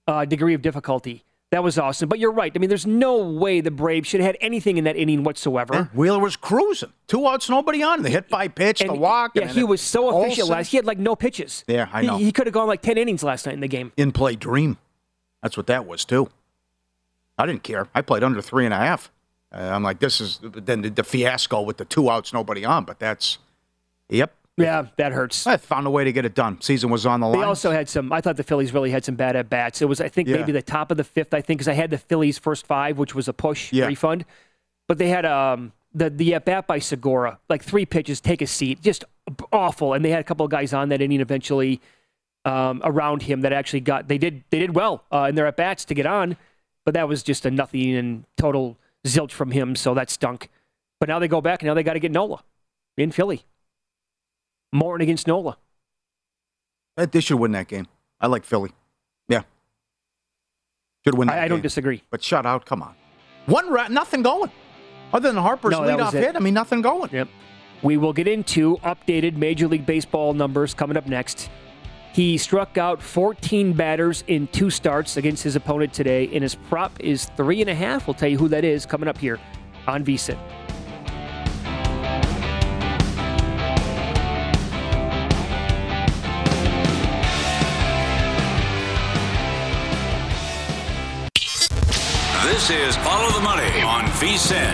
uh, 0.09 0.25
degree 0.25 0.55
of 0.55 0.62
difficulty. 0.62 1.23
That 1.52 1.62
was 1.62 1.78
awesome. 1.78 2.09
But 2.09 2.18
you're 2.18 2.32
right. 2.32 2.50
I 2.54 2.59
mean, 2.59 2.68
there's 2.68 2.87
no 2.87 3.18
way 3.18 3.61
the 3.61 3.70
Braves 3.70 4.09
should 4.09 4.20
have 4.20 4.26
had 4.26 4.38
anything 4.40 4.78
in 4.78 4.85
that 4.85 4.96
inning 4.96 5.22
whatsoever. 5.22 5.74
Yeah, 5.74 5.85
Wheeler 5.94 6.18
was 6.18 6.37
cruising. 6.37 6.92
Two 7.06 7.26
outs, 7.26 7.48
nobody 7.48 7.82
on. 7.85 8.02
The 8.02 8.11
hit 8.11 8.28
by 8.28 8.48
pitch, 8.48 8.80
the 8.80 8.92
walk. 8.92 9.32
Yeah, 9.37 9.42
and 9.42 9.50
he 9.52 9.62
was 9.62 9.80
so 9.80 10.09
efficient 10.20 10.40
Olsen. 10.40 10.52
last. 10.52 10.70
He 10.70 10.76
had 10.76 10.87
like 10.87 10.98
no 10.98 11.14
pitches. 11.14 11.64
Yeah, 11.68 11.88
I 11.92 12.00
He- 12.00 12.06
know. 12.09 12.16
He, 12.18 12.32
could 12.32 12.46
have 12.46 12.54
gone 12.54 12.66
like 12.66 12.82
ten 12.82 12.98
innings 12.98 13.22
last 13.22 13.46
night 13.46 13.54
in 13.54 13.61
the 13.61 13.68
game. 13.68 13.92
In 13.96 14.11
play 14.11 14.35
dream. 14.35 14.76
That's 15.42 15.56
what 15.56 15.68
that 15.68 15.87
was 15.87 16.04
too. 16.04 16.28
I 17.38 17.46
didn't 17.46 17.62
care. 17.62 17.87
I 17.94 18.02
played 18.02 18.24
under 18.24 18.42
three 18.42 18.64
and 18.64 18.74
a 18.74 18.78
half. 18.78 19.12
Uh, 19.52 19.59
I'm 19.59 19.85
like, 19.85 20.00
this 20.00 20.20
is 20.20 20.40
then 20.42 20.82
the, 20.82 20.90
the 20.90 21.04
fiasco 21.04 21.61
with 21.62 21.76
the 21.76 21.85
two 21.85 22.11
outs, 22.11 22.32
nobody 22.32 22.64
on. 22.64 22.85
But 22.85 22.98
that's, 22.98 23.38
yep. 24.09 24.35
Yeah, 24.57 24.87
that 24.97 25.12
hurts. 25.12 25.47
I 25.47 25.59
found 25.59 25.87
a 25.87 25.90
way 25.90 26.05
to 26.05 26.12
get 26.12 26.25
it 26.25 26.35
done. 26.35 26.61
Season 26.62 26.88
was 26.88 27.05
on 27.05 27.21
the 27.21 27.27
line. 27.29 27.40
They 27.40 27.45
also 27.47 27.71
had 27.71 27.88
some. 27.90 28.11
I 28.12 28.21
thought 28.23 28.37
the 28.37 28.42
Phillies 28.42 28.73
really 28.73 28.90
had 28.90 29.05
some 29.05 29.14
bad 29.14 29.37
at 29.37 29.51
bats. 29.51 29.83
It 29.83 29.85
was, 29.88 30.01
I 30.01 30.09
think, 30.09 30.29
Yeah. 30.29 30.37
maybe 30.37 30.53
the 30.53 30.62
top 30.62 30.90
of 30.90 30.97
the 30.97 31.05
fifth. 31.05 31.35
I 31.35 31.42
think 31.42 31.59
because 31.59 31.69
I 31.69 31.75
had 31.75 31.90
the 31.90 31.99
Phillies 31.99 32.38
first 32.38 32.66
five, 32.66 32.97
which 32.97 33.14
was 33.14 33.29
a 33.29 33.35
push 33.35 33.73
Yeah. 33.73 33.87
refund, 33.87 34.25
but 34.88 34.97
they 34.99 35.09
had 35.09 35.27
um 35.27 35.73
the 35.92 36.09
the 36.09 36.35
at 36.35 36.45
bat 36.47 36.66
by 36.66 36.79
Segura, 36.79 37.38
like 37.51 37.62
three 37.62 37.85
pitches, 37.85 38.21
take 38.21 38.40
a 38.40 38.47
seat, 38.47 38.81
just 38.81 39.05
awful. 39.53 39.92
And 39.92 40.03
they 40.05 40.11
had 40.11 40.21
a 40.21 40.25
couple 40.25 40.45
of 40.47 40.51
guys 40.51 40.73
on 40.73 40.88
that 40.88 41.03
inning 41.03 41.21
eventually 41.21 41.81
um, 42.47 42.81
around 42.85 43.23
him 43.23 43.40
that 43.42 43.53
actually 43.53 43.81
got. 43.81 44.09
They 44.09 44.19
did 44.19 44.42
they 44.51 44.59
did 44.59 44.75
well 44.75 45.05
uh, 45.12 45.27
in 45.29 45.35
their 45.35 45.47
at 45.47 45.57
bats 45.57 45.85
to 45.87 45.95
get 45.95 46.07
on, 46.07 46.37
but 46.87 46.95
that 46.95 47.09
was 47.09 47.23
just 47.23 47.45
a 47.45 47.51
nothing 47.51 47.95
and 47.95 48.25
total 48.38 48.79
zilch 49.07 49.33
from 49.33 49.51
him. 49.51 49.77
So 49.77 49.92
that 49.95 50.09
stunk. 50.09 50.49
But 50.99 51.11
now 51.11 51.19
they 51.19 51.29
go 51.29 51.42
back 51.42 51.61
and 51.61 51.66
now 51.66 51.75
they 51.75 51.83
got 51.83 51.92
to 51.92 52.01
get 52.01 52.11
Nola 52.12 52.42
in 52.97 53.11
Philly. 53.11 53.45
Morton 54.77 55.03
against 55.03 55.27
Nola. 55.27 55.57
They 56.97 57.21
should 57.21 57.39
win 57.39 57.53
that 57.53 57.69
game. 57.69 57.87
I 58.21 58.27
like 58.27 58.45
Philly. 58.45 58.71
Yeah. 59.29 59.43
Should 61.05 61.17
win 61.19 61.29
that 61.29 61.39
I, 61.39 61.45
I 61.45 61.49
don't 61.49 61.59
game. 61.59 61.62
disagree. 61.62 62.03
But 62.11 62.23
shut 62.23 62.47
out, 62.47 62.65
come 62.65 62.83
on. 62.83 62.95
One 63.47 63.71
rat, 63.71 63.91
nothing 63.91 64.23
going. 64.23 64.51
Other 65.12 65.31
than 65.33 65.43
Harper's 65.43 65.73
No, 65.73 65.81
leadoff 65.81 66.12
hit, 66.12 66.35
I 66.37 66.39
mean, 66.41 66.55
nothing 66.55 66.83
going. 66.83 67.11
Yep. 67.12 67.29
We 67.83 67.97
will 67.97 68.12
get 68.12 68.27
into 68.27 68.79
updated 68.79 69.37
Major 69.37 69.69
League 69.69 69.87
Baseball 69.87 70.33
numbers 70.35 70.75
coming 70.75 70.97
up 70.97 71.07
next. 71.07 71.51
He 72.12 72.39
struck 72.39 72.79
out 72.79 73.03
14 73.03 73.75
batters 73.75 74.25
in 74.27 74.47
two 74.49 74.71
starts 74.71 75.19
against 75.19 75.43
his 75.43 75.55
opponent 75.55 75.93
today, 75.93 76.31
and 76.33 76.43
his 76.43 76.55
prop 76.55 76.99
is 76.99 77.27
three 77.37 77.61
and 77.61 77.69
a 77.69 77.75
half. 77.75 78.07
We'll 78.07 78.15
tell 78.15 78.31
you 78.31 78.39
who 78.39 78.49
that 78.49 78.65
is 78.65 78.87
coming 78.87 79.07
up 79.09 79.19
here 79.19 79.39
on 79.87 80.03
VSIN. 80.03 80.39
This 92.66 92.96
is 92.96 92.96
Follow 92.96 93.31
the 93.31 93.44
Money 93.44 93.81
on 93.83 94.07
VSIN. 94.18 94.72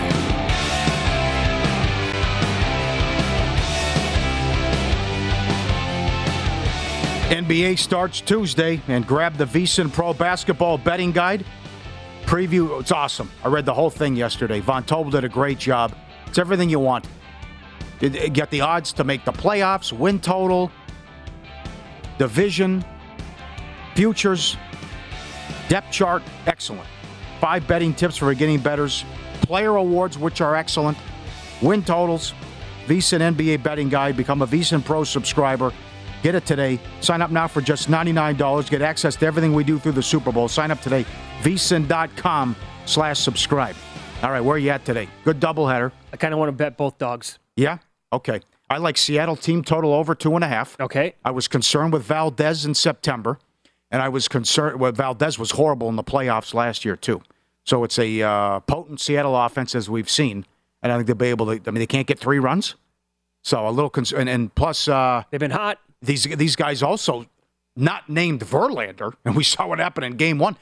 NBA 7.29 7.77
starts 7.77 8.19
Tuesday, 8.19 8.81
and 8.87 9.05
grab 9.05 9.37
the 9.37 9.45
VSiN 9.45 9.93
Pro 9.93 10.11
Basketball 10.11 10.79
Betting 10.79 11.11
Guide. 11.11 11.45
Preview, 12.23 12.79
it's 12.79 12.91
awesome. 12.91 13.29
I 13.43 13.49
read 13.49 13.65
the 13.65 13.75
whole 13.75 13.91
thing 13.91 14.15
yesterday. 14.15 14.59
Von 14.59 14.83
Tobel 14.85 15.11
did 15.11 15.23
a 15.23 15.29
great 15.29 15.59
job. 15.59 15.95
It's 16.25 16.39
everything 16.39 16.71
you 16.71 16.79
want. 16.79 17.07
You 18.01 18.09
uh, 18.09 18.27
Get 18.29 18.49
the 18.49 18.61
odds 18.61 18.91
to 18.93 19.03
make 19.03 19.23
the 19.23 19.33
playoffs, 19.33 19.93
win 19.93 20.19
total, 20.19 20.71
division, 22.17 22.83
futures, 23.93 24.57
depth 25.69 25.91
chart, 25.91 26.23
excellent. 26.47 26.87
Five 27.43 27.67
betting 27.67 27.93
tips 27.93 28.15
for 28.15 28.29
beginning 28.29 28.61
bettors, 28.61 29.03
player 29.41 29.75
awards, 29.75 30.17
which 30.17 30.39
are 30.39 30.55
excellent, 30.55 30.97
win 31.61 31.83
totals, 31.83 32.33
VSiN 32.87 33.35
NBA 33.35 33.61
betting 33.61 33.89
guide. 33.89 34.15
Become 34.15 34.43
a 34.43 34.47
VSiN 34.47 34.81
Pro 34.81 35.03
subscriber. 35.03 35.73
Get 36.21 36.35
it 36.35 36.45
today. 36.45 36.79
Sign 37.01 37.21
up 37.21 37.31
now 37.31 37.49
for 37.49 37.59
just 37.59 37.89
$99. 37.89 38.69
Get 38.69 38.81
access 38.81 39.17
to 39.17 39.25
everything 39.25 39.53
we 39.53 39.65
do 39.65 39.77
through 39.77 39.91
the 39.91 40.01
Super 40.01 40.31
Bowl. 40.31 40.47
Sign 40.47 40.71
up 40.71 40.79
today. 40.79 41.05
VSiN.com 41.41 42.55
slash 42.85 43.19
subscribe. 43.19 43.75
All 44.21 44.31
right, 44.31 44.39
where 44.39 44.55
are 44.55 44.59
you 44.59 44.69
at 44.69 44.85
today? 44.85 45.09
Good 45.25 45.41
doubleheader. 45.41 45.91
I 46.13 46.15
kind 46.15 46.33
of 46.33 46.39
want 46.39 46.47
to 46.47 46.53
bet 46.53 46.77
both 46.77 46.97
dogs. 46.97 47.39
Yeah? 47.57 47.79
Okay. 48.13 48.39
I 48.69 48.77
like 48.77 48.97
Seattle 48.97 49.35
team 49.35 49.65
total 49.65 49.93
over 49.93 50.15
two 50.15 50.33
and 50.35 50.45
a 50.45 50.47
half. 50.47 50.79
Okay. 50.79 51.15
I 51.25 51.31
was 51.31 51.49
concerned 51.49 51.91
with 51.91 52.03
Valdez 52.03 52.63
in 52.63 52.73
September, 52.73 53.37
and 53.91 54.01
I 54.01 54.07
was 54.07 54.29
concerned. 54.29 54.79
Well, 54.79 54.93
Valdez 54.93 55.37
was 55.37 55.51
horrible 55.51 55.89
in 55.89 55.97
the 55.97 56.05
playoffs 56.05 56.53
last 56.53 56.85
year 56.85 56.95
too. 56.95 57.21
So 57.65 57.83
it's 57.83 57.97
a 57.97 58.21
uh, 58.21 58.59
potent 58.61 58.99
Seattle 58.99 59.35
offense 59.37 59.73
as 59.75 59.89
we've 59.89 60.09
seen, 60.09 60.45
and 60.81 60.91
I 60.91 60.95
think 60.97 61.07
they'll 61.07 61.15
be 61.15 61.27
able 61.27 61.45
to. 61.45 61.61
I 61.65 61.71
mean, 61.71 61.79
they 61.79 61.87
can't 61.87 62.07
get 62.07 62.19
three 62.19 62.39
runs, 62.39 62.75
so 63.41 63.67
a 63.67 63.71
little 63.71 63.89
concern. 63.89 64.21
And, 64.21 64.29
and 64.29 64.55
plus, 64.55 64.87
uh, 64.87 65.23
They've 65.31 65.39
been 65.39 65.51
hot. 65.51 65.79
these 66.01 66.23
these 66.23 66.55
guys 66.55 66.83
also 66.83 67.25
not 67.75 68.09
named 68.09 68.41
Verlander, 68.41 69.13
and 69.25 69.35
we 69.35 69.43
saw 69.43 69.67
what 69.67 69.79
happened 69.79 70.05
in 70.05 70.17
Game 70.17 70.39
One. 70.39 70.57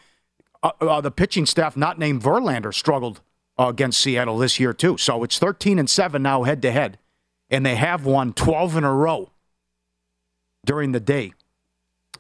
Uh, 0.63 0.71
uh, 0.79 1.01
the 1.01 1.09
pitching 1.11 1.47
staff 1.47 1.75
not 1.75 1.97
named 1.97 2.21
Verlander 2.21 2.71
struggled 2.73 3.21
uh, 3.59 3.67
against 3.69 3.99
Seattle 3.99 4.37
this 4.37 4.59
year 4.59 4.73
too. 4.73 4.95
So 4.97 5.23
it's 5.23 5.39
thirteen 5.39 5.79
and 5.79 5.89
seven 5.89 6.21
now 6.21 6.43
head 6.43 6.61
to 6.61 6.71
head, 6.71 6.99
and 7.49 7.65
they 7.65 7.75
have 7.75 8.05
won 8.05 8.31
twelve 8.33 8.77
in 8.77 8.83
a 8.83 8.93
row 8.93 9.31
during 10.63 10.91
the 10.91 10.99
day 10.99 11.33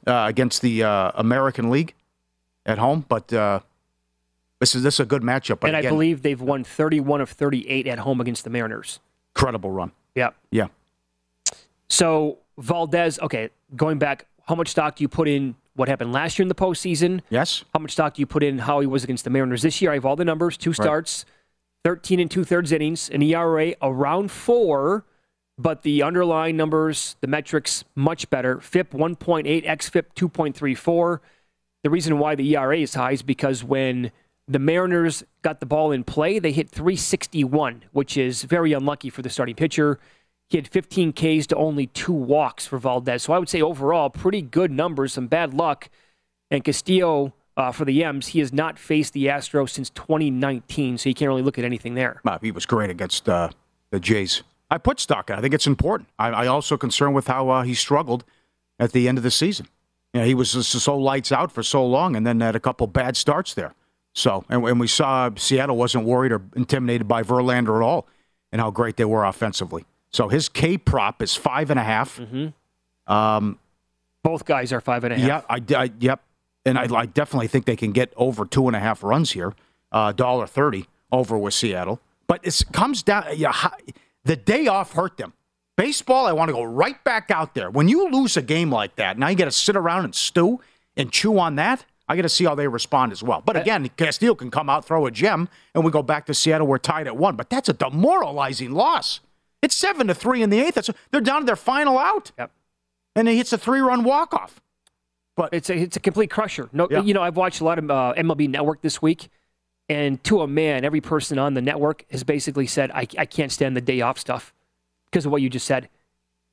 uh, 0.07 0.25
against 0.27 0.63
the 0.63 0.81
uh, 0.81 1.11
American 1.13 1.69
League 1.69 1.93
at 2.65 2.79
home. 2.79 3.05
But 3.07 3.31
uh, 3.31 3.59
This 4.61 4.75
is 4.75 4.83
this 4.83 4.93
is 4.93 4.99
a 4.99 5.05
good 5.05 5.23
matchup. 5.23 5.67
And 5.67 5.75
again, 5.75 5.87
I 5.87 5.89
believe 5.89 6.21
they've 6.21 6.39
won 6.39 6.63
31 6.63 7.19
of 7.19 7.29
38 7.31 7.87
at 7.87 7.97
home 7.97 8.21
against 8.21 8.43
the 8.43 8.51
Mariners. 8.51 8.99
incredible 9.35 9.71
run. 9.71 9.91
Yeah. 10.13 10.29
Yeah. 10.51 10.67
So 11.89 12.37
Valdez, 12.59 13.19
okay, 13.19 13.49
going 13.75 13.97
back, 13.97 14.27
how 14.47 14.53
much 14.53 14.69
stock 14.69 14.95
do 14.95 15.03
you 15.03 15.07
put 15.09 15.27
in 15.27 15.55
what 15.73 15.89
happened 15.89 16.13
last 16.13 16.37
year 16.37 16.43
in 16.43 16.47
the 16.47 16.55
postseason? 16.55 17.21
Yes. 17.31 17.65
How 17.73 17.79
much 17.79 17.93
stock 17.93 18.13
do 18.13 18.21
you 18.21 18.27
put 18.27 18.43
in 18.43 18.59
how 18.59 18.81
he 18.81 18.87
was 18.87 19.03
against 19.03 19.23
the 19.23 19.31
Mariners 19.31 19.63
this 19.63 19.81
year? 19.81 19.89
I 19.89 19.95
have 19.95 20.05
all 20.05 20.15
the 20.15 20.25
numbers: 20.25 20.57
two 20.57 20.73
starts, 20.73 21.25
13 21.83 22.19
and 22.19 22.29
two 22.29 22.43
thirds 22.43 22.71
innings, 22.71 23.09
an 23.09 23.23
ERA 23.23 23.73
around 23.81 24.29
four, 24.29 25.05
but 25.57 25.81
the 25.81 26.03
underlying 26.03 26.55
numbers, 26.55 27.15
the 27.21 27.27
metrics, 27.27 27.83
much 27.95 28.29
better. 28.29 28.59
FIP 28.59 28.91
1.8, 28.91 29.65
XFIP 29.65 30.05
2.34. 30.15 31.19
The 31.83 31.89
reason 31.89 32.19
why 32.19 32.35
the 32.35 32.55
ERA 32.55 32.77
is 32.77 32.93
high 32.93 33.13
is 33.13 33.23
because 33.23 33.63
when 33.63 34.11
the 34.47 34.59
Mariners 34.59 35.23
got 35.41 35.59
the 35.59 35.65
ball 35.65 35.91
in 35.91 36.03
play, 36.03 36.39
they 36.39 36.51
hit 36.51 36.69
361, 36.69 37.83
which 37.91 38.17
is 38.17 38.43
very 38.43 38.73
unlucky 38.73 39.09
for 39.09 39.21
the 39.21 39.29
starting 39.29 39.55
pitcher. 39.55 39.99
He 40.49 40.57
had 40.57 40.67
15 40.67 41.13
Ks 41.13 41.47
to 41.47 41.55
only 41.55 41.87
two 41.87 42.11
walks 42.11 42.67
for 42.67 42.77
Valdez. 42.77 43.23
So 43.23 43.33
I 43.33 43.39
would 43.39 43.47
say 43.47 43.61
overall, 43.61 44.09
pretty 44.09 44.41
good 44.41 44.71
numbers, 44.71 45.13
some 45.13 45.27
bad 45.27 45.53
luck. 45.53 45.89
And 46.49 46.63
Castillo, 46.63 47.33
uh, 47.55 47.71
for 47.71 47.85
the 47.85 48.03
M's, 48.03 48.27
he 48.27 48.39
has 48.39 48.51
not 48.51 48.77
faced 48.77 49.13
the 49.13 49.27
Astros 49.27 49.69
since 49.69 49.89
2019, 49.91 50.97
so 50.97 51.07
you 51.07 51.15
can't 51.15 51.29
really 51.29 51.41
look 51.41 51.57
at 51.57 51.63
anything 51.63 51.93
there. 51.93 52.19
Well, 52.25 52.39
he 52.41 52.51
was 52.51 52.65
great 52.65 52.89
against 52.89 53.29
uh, 53.29 53.49
the 53.91 53.99
Jays. 53.99 54.43
I 54.69 54.77
put 54.77 54.99
stock 54.99 55.29
in. 55.29 55.37
I 55.37 55.41
think 55.41 55.53
it's 55.53 55.67
important. 55.67 56.09
I, 56.19 56.29
I 56.29 56.47
also 56.47 56.77
concerned 56.77 57.15
with 57.15 57.27
how 57.27 57.49
uh, 57.49 57.63
he 57.63 57.73
struggled 57.73 58.25
at 58.79 58.91
the 58.91 59.07
end 59.07 59.17
of 59.17 59.23
the 59.23 59.31
season. 59.31 59.67
You 60.13 60.21
know, 60.21 60.25
he 60.25 60.33
was 60.33 60.49
so 60.49 60.97
lights 60.97 61.31
out 61.31 61.51
for 61.51 61.63
so 61.63 61.85
long, 61.85 62.17
and 62.17 62.27
then 62.27 62.41
had 62.41 62.55
a 62.55 62.59
couple 62.59 62.87
bad 62.87 63.15
starts 63.15 63.53
there. 63.53 63.73
So, 64.13 64.43
and, 64.49 64.63
and 64.65 64.79
we 64.79 64.87
saw 64.87 65.29
Seattle 65.37 65.77
wasn't 65.77 66.05
worried 66.05 66.31
or 66.31 66.41
intimidated 66.55 67.07
by 67.07 67.23
Verlander 67.23 67.77
at 67.81 67.85
all, 67.85 68.07
and 68.51 68.59
how 68.61 68.69
great 68.71 68.97
they 68.97 69.05
were 69.05 69.23
offensively. 69.23 69.85
So 70.11 70.27
his 70.27 70.49
K 70.49 70.77
prop 70.77 71.21
is 71.21 71.35
five 71.35 71.69
and 71.69 71.79
a 71.79 71.83
half. 71.83 72.19
Um, 73.07 73.59
Both 74.23 74.45
guys 74.45 74.71
are 74.73 74.81
five 74.81 75.03
and 75.03 75.13
a 75.13 75.17
half. 75.17 75.27
yeah, 75.27 75.41
I, 75.49 75.83
I 75.83 75.91
yep, 75.99 76.21
and 76.65 76.77
I, 76.77 76.93
I 76.93 77.05
definitely 77.05 77.47
think 77.47 77.65
they 77.65 77.75
can 77.75 77.91
get 77.91 78.13
over 78.15 78.45
two 78.45 78.67
and 78.67 78.75
a 78.75 78.79
half 78.79 79.03
runs 79.03 79.31
here. 79.31 79.53
Uh, 79.91 80.11
Dollar 80.11 80.47
thirty 80.47 80.87
over 81.11 81.37
with 81.37 81.53
Seattle, 81.53 81.99
but 82.27 82.39
it 82.45 82.61
comes 82.71 83.03
down. 83.03 83.25
Yeah, 83.35 83.53
the 84.23 84.35
day 84.35 84.67
off 84.67 84.93
hurt 84.93 85.17
them. 85.17 85.33
Baseball, 85.77 86.27
I 86.27 86.33
want 86.33 86.49
to 86.49 86.53
go 86.53 86.63
right 86.63 87.01
back 87.03 87.31
out 87.31 87.55
there. 87.55 87.69
When 87.71 87.87
you 87.87 88.09
lose 88.11 88.37
a 88.37 88.41
game 88.41 88.69
like 88.71 88.97
that, 88.97 89.17
now 89.17 89.29
you 89.29 89.35
got 89.35 89.45
to 89.45 89.51
sit 89.51 89.75
around 89.75 90.03
and 90.05 90.13
stew 90.13 90.59
and 90.95 91.11
chew 91.11 91.39
on 91.39 91.55
that. 91.55 91.85
I 92.11 92.15
got 92.15 92.23
to 92.23 92.29
see 92.29 92.43
how 92.45 92.53
they 92.55 92.67
respond 92.67 93.11
as 93.11 93.23
well. 93.23 93.41
But 93.45 93.55
again, 93.57 93.89
Castillo 93.97 94.35
can 94.35 94.51
come 94.51 94.69
out, 94.69 94.85
throw 94.85 95.05
a 95.05 95.11
gem, 95.11 95.47
and 95.73 95.83
we 95.85 95.91
go 95.91 96.03
back 96.03 96.25
to 96.27 96.33
Seattle. 96.33 96.67
We're 96.67 96.77
tied 96.77 97.07
at 97.07 97.15
one. 97.17 97.35
But 97.35 97.49
that's 97.49 97.69
a 97.69 97.73
demoralizing 97.73 98.71
loss. 98.71 99.21
It's 99.61 99.75
seven 99.75 100.07
to 100.07 100.13
three 100.13 100.41
in 100.41 100.49
the 100.49 100.59
eighth. 100.59 100.75
That's, 100.75 100.89
they're 101.11 101.21
down 101.21 101.41
to 101.41 101.45
their 101.45 101.55
final 101.55 101.97
out. 101.97 102.31
Yep. 102.37 102.51
And 103.15 103.27
he 103.27 103.37
hits 103.37 103.53
a 103.53 103.57
three-run 103.57 104.03
walk-off. 104.03 104.61
But 105.37 105.53
it's 105.53 105.69
a 105.69 105.77
it's 105.77 105.95
a 105.95 105.99
complete 106.01 106.29
crusher. 106.29 106.69
No, 106.73 106.87
Yeah. 106.91 107.01
you 107.01 107.13
know 107.13 107.21
I've 107.23 107.37
watched 107.37 107.61
a 107.61 107.63
lot 107.63 107.79
of 107.79 107.89
uh, 107.89 108.13
MLB 108.17 108.49
Network 108.49 108.81
this 108.81 109.01
week, 109.01 109.29
and 109.87 110.21
to 110.25 110.41
a 110.41 110.47
man, 110.47 110.83
every 110.83 110.99
person 111.01 111.39
on 111.39 111.53
the 111.53 111.61
network 111.61 112.05
has 112.11 112.23
basically 112.25 112.67
said, 112.67 112.91
"I, 112.91 113.07
I 113.17 113.25
can't 113.25 113.51
stand 113.51 113.75
the 113.77 113.81
day 113.81 114.01
off 114.01 114.19
stuff," 114.19 114.53
because 115.09 115.25
of 115.25 115.31
what 115.31 115.41
you 115.41 115.49
just 115.49 115.65
said. 115.65 115.87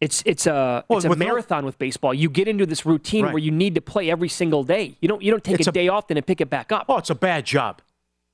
It's 0.01 0.23
it's 0.25 0.47
a 0.47 0.85
Well, 0.89 0.99
it's 0.99 1.05
a 1.05 1.09
no- 1.09 1.17
marathon 1.17 1.65
with 1.65 1.77
baseball. 1.79 2.15
You 2.15 2.31
get 2.31 2.47
into 2.47 2.67
this 2.67 2.87
routine 2.87 3.25
Right. 3.25 3.35
where 3.35 3.43
you 3.43 3.51
need 3.51 3.75
to 3.75 3.81
play 3.81 4.11
every 4.11 4.29
single 4.29 4.63
day. 4.63 4.97
You 5.01 5.09
don't 5.09 5.23
you 5.23 5.31
don't 5.33 5.43
take 5.43 5.67
a, 5.67 5.69
a- 5.69 5.73
day 5.73 5.89
off 5.89 6.07
then 6.09 6.17
and 6.17 6.27
pick 6.27 6.41
it 6.41 6.49
back 6.49 6.71
up. 6.71 6.87
Oh, 6.89 6.99
it's 6.99 7.11
a 7.11 7.15
bad 7.17 7.45
job. 7.47 7.83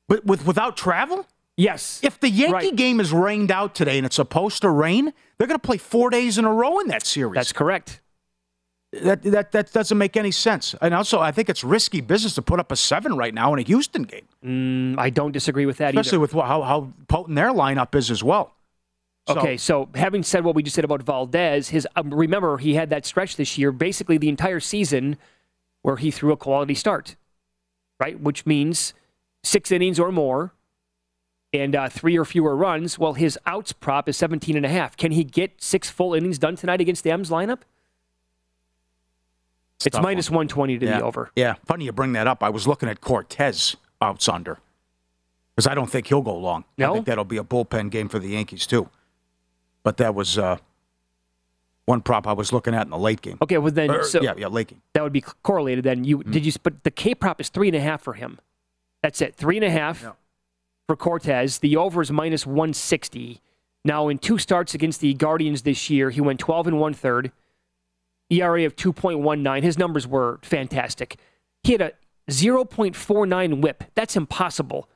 But 0.08 0.26
with 0.26 0.46
without 0.46 0.76
travel? 0.76 1.26
Yes. 1.56 2.00
If 2.02 2.20
the 2.20 2.28
Yankee 2.28 2.52
Right. 2.52 2.76
game 2.76 3.00
is 3.00 3.12
rained 3.12 3.50
out 3.50 3.74
today 3.74 3.96
and 3.96 4.04
it's 4.04 4.16
supposed 4.16 4.60
to 4.62 4.68
rain, 4.68 5.12
they're 5.38 5.46
going 5.46 5.58
to 5.58 5.66
play 5.66 5.78
four 5.78 6.10
days 6.10 6.36
in 6.36 6.44
a 6.44 6.52
row 6.52 6.80
in 6.80 6.88
that 6.88 7.06
series. 7.06 7.34
That's 7.34 7.52
correct. 7.52 8.00
That, 8.92 9.22
that 9.22 9.50
that 9.52 9.72
doesn't 9.72 9.96
make 9.98 10.16
any 10.16 10.30
sense. 10.30 10.74
And 10.80 10.92
also, 10.94 11.18
I 11.20 11.32
think 11.32 11.48
it's 11.48 11.64
risky 11.64 12.00
business 12.00 12.34
to 12.34 12.42
put 12.42 12.60
up 12.60 12.70
a 12.70 12.76
seven 12.76 13.16
right 13.16 13.32
now 13.34 13.52
in 13.52 13.58
a 13.58 13.62
Houston 13.62 14.02
game, 14.04 14.26
Mm, 14.44 14.98
I 14.98 15.10
don't 15.10 15.32
disagree 15.32 15.64
with 15.66 15.78
that 15.78 15.88
either. 15.94 16.00
especially 16.00 16.16
either. 16.24 16.36
with 16.36 16.46
how 16.46 16.62
how 16.62 16.92
potent 17.08 17.34
their 17.36 17.48
lineup 17.50 17.94
is 17.94 18.10
as 18.10 18.22
well. 18.22 18.52
So- 19.26 19.38
Okay, 19.38 19.56
so 19.56 19.88
having 19.94 20.22
said 20.22 20.44
what 20.44 20.54
we 20.54 20.62
just 20.62 20.76
said 20.76 20.84
about 20.84 21.02
Valdez, 21.02 21.70
his 21.70 21.88
um, 21.96 22.12
remember 22.12 22.58
he 22.58 22.74
had 22.74 22.90
that 22.90 23.06
stretch 23.06 23.36
this 23.36 23.56
year, 23.56 23.72
basically 23.72 24.18
the 24.18 24.28
entire 24.28 24.60
season, 24.60 25.16
where 25.82 25.96
he 25.96 26.10
threw 26.10 26.30
a 26.32 26.36
quality 26.36 26.74
start, 26.74 27.16
right? 27.98 28.20
Which 28.20 28.44
means 28.44 28.92
six 29.42 29.72
innings 29.72 29.98
or 29.98 30.12
more, 30.12 30.52
and 31.54 31.74
uh, 31.74 31.88
three 31.88 32.18
or 32.18 32.26
fewer 32.26 32.54
runs. 32.54 32.98
Well, 32.98 33.14
his 33.14 33.38
outs 33.46 33.72
prop 33.72 34.08
is 34.10 34.16
17 34.18 34.56
and 34.56 34.66
a 34.66 34.68
half. 34.68 34.96
Can 34.96 35.12
he 35.12 35.24
get 35.24 35.62
six 35.62 35.88
full 35.88 36.12
innings 36.12 36.38
done 36.38 36.56
tonight 36.56 36.82
against 36.82 37.02
the 37.02 37.10
M's 37.10 37.30
lineup? 37.30 37.60
It's 39.76 39.94
tough 39.94 40.02
minus 40.02 40.30
120 40.30 40.78
to 40.78 40.86
yeah. 40.86 40.98
the 40.98 41.04
over. 41.04 41.30
Yeah, 41.36 41.54
funny 41.64 41.86
you 41.86 41.92
bring 41.92 42.12
that 42.12 42.26
up. 42.26 42.42
I 42.42 42.50
was 42.50 42.66
looking 42.66 42.88
at 42.88 43.00
Cortes 43.00 43.76
outs 44.00 44.28
under 44.28 44.58
because 45.54 45.66
I 45.66 45.74
don't 45.74 45.90
think 45.90 46.08
he'll 46.08 46.22
go 46.22 46.36
long. 46.36 46.64
I 46.78 46.82
No? 46.82 46.94
think 46.94 47.06
that'll 47.06 47.24
be 47.24 47.36
a 47.38 47.44
bullpen 47.44 47.90
game 47.90 48.08
for 48.08 48.18
the 48.18 48.28
Yankees 48.28 48.66
too. 48.66 48.88
But 49.84 49.98
that 49.98 50.14
was 50.14 50.36
uh, 50.38 50.56
one 51.84 52.00
prop 52.00 52.26
I 52.26 52.32
was 52.32 52.52
looking 52.52 52.74
at 52.74 52.82
in 52.86 52.90
the 52.90 52.98
late 52.98 53.20
game. 53.20 53.38
Okay, 53.42 53.58
well 53.58 53.70
then, 53.70 53.90
Or- 53.90 54.02
so 54.02 54.20
yeah, 54.22 54.34
yeah, 54.36 54.48
late 54.48 54.68
game. 54.68 54.82
that 54.94 55.02
would 55.02 55.12
be 55.12 55.20
correlated. 55.20 55.84
Then 55.84 56.02
you 56.04 56.24
did 56.24 56.44
you? 56.44 56.52
But 56.62 56.82
the 56.84 56.90
K 56.90 57.14
prop 57.14 57.40
is 57.40 57.48
three 57.50 57.68
and 57.68 57.76
a 57.76 57.80
half 57.80 58.02
for 58.02 58.14
him. 58.14 58.38
That's 59.02 59.20
it, 59.20 59.34
three 59.36 59.56
and 59.56 59.64
a 59.64 59.70
half 59.70 60.04
for 60.86 60.96
Cortes. 60.96 61.58
The 61.58 61.76
over 61.76 62.00
is 62.02 62.10
minus 62.10 62.46
one 62.46 62.72
sixty. 62.72 63.40
Now, 63.84 64.08
in 64.08 64.16
two 64.16 64.38
starts 64.38 64.72
against 64.74 65.00
the 65.02 65.12
Guardians 65.12 65.60
this 65.62 65.90
year, 65.90 66.08
he 66.08 66.22
went 66.22 66.40
twelve 66.40 66.66
and 66.66 66.80
one 66.80 66.94
third, 66.94 67.30
ERA 68.30 68.64
of 68.64 68.74
two 68.76 68.94
point 68.94 69.18
one 69.20 69.42
nine. 69.42 69.62
His 69.62 69.76
numbers 69.76 70.06
were 70.08 70.38
fantastic. 70.42 71.16
He 71.62 71.72
had 71.72 71.82
a 71.82 71.92
zero 72.30 72.64
point 72.64 72.96
four 72.96 73.26
nine 73.26 73.60
WHIP. 73.60 73.84
That's 73.94 74.16
impossible. 74.16 74.88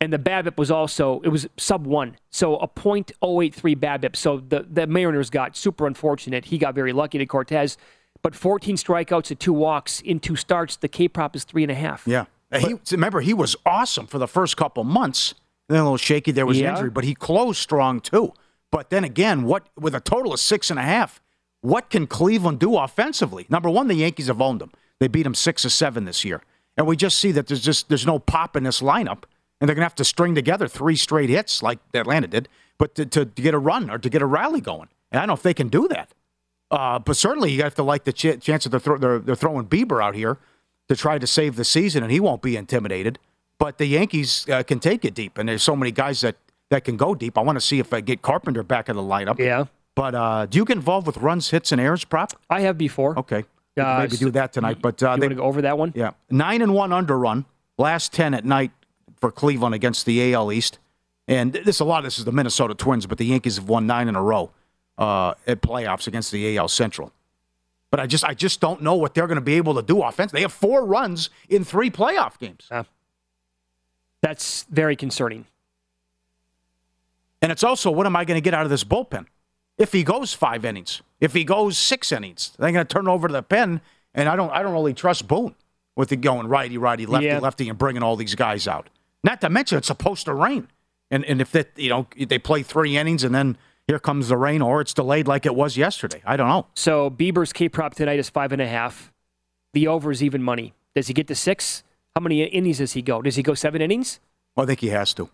And 0.00 0.12
the 0.12 0.18
BABIP 0.18 0.58
was 0.58 0.70
also 0.70 1.20
it 1.24 1.28
was 1.28 1.46
sub 1.56 1.86
one, 1.86 2.16
so 2.30 2.56
a 2.56 2.68
.083 2.68 3.76
BABIP. 3.76 4.16
So 4.16 4.38
the 4.38 4.66
the 4.68 4.86
Mariners 4.86 5.30
got 5.30 5.56
super 5.56 5.86
unfortunate. 5.86 6.46
He 6.46 6.58
got 6.58 6.74
very 6.74 6.92
lucky 6.92 7.18
to 7.18 7.26
Cortes, 7.26 7.76
but 8.22 8.34
14 8.34 8.76
strikeouts 8.76 9.30
and 9.30 9.40
two 9.40 9.52
walks 9.52 10.00
in 10.00 10.20
two 10.20 10.36
starts. 10.36 10.76
The 10.76 10.88
K 10.88 11.08
prop 11.08 11.34
is 11.36 11.44
three 11.44 11.62
and 11.62 11.72
a 11.72 11.76
half. 11.76 12.02
Yeah. 12.06 12.26
he, 12.52 12.74
remember, 12.90 13.20
he 13.20 13.34
was 13.34 13.56
awesome 13.64 14.06
for 14.06 14.18
the 14.18 14.28
first 14.28 14.56
couple 14.56 14.84
months. 14.84 15.34
Then 15.68 15.78
a 15.80 15.82
little 15.84 15.96
shaky. 15.96 16.32
There 16.32 16.44
was 16.44 16.58
Yeah. 16.60 16.72
injury, 16.74 16.90
but 16.90 17.04
he 17.04 17.14
closed 17.14 17.58
strong 17.58 18.00
too. 18.00 18.34
But 18.70 18.90
then 18.90 19.04
again, 19.04 19.44
what 19.44 19.68
with 19.78 19.94
a 19.94 20.00
total 20.00 20.34
of 20.34 20.40
six 20.40 20.70
and 20.70 20.78
a 20.78 20.82
half, 20.82 21.22
what 21.62 21.88
can 21.88 22.06
Cleveland 22.06 22.58
do 22.58 22.76
offensively? 22.76 23.46
Number 23.48 23.70
one, 23.70 23.88
the 23.88 23.94
Yankees 23.94 24.26
have 24.26 24.42
owned 24.42 24.60
them. 24.60 24.72
They 25.00 25.08
beat 25.08 25.22
them 25.22 25.34
six 25.34 25.64
or 25.64 25.70
seven 25.70 26.04
this 26.04 26.24
year, 26.24 26.42
and 26.76 26.86
we 26.86 26.96
just 26.96 27.18
see 27.18 27.32
that 27.32 27.46
there's 27.46 27.62
just 27.62 27.88
there's 27.88 28.06
no 28.06 28.18
pop 28.18 28.54
in 28.56 28.64
this 28.64 28.80
lineup, 28.82 29.22
and 29.60 29.68
they're 29.68 29.74
gonna 29.74 29.84
have 29.84 29.94
to 29.96 30.04
string 30.04 30.34
together 30.34 30.68
three 30.68 30.96
straight 30.96 31.30
hits 31.30 31.62
like 31.62 31.78
Atlanta 31.94 32.26
did, 32.26 32.48
but 32.78 32.94
to, 32.96 33.06
to, 33.06 33.24
to 33.24 33.42
get 33.42 33.54
a 33.54 33.58
run 33.58 33.90
or 33.90 33.98
to 33.98 34.08
get 34.10 34.22
a 34.22 34.26
rally 34.26 34.60
going. 34.60 34.88
And 35.10 35.18
I 35.18 35.22
don't 35.22 35.28
know 35.28 35.34
if 35.34 35.42
they 35.42 35.54
can 35.54 35.68
do 35.68 35.86
that. 35.88 36.12
Uh, 36.70 36.98
but 36.98 37.16
certainly, 37.16 37.52
you 37.52 37.62
have 37.62 37.74
to 37.76 37.82
like 37.82 38.04
the 38.04 38.12
ch- 38.12 38.40
chance 38.40 38.64
that 38.64 38.70
they're, 38.70 38.80
throw- 38.80 38.98
they're, 38.98 39.18
they're 39.20 39.36
throwing 39.36 39.66
Bieber 39.66 40.02
out 40.02 40.14
here 40.16 40.38
to 40.88 40.96
try 40.96 41.18
to 41.18 41.26
save 41.26 41.54
the 41.56 41.64
season, 41.64 42.02
and 42.02 42.10
he 42.10 42.18
won't 42.18 42.42
be 42.42 42.56
intimidated. 42.56 43.18
But 43.58 43.78
the 43.78 43.86
Yankees 43.86 44.48
uh, 44.48 44.64
can 44.64 44.80
take 44.80 45.04
it 45.04 45.14
deep, 45.14 45.38
and 45.38 45.48
there's 45.48 45.62
so 45.62 45.76
many 45.76 45.92
guys 45.92 46.22
that, 46.22 46.36
that 46.70 46.82
can 46.84 46.96
go 46.96 47.14
deep. 47.14 47.38
I 47.38 47.42
want 47.42 47.56
to 47.56 47.60
see 47.60 47.78
if 47.78 47.92
I 47.92 48.00
get 48.00 48.22
Carpenter 48.22 48.64
back 48.64 48.88
in 48.88 48.96
the 48.96 49.02
lineup. 49.02 49.38
Yeah. 49.38 49.66
But 49.94 50.14
uh, 50.16 50.46
do 50.46 50.58
you 50.58 50.64
get 50.64 50.76
involved 50.76 51.06
with 51.06 51.18
runs, 51.18 51.50
hits, 51.50 51.70
and 51.70 51.80
errors 51.80 52.04
prop? 52.04 52.32
I 52.50 52.62
have 52.62 52.76
before. 52.76 53.16
Okay. 53.20 53.44
Uh, 53.76 53.98
maybe 54.00 54.16
so- 54.16 54.26
do 54.26 54.30
that 54.32 54.52
tonight. 54.52 54.78
But 54.82 55.00
uh, 55.00 55.12
you 55.12 55.20
they, 55.20 55.26
want 55.26 55.30
to 55.30 55.36
go 55.36 55.44
over 55.44 55.62
that 55.62 55.78
one? 55.78 55.92
yeah, 55.94 56.12
nine 56.30 56.60
and 56.60 56.74
one 56.74 56.92
under 56.92 57.16
run. 57.16 57.44
Last 57.78 58.12
ten 58.12 58.34
at 58.34 58.44
night 58.44 58.72
for 59.24 59.32
Cleveland 59.32 59.74
against 59.74 60.04
the 60.04 60.34
AL 60.34 60.52
East, 60.52 60.78
and 61.26 61.54
this 61.54 61.80
a 61.80 61.84
lot 61.86 61.96
of 62.00 62.04
this 62.04 62.18
is 62.18 62.26
the 62.26 62.32
Minnesota 62.32 62.74
Twins, 62.74 63.06
but 63.06 63.16
the 63.16 63.24
Yankees 63.24 63.56
have 63.56 63.66
won 63.70 63.86
nine 63.86 64.06
in 64.06 64.16
a 64.16 64.22
row 64.22 64.50
uh, 64.98 65.32
at 65.46 65.62
playoffs 65.62 66.06
against 66.06 66.30
the 66.30 66.58
AL 66.58 66.68
Central. 66.68 67.10
But 67.90 68.00
I 68.00 68.06
just 68.06 68.22
I 68.22 68.34
just 68.34 68.60
don't 68.60 68.82
know 68.82 68.94
what 68.96 69.14
they're 69.14 69.26
going 69.26 69.36
to 69.36 69.40
be 69.40 69.54
able 69.54 69.76
to 69.76 69.82
do 69.82 70.02
offense. 70.02 70.30
They 70.30 70.42
have 70.42 70.52
four 70.52 70.84
runs 70.84 71.30
in 71.48 71.64
three 71.64 71.90
playoff 71.90 72.38
games, 72.38 72.68
That's 74.20 74.64
very 74.64 74.94
concerning. 74.94 75.46
and 77.40 77.50
it's 77.50 77.64
also 77.64 77.90
what 77.90 78.04
am 78.04 78.14
I 78.16 78.26
going 78.26 78.36
to 78.36 78.42
get 78.44 78.52
out 78.52 78.64
of 78.64 78.70
this 78.70 78.84
bullpen? 78.84 79.24
If 79.78 79.90
he 79.92 80.04
goes 80.04 80.34
five 80.34 80.66
innings, 80.66 81.00
if 81.18 81.32
he 81.32 81.44
goes 81.44 81.78
six 81.78 82.12
innings, 82.12 82.52
they're 82.58 82.72
going 82.72 82.86
to 82.86 82.92
turn 82.94 83.08
over 83.08 83.26
the 83.28 83.42
pen, 83.42 83.80
and 84.14 84.28
I 84.28 84.36
don't 84.36 84.50
I 84.50 84.62
don't 84.62 84.74
really 84.74 84.92
trust 84.92 85.26
Boone 85.26 85.54
with 85.96 86.12
it 86.12 86.16
going 86.20 86.46
righty 86.46 86.76
righty 86.76 87.06
lefty 87.06 87.26
Yeah. 87.28 87.38
lefty 87.38 87.70
and 87.70 87.78
bringing 87.78 88.02
all 88.02 88.16
these 88.16 88.34
guys 88.34 88.68
out. 88.68 88.90
Not 89.24 89.40
to 89.40 89.50
mention 89.50 89.78
it's 89.78 89.88
supposed 89.88 90.26
to 90.26 90.34
rain, 90.34 90.68
and 91.10 91.24
and 91.24 91.40
if 91.40 91.50
that 91.52 91.70
you 91.76 91.88
know 91.88 92.06
they 92.16 92.38
play 92.38 92.62
three 92.62 92.96
innings 92.96 93.24
and 93.24 93.34
then 93.34 93.56
here 93.88 93.98
comes 93.98 94.28
the 94.28 94.36
rain, 94.36 94.62
or 94.62 94.80
it's 94.80 94.94
delayed 94.94 95.26
like 95.26 95.44
it 95.46 95.54
was 95.54 95.76
yesterday. 95.76 96.22
I 96.24 96.36
don't 96.36 96.48
know. 96.48 96.66
So 96.74 97.10
Bieber's 97.10 97.52
K 97.52 97.68
prop 97.68 97.94
tonight 97.94 98.18
is 98.18 98.30
five 98.30 98.52
and 98.52 98.62
a 98.62 98.66
half. 98.68 99.12
The 99.72 99.88
over 99.88 100.10
is 100.12 100.22
even 100.22 100.42
money. 100.42 100.72
Does 100.94 101.08
he 101.08 101.12
get 101.14 101.26
to 101.28 101.34
six? 101.34 101.82
How 102.14 102.20
many 102.20 102.44
innings 102.44 102.78
does 102.78 102.92
he 102.92 103.02
go? 103.02 103.20
Does 103.20 103.34
he 103.36 103.42
go 103.42 103.54
seven 103.54 103.82
innings? 103.82 104.20
I 104.56 104.64
think 104.66 104.80
he 104.80 104.88
has 104.90 105.12
to. 105.14 105.28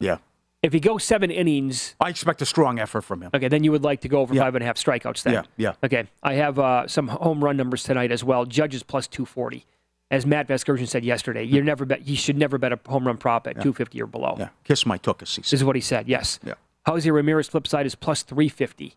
Yeah. 0.00 0.16
If 0.62 0.72
he 0.72 0.80
goes 0.80 1.04
seven 1.04 1.30
innings, 1.30 1.94
I 2.00 2.08
expect 2.08 2.42
a 2.42 2.46
strong 2.46 2.78
effort 2.80 3.02
from 3.02 3.22
him. 3.22 3.30
okay, 3.34 3.48
then 3.48 3.62
you 3.64 3.70
would 3.70 3.84
like 3.84 4.00
to 4.00 4.08
go 4.08 4.20
over 4.20 4.34
Yeah. 4.34 4.42
five 4.42 4.54
and 4.56 4.62
a 4.64 4.66
half 4.66 4.76
strikeouts. 4.76 5.22
Then, 5.22 5.34
Yeah, 5.34 5.42
yeah. 5.56 5.72
Okay, 5.84 6.08
I 6.22 6.34
have 6.34 6.58
uh, 6.58 6.88
some 6.88 7.08
home 7.08 7.44
run 7.44 7.56
numbers 7.56 7.82
tonight 7.84 8.10
as 8.10 8.24
well. 8.24 8.46
Judges 8.46 8.82
plus 8.82 9.06
two 9.06 9.24
forty, 9.26 9.64
as 10.10 10.26
Matt 10.26 10.48
Vasgersian 10.48 10.86
said 10.88 11.04
yesterday. 11.04 11.42
You're 11.42 11.64
never 11.64 11.84
bet. 11.84 12.06
You 12.06 12.16
should 12.16 12.36
never 12.36 12.58
bet 12.58 12.72
a 12.72 12.78
home 12.86 13.06
run 13.06 13.16
prop 13.16 13.46
at 13.46 13.60
two 13.62 13.72
fifty 13.72 14.00
or 14.02 14.06
below. 14.06 14.36
Yeah. 14.38 14.48
Kiss 14.64 14.86
my 14.86 14.98
tuchus, 14.98 15.36
This 15.36 15.52
is 15.52 15.64
what 15.64 15.76
he 15.76 15.80
said. 15.82 16.08
Yes. 16.08 16.38
Yeah. 16.44 16.54
Jose 16.86 17.10
Ramirez 17.10 17.48
flip 17.48 17.66
side 17.66 17.86
is 17.86 17.94
plus 17.94 18.22
350 18.22 18.94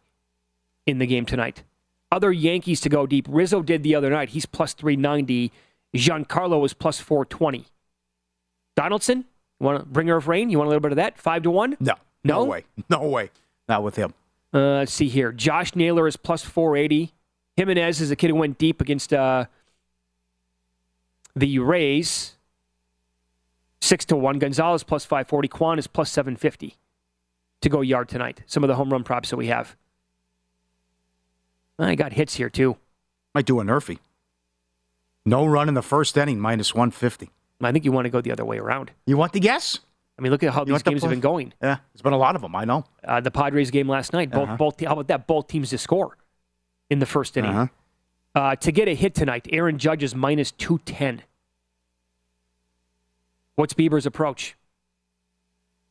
in 0.85 0.97
the 0.99 1.07
game 1.07 1.25
tonight. 1.25 1.63
Other 2.11 2.31
Yankees 2.33 2.81
to 2.81 2.89
go 2.89 3.07
deep. 3.07 3.25
Rizzo 3.29 3.61
did 3.61 3.81
the 3.83 3.95
other 3.95 4.09
night. 4.09 4.29
He's 4.29 4.45
plus 4.45 4.73
390. 4.73 5.51
Giancarlo 5.95 6.65
is 6.65 6.73
plus 6.73 6.99
420. 6.99 7.65
Donaldson, 8.75 9.19
you 9.59 9.65
want 9.65 9.79
to 9.79 9.85
bringer 9.85 10.17
of 10.17 10.27
rain? 10.27 10.49
You 10.49 10.57
want 10.57 10.67
a 10.67 10.69
little 10.69 10.81
bit 10.81 10.91
of 10.91 10.97
that? 10.97 11.17
Five 11.17 11.43
to 11.43 11.51
one? 11.51 11.77
No. 11.79 11.93
No? 12.23 12.39
No 12.39 12.43
way. 12.45 12.65
No 12.89 13.07
way. 13.07 13.29
Not 13.69 13.83
with 13.83 13.95
him. 13.95 14.13
Uh, 14.53 14.59
let's 14.79 14.93
see 14.93 15.07
here. 15.07 15.31
Josh 15.31 15.75
Naylor 15.75 16.07
is 16.07 16.15
plus 16.17 16.43
480. 16.43 17.11
Gimenez 17.57 17.99
is 18.01 18.11
a 18.11 18.15
kid 18.15 18.29
who 18.29 18.35
went 18.35 18.57
deep 18.57 18.81
against 18.81 19.13
uh, 19.13 19.45
the 21.39 21.59
Rays. 21.59 22.33
Six 23.81 24.05
to 24.05 24.15
one. 24.15 24.39
Gonzalez 24.39 24.83
plus 24.83 25.05
540. 25.05 25.47
Kwan 25.47 25.79
is 25.79 25.87
plus 25.87 26.11
750 26.11 26.75
to 27.61 27.69
go 27.69 27.81
yard 27.81 28.09
tonight. 28.09 28.41
Some 28.47 28.63
of 28.63 28.67
the 28.67 28.75
home 28.75 28.91
run 28.91 29.03
props 29.03 29.29
that 29.29 29.37
we 29.37 29.47
have. 29.47 29.75
I 31.79 31.95
got 31.95 32.13
hits 32.13 32.35
here 32.35 32.49
too. 32.49 32.77
Might 33.35 33.45
do 33.45 33.59
a 33.59 33.63
NRFI. 33.63 33.99
No 35.25 35.45
run 35.45 35.67
in 35.67 35.73
the 35.75 35.81
first 35.83 36.17
inning, 36.17 36.39
minus 36.39 36.73
150. 36.73 37.29
I 37.61 37.71
think 37.71 37.85
you 37.85 37.91
want 37.91 38.05
to 38.05 38.09
go 38.09 38.21
the 38.21 38.31
other 38.31 38.45
way 38.45 38.57
around. 38.57 38.91
You 39.05 39.17
want 39.17 39.33
the 39.33 39.39
guess? 39.39 39.79
I 40.17 40.21
mean, 40.21 40.31
look 40.31 40.41
at 40.41 40.53
how 40.53 40.61
You 40.61 40.65
these 40.65 40.71
want 40.73 40.83
the 40.85 40.89
games 40.91 41.01
have 41.03 41.11
been 41.11 41.19
going. 41.19 41.53
Yeah, 41.61 41.77
there's 41.93 42.01
been 42.01 42.13
a 42.13 42.17
lot 42.17 42.35
of 42.35 42.41
them. 42.41 42.55
I 42.55 42.65
know. 42.65 42.85
Uh, 43.03 43.19
the 43.19 43.29
Padres 43.29 43.69
game 43.69 43.87
last 43.87 44.13
night. 44.13 44.31
Both, 44.31 44.43
Uh-huh. 44.49 44.57
both. 44.57 44.79
How 44.81 44.93
about 44.93 45.07
that? 45.09 45.27
Both 45.27 45.47
teams 45.47 45.69
to 45.71 45.77
score 45.77 46.17
in 46.89 46.97
the 46.99 47.05
first 47.05 47.37
inning. 47.37 47.51
Uh-huh. 47.51 47.67
Uh, 48.33 48.55
to 48.55 48.71
get 48.71 48.87
a 48.87 48.95
hit 48.95 49.13
tonight, 49.13 49.47
Aaron 49.51 49.77
Judge 49.77 50.01
is 50.01 50.15
minus 50.15 50.51
210. 50.51 51.23
What's 53.57 53.73
Bieber's 53.73 54.05
approach? 54.05 54.55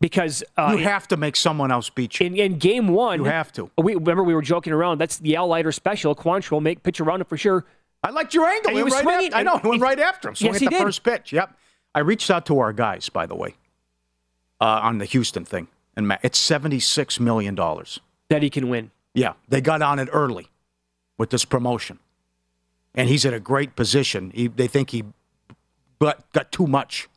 Because 0.00 0.44
uh, 0.56 0.74
you 0.78 0.84
have 0.84 1.08
to 1.08 1.16
make 1.16 1.36
someone 1.36 1.70
else 1.72 1.90
beat 1.90 2.20
you. 2.20 2.26
in, 2.26 2.36
in 2.36 2.58
game 2.58 2.88
one, 2.88 3.18
You 3.18 3.24
have 3.24 3.50
to. 3.52 3.70
We, 3.76 3.94
remember, 3.94 4.22
we 4.22 4.34
were 4.34 4.42
joking 4.42 4.72
around. 4.72 4.98
That's 4.98 5.16
the 5.18 5.36
Al 5.36 5.48
Leiter 5.48 5.72
special. 5.72 6.14
Quantrill 6.14 6.52
will 6.52 6.60
make 6.60 6.82
pitch 6.82 7.00
around 7.00 7.22
it 7.22 7.28
for 7.28 7.36
sure. 7.36 7.64
I 8.04 8.10
liked 8.10 8.34
your 8.34 8.46
angle. 8.46 8.76
He 8.76 8.82
was 8.84 8.92
right 8.92 9.02
swinging, 9.02 9.26
after- 9.32 9.36
I 9.36 9.42
know. 9.42 9.58
He 9.58 9.68
went 9.68 9.82
right 9.82 9.98
after 9.98 10.28
him. 10.28 10.36
Swung 10.36 10.52
Yes, 10.52 10.56
at 10.56 10.60
he 10.60 10.66
the 10.66 10.70
did. 10.70 10.82
first 10.82 11.02
pitch. 11.02 11.32
Yep. 11.32 11.56
I 11.94 12.00
reached 12.00 12.30
out 12.30 12.46
to 12.46 12.58
our 12.60 12.72
guys, 12.72 13.08
by 13.08 13.26
the 13.26 13.34
way, 13.34 13.54
uh, 14.60 14.64
on 14.82 14.98
the 14.98 15.06
Houston 15.06 15.44
thing, 15.44 15.66
and 15.96 16.16
it's 16.22 16.38
seventy-six 16.38 17.18
million 17.18 17.54
dollars. 17.54 17.98
That 18.28 18.42
he 18.42 18.50
can 18.50 18.68
win. 18.68 18.90
Yeah, 19.14 19.32
they 19.48 19.62
got 19.62 19.80
on 19.80 19.98
it 19.98 20.08
early 20.12 20.48
with 21.16 21.30
this 21.30 21.46
promotion, 21.46 21.98
and 22.94 23.08
he's 23.08 23.24
in 23.24 23.32
a 23.32 23.40
great 23.40 23.76
position. 23.76 24.30
He, 24.34 24.46
they 24.46 24.66
think 24.68 24.90
he 24.90 25.04
got, 25.98 26.30
got 26.32 26.52
too 26.52 26.66
much 26.66 27.08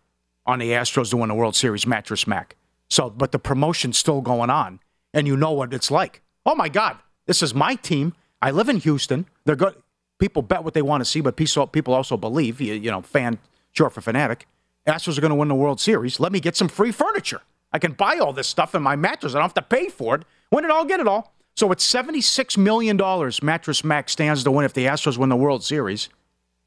on 0.49 0.59
the 0.59 0.71
Astros 0.71 1.11
to 1.11 1.17
win 1.17 1.29
the 1.29 1.35
World 1.35 1.55
Series, 1.55 1.85
mattress 1.85 2.25
Mack. 2.25 2.55
So, 2.89 3.09
but 3.09 3.31
the 3.31 3.39
promotion's 3.39 3.97
still 3.97 4.21
going 4.21 4.49
on, 4.49 4.79
and 5.13 5.27
you 5.27 5.37
know 5.37 5.51
what 5.51 5.73
it's 5.73 5.91
like. 5.91 6.21
Oh 6.45 6.55
my 6.55 6.69
God, 6.69 6.97
this 7.27 7.43
is 7.43 7.53
my 7.53 7.75
team. 7.75 8.13
I 8.41 8.51
live 8.51 8.67
in 8.67 8.77
Houston. 8.77 9.27
They're 9.45 9.55
good. 9.55 9.75
People 10.17 10.41
bet 10.41 10.63
what 10.63 10.73
they 10.73 10.81
want 10.81 11.01
to 11.01 11.05
see, 11.05 11.21
but 11.21 11.35
people 11.35 11.93
also 11.93 12.17
believe. 12.17 12.59
You, 12.59 12.73
you 12.73 12.89
know, 12.89 13.01
fan 13.01 13.37
short 13.71 13.93
for 13.93 14.01
fanatic. 14.01 14.47
Astros 14.87 15.17
are 15.17 15.21
going 15.21 15.29
to 15.29 15.35
win 15.35 15.49
the 15.49 15.55
World 15.55 15.79
Series. 15.79 16.19
Let 16.19 16.31
me 16.31 16.39
get 16.39 16.55
some 16.55 16.67
free 16.67 16.91
furniture. 16.91 17.41
I 17.71 17.77
can 17.77 17.91
buy 17.91 18.17
all 18.17 18.33
this 18.33 18.47
stuff 18.47 18.73
in 18.73 18.81
my 18.81 18.95
mattress. 18.95 19.35
I 19.35 19.37
don't 19.37 19.43
have 19.43 19.53
to 19.53 19.61
pay 19.61 19.89
for 19.89 20.15
it. 20.15 20.23
Win 20.51 20.65
it 20.65 20.71
all, 20.71 20.85
get 20.85 20.99
it 20.99 21.07
all. 21.07 21.33
So 21.55 21.71
it's 21.71 21.85
$76 21.91 22.57
million 22.57 22.97
Mattress 23.43 23.83
Mack 23.83 24.09
stands 24.09 24.43
to 24.43 24.51
win 24.51 24.65
if 24.65 24.73
the 24.73 24.85
Astros 24.85 25.17
win 25.17 25.29
the 25.29 25.35
World 25.35 25.63
Series. 25.63 26.09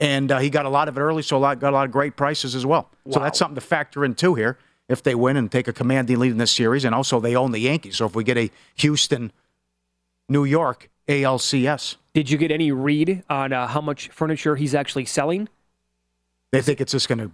And 0.02 0.32
uh, 0.32 0.38
he 0.40 0.50
got 0.50 0.66
a 0.66 0.68
lot 0.68 0.88
of 0.88 0.96
it 0.96 1.00
early, 1.00 1.22
so 1.22 1.36
a 1.36 1.38
lot, 1.38 1.60
got 1.60 1.72
a 1.72 1.76
lot 1.76 1.86
of 1.86 1.92
great 1.92 2.16
prices 2.16 2.54
as 2.56 2.66
well. 2.66 2.90
So 3.10 3.20
that's 3.20 3.38
something 3.38 3.54
to 3.54 3.60
factor 3.60 4.04
in, 4.04 4.14
too, 4.16 4.34
here, 4.34 4.58
if 4.88 5.00
they 5.02 5.14
win 5.14 5.36
and 5.36 5.50
take 5.50 5.68
a 5.68 5.72
commanding 5.72 6.18
lead 6.18 6.32
in 6.32 6.38
this 6.38 6.50
series. 6.50 6.84
And 6.84 6.92
also, 6.94 7.20
they 7.20 7.36
own 7.36 7.52
the 7.52 7.60
Yankees. 7.60 7.96
So 7.98 8.06
if 8.06 8.16
we 8.16 8.24
get 8.24 8.36
a 8.36 8.50
Houston, 8.76 9.30
New 10.28 10.44
York 10.44 10.90
ALCS, 11.08 11.96
Did 12.14 12.30
you 12.30 12.36
get 12.36 12.50
any 12.50 12.72
read 12.72 13.22
on 13.30 13.52
uh, 13.52 13.68
how 13.68 13.80
much 13.80 14.08
furniture 14.08 14.56
he's 14.56 14.74
actually 14.74 15.04
selling? 15.04 15.48
they 16.50 16.60
think 16.60 16.80
it's 16.80 16.92
just 16.92 17.08
going 17.08 17.18
to 17.18 17.30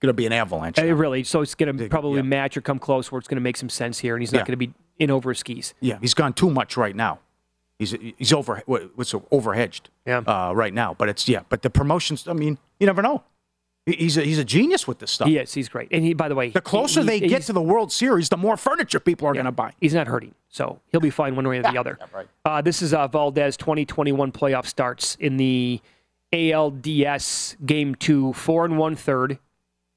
going 0.00 0.08
to 0.08 0.12
be 0.12 0.26
an 0.26 0.32
avalanche. 0.32 0.78
Really? 0.78 1.24
So 1.24 1.40
it's 1.40 1.54
going 1.54 1.76
to 1.76 1.88
probably 1.88 2.16
yeah. 2.16 2.22
match 2.22 2.56
or 2.56 2.60
come 2.60 2.78
close 2.78 3.10
where 3.10 3.18
it's 3.18 3.26
going 3.26 3.36
to 3.36 3.42
make 3.42 3.56
some 3.56 3.68
sense 3.68 3.98
here, 3.98 4.14
and 4.14 4.22
he's 4.22 4.32
not 4.32 4.40
Yeah. 4.40 4.44
going 4.44 4.58
to 4.58 4.66
be 4.66 4.74
in 4.98 5.10
over 5.10 5.30
his 5.30 5.38
skis. 5.38 5.74
Yeah, 5.80 5.98
he's 6.00 6.14
gone 6.14 6.32
too 6.32 6.50
much 6.50 6.76
right 6.76 6.94
now. 6.94 7.18
He's 7.78 7.92
he's 8.16 8.32
over 8.32 8.62
what- 8.66 8.90
what's 8.96 9.12
overhedged. 9.12 9.82
Yeah. 10.06 10.18
Uh, 10.26 10.52
right 10.54 10.74
now, 10.74 10.94
but 10.98 11.08
it's 11.08 11.28
yeah. 11.28 11.42
But 11.48 11.62
the 11.62 11.70
promotions. 11.70 12.26
I 12.26 12.32
mean, 12.32 12.58
you 12.80 12.86
never 12.86 13.02
know. 13.02 13.22
He's 13.86 14.18
a, 14.18 14.22
he's 14.22 14.38
a 14.38 14.44
genius 14.44 14.86
with 14.86 14.98
this 14.98 15.10
stuff. 15.10 15.28
He. 15.28 15.38
He's 15.38 15.68
great. 15.70 15.88
And 15.92 16.04
he, 16.04 16.12
by 16.12 16.28
the 16.28 16.34
way, 16.34 16.50
The 16.50 16.60
closer 16.60 17.00
he- 17.00 17.06
they 17.06 17.20
get 17.20 17.42
to 17.44 17.54
the 17.54 17.62
World 17.62 17.90
Series, 17.90 18.28
the 18.28 18.36
more 18.36 18.58
furniture 18.58 19.00
people 19.00 19.26
are 19.28 19.32
going 19.32 19.46
to 19.46 19.52
buy. 19.52 19.72
He's 19.80 19.94
not 19.94 20.06
hurting, 20.08 20.34
so 20.50 20.80
he'll 20.92 21.00
be 21.00 21.08
fine 21.08 21.34
one 21.36 21.48
way 21.48 21.58
or 21.58 21.62
the 21.62 21.78
other. 21.78 21.98
uh, 22.44 22.60
this 22.60 22.82
is 22.82 22.92
uh, 22.92 23.06
Valdez 23.08 23.56
2021 23.56 24.30
playoff 24.32 24.66
starts 24.66 25.14
in 25.14 25.38
the 25.38 25.80
ALDS 26.34 27.56
Game 27.64 27.94
Two, 27.94 28.32
four 28.34 28.64
and 28.64 28.76
one 28.78 28.94
third, 28.96 29.38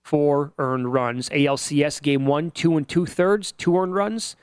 four 0.03 0.53
earned 0.57 0.93
runs. 0.93 1.29
ALCS 1.29 2.01
Game 2.01 2.25
One, 2.25 2.51
two 2.51 2.77
and 2.77 2.87
two 2.87 3.05
thirds, 3.05 3.51
two 3.53 3.77
earned 3.77 3.93
runs. 3.95 4.35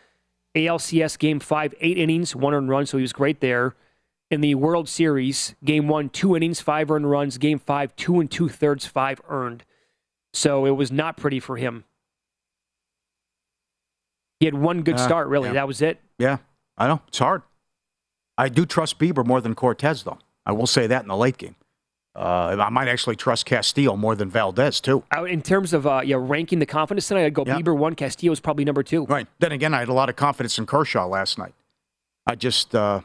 ALCS 0.54 1.18
Game 1.18 1.40
Five, 1.40 1.74
eight 1.80 1.98
innings, 1.98 2.34
one 2.34 2.54
earned 2.54 2.68
run, 2.68 2.86
so 2.86 2.96
he 2.98 3.02
was 3.02 3.12
great 3.12 3.40
there. 3.40 3.74
In 4.30 4.40
the 4.42 4.54
World 4.56 4.88
Series, 4.88 5.54
Game 5.64 5.88
One, 5.88 6.08
two 6.08 6.36
innings, 6.36 6.60
five 6.60 6.90
earned 6.90 7.10
runs. 7.10 7.38
Game 7.38 7.58
Five, 7.58 7.94
two 7.96 8.20
and 8.20 8.30
two 8.30 8.48
thirds, 8.48 8.84
five 8.86 9.20
earned. 9.28 9.64
So 10.34 10.66
it 10.66 10.72
was 10.72 10.92
not 10.92 11.16
pretty 11.16 11.40
for 11.40 11.56
him. 11.56 11.84
He 14.40 14.46
had 14.46 14.54
one 14.54 14.82
good 14.82 14.94
Uh, 14.96 14.98
start, 14.98 15.28
really. 15.28 15.48
yeah. 15.48 15.54
That 15.54 15.66
was 15.66 15.80
it. 15.82 16.00
Yeah, 16.18 16.38
I 16.76 16.86
know 16.86 17.00
it's 17.08 17.18
hard. 17.18 17.42
I 18.36 18.48
do 18.48 18.66
trust 18.66 18.98
Bieber 18.98 19.26
more 19.26 19.40
than 19.40 19.54
Cortes, 19.54 20.02
though. 20.04 20.18
I 20.46 20.52
will 20.52 20.66
say 20.66 20.86
that 20.86 21.02
in 21.02 21.08
the 21.08 21.16
late 21.16 21.38
game. 21.38 21.56
Uh, 22.18 22.56
I 22.60 22.68
might 22.70 22.88
actually 22.88 23.14
trust 23.16 23.46
Castillo 23.46 23.96
more 23.96 24.14
than 24.16 24.28
Valdez 24.28 24.80
too. 24.80 25.04
Uh, 25.16 25.24
In 25.24 25.40
terms 25.40 25.72
of 25.72 25.86
uh, 25.86 26.00
yeah, 26.04 26.16
ranking 26.18 26.58
the 26.58 26.66
confidence 26.66 27.06
tonight, 27.08 27.24
I'd 27.26 27.34
go 27.34 27.44
Yeah. 27.46 27.58
Bieber 27.58 27.76
one, 27.76 27.94
Castillo 27.94 28.32
is 28.32 28.40
probably 28.40 28.64
number 28.64 28.82
two. 28.82 29.04
Right. 29.06 29.26
Then 29.38 29.52
again, 29.52 29.72
I 29.72 29.78
had 29.80 29.88
a 29.88 29.92
lot 29.92 30.08
of 30.08 30.16
confidence 30.16 30.58
in 30.58 30.66
Kershaw 30.66 31.06
last 31.06 31.38
night. 31.38 31.54
I 32.26 32.34
just 32.34 32.74
uh, 32.74 33.00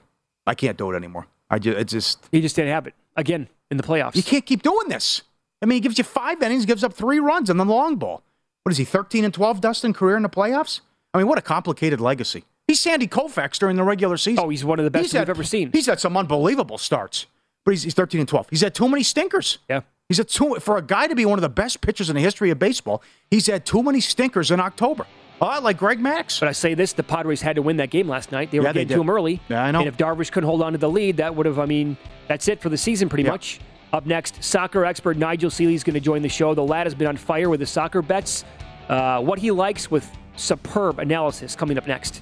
I 0.47 0.55
can't 0.55 0.77
do 0.77 0.91
it 0.91 0.95
anymore. 0.95 1.27
I 1.49 1.59
just 1.59 1.77
it 1.77 1.87
just 1.87 2.27
He 2.31 2.41
just 2.41 2.55
didn't 2.55 2.71
have 2.71 2.87
it 2.87 2.95
again 3.15 3.47
in 3.69 3.77
the 3.77 3.83
playoffs. 3.83 4.15
you 4.15 4.23
can't 4.23 4.45
keep 4.45 4.63
doing 4.63 4.89
this. 4.89 5.21
I 5.61 5.65
mean, 5.65 5.75
he 5.77 5.79
gives 5.81 5.97
you 5.97 6.03
five 6.03 6.41
innings, 6.41 6.65
gives 6.65 6.83
up 6.83 6.93
three 6.93 7.19
runs, 7.19 7.49
and 7.49 7.59
then 7.59 7.67
the 7.67 7.73
long 7.73 7.95
ball. 7.95 8.21
What 8.63 8.71
is 8.71 8.77
he, 8.77 8.83
13 8.85 9.23
and 9.25 9.33
12, 9.33 9.61
Dustin, 9.61 9.93
career 9.93 10.17
in 10.17 10.23
the 10.23 10.29
playoffs? 10.29 10.81
I 11.13 11.17
mean, 11.19 11.27
what 11.27 11.37
a 11.37 11.41
complicated 11.41 12.01
legacy. 12.01 12.43
He's 12.67 12.79
Sandy 12.79 13.07
Koufax 13.07 13.59
during 13.59 13.75
the 13.75 13.83
regular 13.83 14.17
season. 14.17 14.43
Oh, 14.43 14.49
he's 14.49 14.65
one 14.65 14.79
of 14.79 14.85
the 14.85 14.91
best 14.91 15.13
we've 15.13 15.29
ever 15.29 15.43
seen. 15.43 15.71
He's 15.71 15.85
had 15.85 15.99
some 15.99 16.17
unbelievable 16.17 16.77
starts, 16.77 17.27
but 17.65 17.71
he's, 17.71 17.83
he's 17.83 17.93
13 17.93 18.19
and 18.19 18.27
12. 18.29 18.47
He's 18.49 18.61
had 18.61 18.73
too 18.75 18.87
many 18.89 19.03
stinkers. 19.03 19.59
Yeah. 19.69 19.81
He's 20.09 20.17
had 20.17 20.27
too 20.27 20.57
for 20.59 20.77
a 20.77 20.81
guy 20.81 21.07
to 21.07 21.15
be 21.15 21.25
one 21.25 21.37
of 21.39 21.41
the 21.43 21.49
best 21.49 21.81
pitchers 21.81 22.09
in 22.09 22.15
the 22.15 22.21
history 22.21 22.49
of 22.49 22.59
baseball. 22.59 23.01
He's 23.31 23.47
had 23.47 23.65
too 23.65 23.81
many 23.81 24.01
stinkers 24.01 24.51
in 24.51 24.59
October. 24.59 25.05
A 25.41 25.45
lot 25.45 25.63
like 25.63 25.77
Greg 25.77 25.99
Maddux. 25.99 26.39
But 26.39 26.49
I 26.49 26.51
say 26.51 26.73
this: 26.73 26.93
the 26.93 27.03
Padres 27.03 27.41
had 27.41 27.55
to 27.55 27.61
win 27.61 27.77
that 27.77 27.89
game 27.89 28.07
last 28.07 28.31
night. 28.31 28.51
They 28.51 28.59
were 28.59 28.65
Yeah, 28.65 28.73
getting 28.73 28.87
did. 28.89 28.95
to 28.95 29.01
him 29.01 29.09
early. 29.09 29.41
Yeah, 29.49 29.63
I 29.63 29.71
know. 29.71 29.79
And 29.79 29.87
if 29.87 29.97
Darvish 29.97 30.31
couldn't 30.31 30.47
hold 30.47 30.61
on 30.61 30.73
to 30.73 30.77
the 30.77 30.89
lead, 30.89 31.17
that 31.17 31.35
would 31.35 31.45
have. 31.45 31.57
I 31.57 31.65
mean, 31.65 31.97
that's 32.27 32.47
it 32.47 32.61
for 32.61 32.69
the 32.69 32.77
season, 32.77 33.09
pretty 33.09 33.23
Yeah. 33.23 33.31
much. 33.31 33.59
Up 33.93 34.05
next, 34.05 34.43
soccer 34.43 34.85
expert 34.85 35.17
Nigel 35.17 35.49
Seeley 35.49 35.73
is 35.75 35.83
going 35.83 35.93
to 35.95 35.99
join 35.99 36.21
the 36.21 36.29
show. 36.29 36.53
The 36.53 36.63
lad 36.63 36.85
has 36.87 36.95
been 36.95 37.07
on 37.07 37.15
fire 37.17 37.49
with 37.49 37.59
his 37.59 37.69
soccer 37.69 38.01
bets. 38.01 38.43
Uh, 38.89 39.21
what 39.21 39.39
he 39.39 39.51
likes 39.51 39.89
with 39.89 40.09
superb 40.35 40.99
analysis 40.99 41.55
coming 41.55 41.77
up 41.77 41.87
next. 41.87 42.21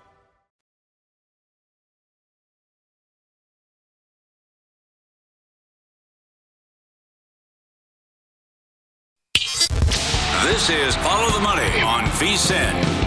Is 10.71 10.95
Follow 10.97 11.29
the 11.31 11.39
Money 11.41 11.81
on 11.81 12.05
VSIN. 12.05 13.01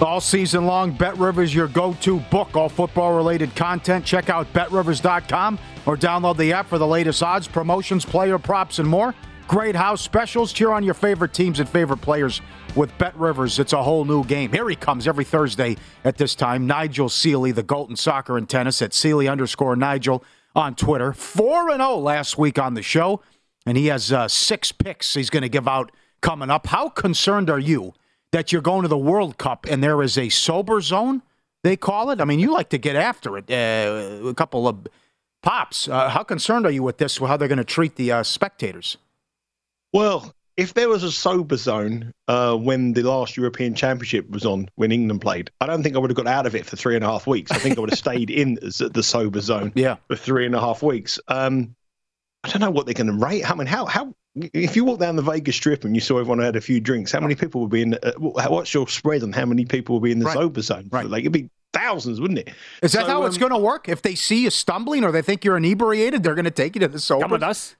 All 0.00 0.20
season 0.20 0.64
long, 0.64 0.92
Bet 0.92 1.18
Rivers 1.18 1.54
your 1.54 1.68
go-to 1.68 2.20
book, 2.30 2.56
all 2.56 2.68
football-related 2.68 3.54
content. 3.54 4.04
Check 4.04 4.30
out 4.30 4.50
betrivers.com 4.52 5.58
or 5.86 5.96
download 5.96 6.36
the 6.38 6.52
app 6.52 6.66
for 6.68 6.78
the 6.78 6.86
latest 6.86 7.22
odds, 7.22 7.46
promotions, 7.48 8.04
player 8.04 8.38
props, 8.38 8.78
and 8.78 8.88
more. 8.88 9.14
Great 9.48 9.74
house 9.74 10.00
specials. 10.00 10.52
Cheer 10.52 10.70
on 10.70 10.84
your 10.84 10.94
favorite 10.94 11.32
teams 11.32 11.58
and 11.58 11.68
favorite 11.68 12.00
players 12.00 12.40
with 12.76 12.96
Bet 12.98 13.16
Rivers. 13.16 13.58
It's 13.58 13.72
a 13.72 13.82
whole 13.82 14.04
new 14.04 14.22
game. 14.24 14.52
Here 14.52 14.68
he 14.68 14.76
comes 14.76 15.08
every 15.08 15.24
Thursday 15.24 15.76
at 16.04 16.16
this 16.16 16.34
time. 16.34 16.66
Nigel 16.66 17.08
Seeley, 17.08 17.50
the 17.50 17.62
Golden 17.62 17.96
Soccer 17.96 18.38
and 18.38 18.48
Tennis 18.48 18.82
at 18.82 18.94
Seeley 18.94 19.26
underscore 19.26 19.74
Nigel 19.74 20.22
on 20.54 20.74
Twitter. 20.74 21.12
4 21.12 21.70
and 21.70 21.80
0 21.80 21.96
last 21.96 22.38
week 22.38 22.58
on 22.58 22.74
the 22.74 22.82
show, 22.82 23.20
and 23.66 23.76
he 23.76 23.86
has 23.86 24.12
uh, 24.12 24.28
six 24.28 24.72
picks 24.72 25.14
he's 25.14 25.30
going 25.30 25.42
to 25.42 25.48
give 25.48 25.68
out 25.68 25.92
coming 26.20 26.50
up. 26.50 26.66
How 26.66 26.88
concerned 26.88 27.50
are 27.50 27.58
you 27.58 27.94
that 28.32 28.52
you're 28.52 28.62
going 28.62 28.82
to 28.82 28.88
the 28.88 28.98
World 28.98 29.38
Cup 29.38 29.66
and 29.68 29.82
there 29.82 30.02
is 30.02 30.18
a 30.18 30.28
sober 30.28 30.80
zone, 30.80 31.22
they 31.62 31.76
call 31.76 32.10
it? 32.10 32.20
I 32.20 32.24
mean, 32.24 32.40
you 32.40 32.52
like 32.52 32.70
to 32.70 32.78
get 32.78 32.96
after 32.96 33.38
it. 33.38 33.50
Uh, 33.50 34.28
a 34.28 34.34
couple 34.34 34.66
of 34.66 34.86
pops. 35.42 35.88
Uh, 35.88 36.08
how 36.08 36.22
concerned 36.22 36.66
are 36.66 36.70
you 36.70 36.82
with 36.82 36.98
this, 36.98 37.18
how 37.18 37.36
they're 37.36 37.48
going 37.48 37.58
to 37.58 37.64
treat 37.64 37.96
the 37.96 38.12
uh, 38.12 38.22
spectators? 38.22 38.96
Well, 39.92 40.34
if 40.58 40.74
there 40.74 40.88
was 40.88 41.04
a 41.04 41.12
sober 41.12 41.56
zone 41.56 42.12
uh, 42.26 42.56
when 42.56 42.92
the 42.92 43.02
last 43.04 43.36
European 43.36 43.76
Championship 43.76 44.28
was 44.28 44.44
on, 44.44 44.68
when 44.74 44.90
England 44.90 45.20
played, 45.20 45.52
I 45.60 45.66
don't 45.66 45.84
think 45.84 45.94
I 45.94 46.00
would 46.00 46.10
have 46.10 46.16
got 46.16 46.26
out 46.26 46.46
of 46.46 46.56
it 46.56 46.66
for 46.66 46.74
three 46.74 46.96
and 46.96 47.04
a 47.04 47.06
half 47.06 47.28
weeks. 47.28 47.52
I 47.52 47.58
think 47.58 47.78
I 47.78 47.80
would 47.80 47.90
have 47.90 47.98
stayed 47.98 48.28
in 48.28 48.58
the 48.60 49.02
sober 49.02 49.40
zone 49.40 49.70
yeah. 49.76 49.96
for 50.08 50.16
three 50.16 50.44
and 50.44 50.56
a 50.56 50.60
half 50.60 50.82
weeks. 50.82 51.20
Um, 51.28 51.76
I 52.42 52.48
don't 52.48 52.60
know 52.60 52.72
what 52.72 52.86
they're 52.86 52.94
going 52.94 53.06
to 53.06 53.12
rate. 53.12 53.48
I 53.48 53.54
mean, 53.54 53.68
how 53.68 53.86
how 53.86 54.14
if 54.34 54.74
you 54.74 54.84
walk 54.84 54.98
down 54.98 55.14
the 55.14 55.22
Vegas 55.22 55.54
Strip 55.54 55.84
and 55.84 55.94
you 55.94 56.00
saw 56.00 56.18
everyone 56.18 56.40
had 56.40 56.56
a 56.56 56.60
few 56.60 56.80
drinks, 56.80 57.12
how 57.12 57.20
many 57.20 57.36
people 57.36 57.60
would 57.60 57.70
be 57.70 57.82
in? 57.82 57.94
Uh, 57.94 58.12
what's 58.18 58.74
your 58.74 58.88
spread 58.88 59.22
on 59.22 59.32
how 59.32 59.46
many 59.46 59.64
people 59.64 59.94
will 59.94 60.00
be 60.00 60.10
in 60.10 60.18
the 60.18 60.26
Right. 60.26 60.34
sober 60.34 60.60
zone? 60.60 60.88
Right. 60.90 61.06
Like 61.06 61.20
it'd 61.20 61.32
be 61.32 61.50
thousands, 61.72 62.20
wouldn't 62.20 62.40
it? 62.40 62.48
Is 62.82 62.92
that 62.92 63.06
So, 63.06 63.12
how 63.12 63.26
it's 63.26 63.36
um, 63.36 63.40
going 63.40 63.52
to 63.52 63.58
work? 63.58 63.88
If 63.88 64.02
they 64.02 64.16
see 64.16 64.42
you 64.42 64.50
stumbling 64.50 65.04
or 65.04 65.12
they 65.12 65.22
think 65.22 65.44
you're 65.44 65.56
inebriated, 65.56 66.24
they're 66.24 66.34
going 66.34 66.46
to 66.46 66.50
take 66.50 66.74
you 66.74 66.80
to 66.80 66.88
the 66.88 66.98
sober, 66.98 67.22
Come 67.22 67.30
with 67.30 67.44
us. 67.44 67.76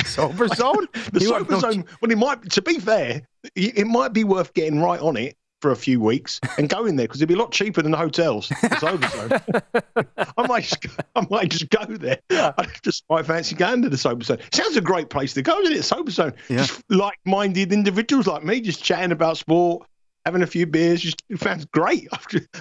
sober 0.04 0.48
zone? 0.48 0.86
The 1.12 1.20
You 1.20 1.32
have 1.34 1.42
sober 1.42 1.52
no 1.52 1.60
zone. 1.60 1.84
Well, 2.00 2.10
it 2.10 2.18
might. 2.18 2.50
To 2.50 2.62
be 2.62 2.78
fair, 2.78 3.22
it 3.54 3.86
might 3.86 4.12
be 4.12 4.24
worth 4.24 4.52
getting 4.54 4.80
right 4.80 5.00
on 5.00 5.16
it 5.16 5.36
for 5.60 5.72
a 5.72 5.76
few 5.76 6.00
weeks 6.00 6.40
and 6.56 6.68
going 6.68 6.96
there 6.96 7.06
because 7.06 7.20
it'd 7.20 7.28
be 7.28 7.34
a 7.34 7.38
lot 7.38 7.50
cheaper 7.50 7.82
than 7.82 7.90
the 7.90 7.98
hotels. 7.98 8.48
The 8.48 8.78
sober 8.78 9.08
zone. 9.08 10.12
I 10.36 10.46
might, 10.46 10.64
just, 10.64 10.86
I 11.16 11.26
might 11.30 11.50
just 11.50 11.68
go 11.70 11.84
there. 11.84 12.18
I 12.30 12.66
just 12.82 13.04
might 13.10 13.26
fancy 13.26 13.56
going 13.56 13.82
to 13.82 13.88
the 13.88 13.98
sober 13.98 14.22
zone. 14.24 14.38
Sounds 14.52 14.76
a 14.76 14.80
great 14.80 15.10
place 15.10 15.34
to 15.34 15.42
go, 15.42 15.58
isn't 15.60 15.76
it? 15.76 15.82
Sober 15.82 16.10
zone. 16.10 16.32
Yeah. 16.48 16.58
Just 16.58 16.82
like-minded 16.90 17.72
individuals 17.72 18.26
like 18.26 18.44
me, 18.44 18.60
just 18.60 18.82
chatting 18.84 19.10
about 19.10 19.36
sport, 19.36 19.86
having 20.24 20.42
a 20.42 20.46
few 20.46 20.66
beers. 20.66 21.00
Just 21.00 21.22
it 21.28 21.40
sounds 21.40 21.64
great. 21.66 22.08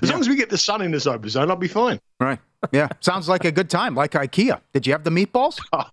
As 0.02 0.12
long 0.12 0.20
as 0.20 0.30
we 0.30 0.36
get 0.36 0.50
the 0.50 0.58
sun 0.58 0.82
in 0.82 0.92
the 0.92 1.00
sober 1.00 1.30
zone, 1.30 1.52
I'll 1.52 1.58
be 1.58 1.68
fine. 1.68 2.00
Right. 2.20 2.40
Yeah. 2.72 2.88
Sounds 3.02 3.30
like 3.30 3.46
a 3.46 3.52
good 3.52 3.70
time, 3.70 3.94
like 3.94 4.12
IKEA. 4.12 4.60
Did 4.74 4.88
you 4.88 4.94
have 4.94 5.04
the 5.04 5.12
meatballs? 5.12 5.60
Oh, 5.74 5.84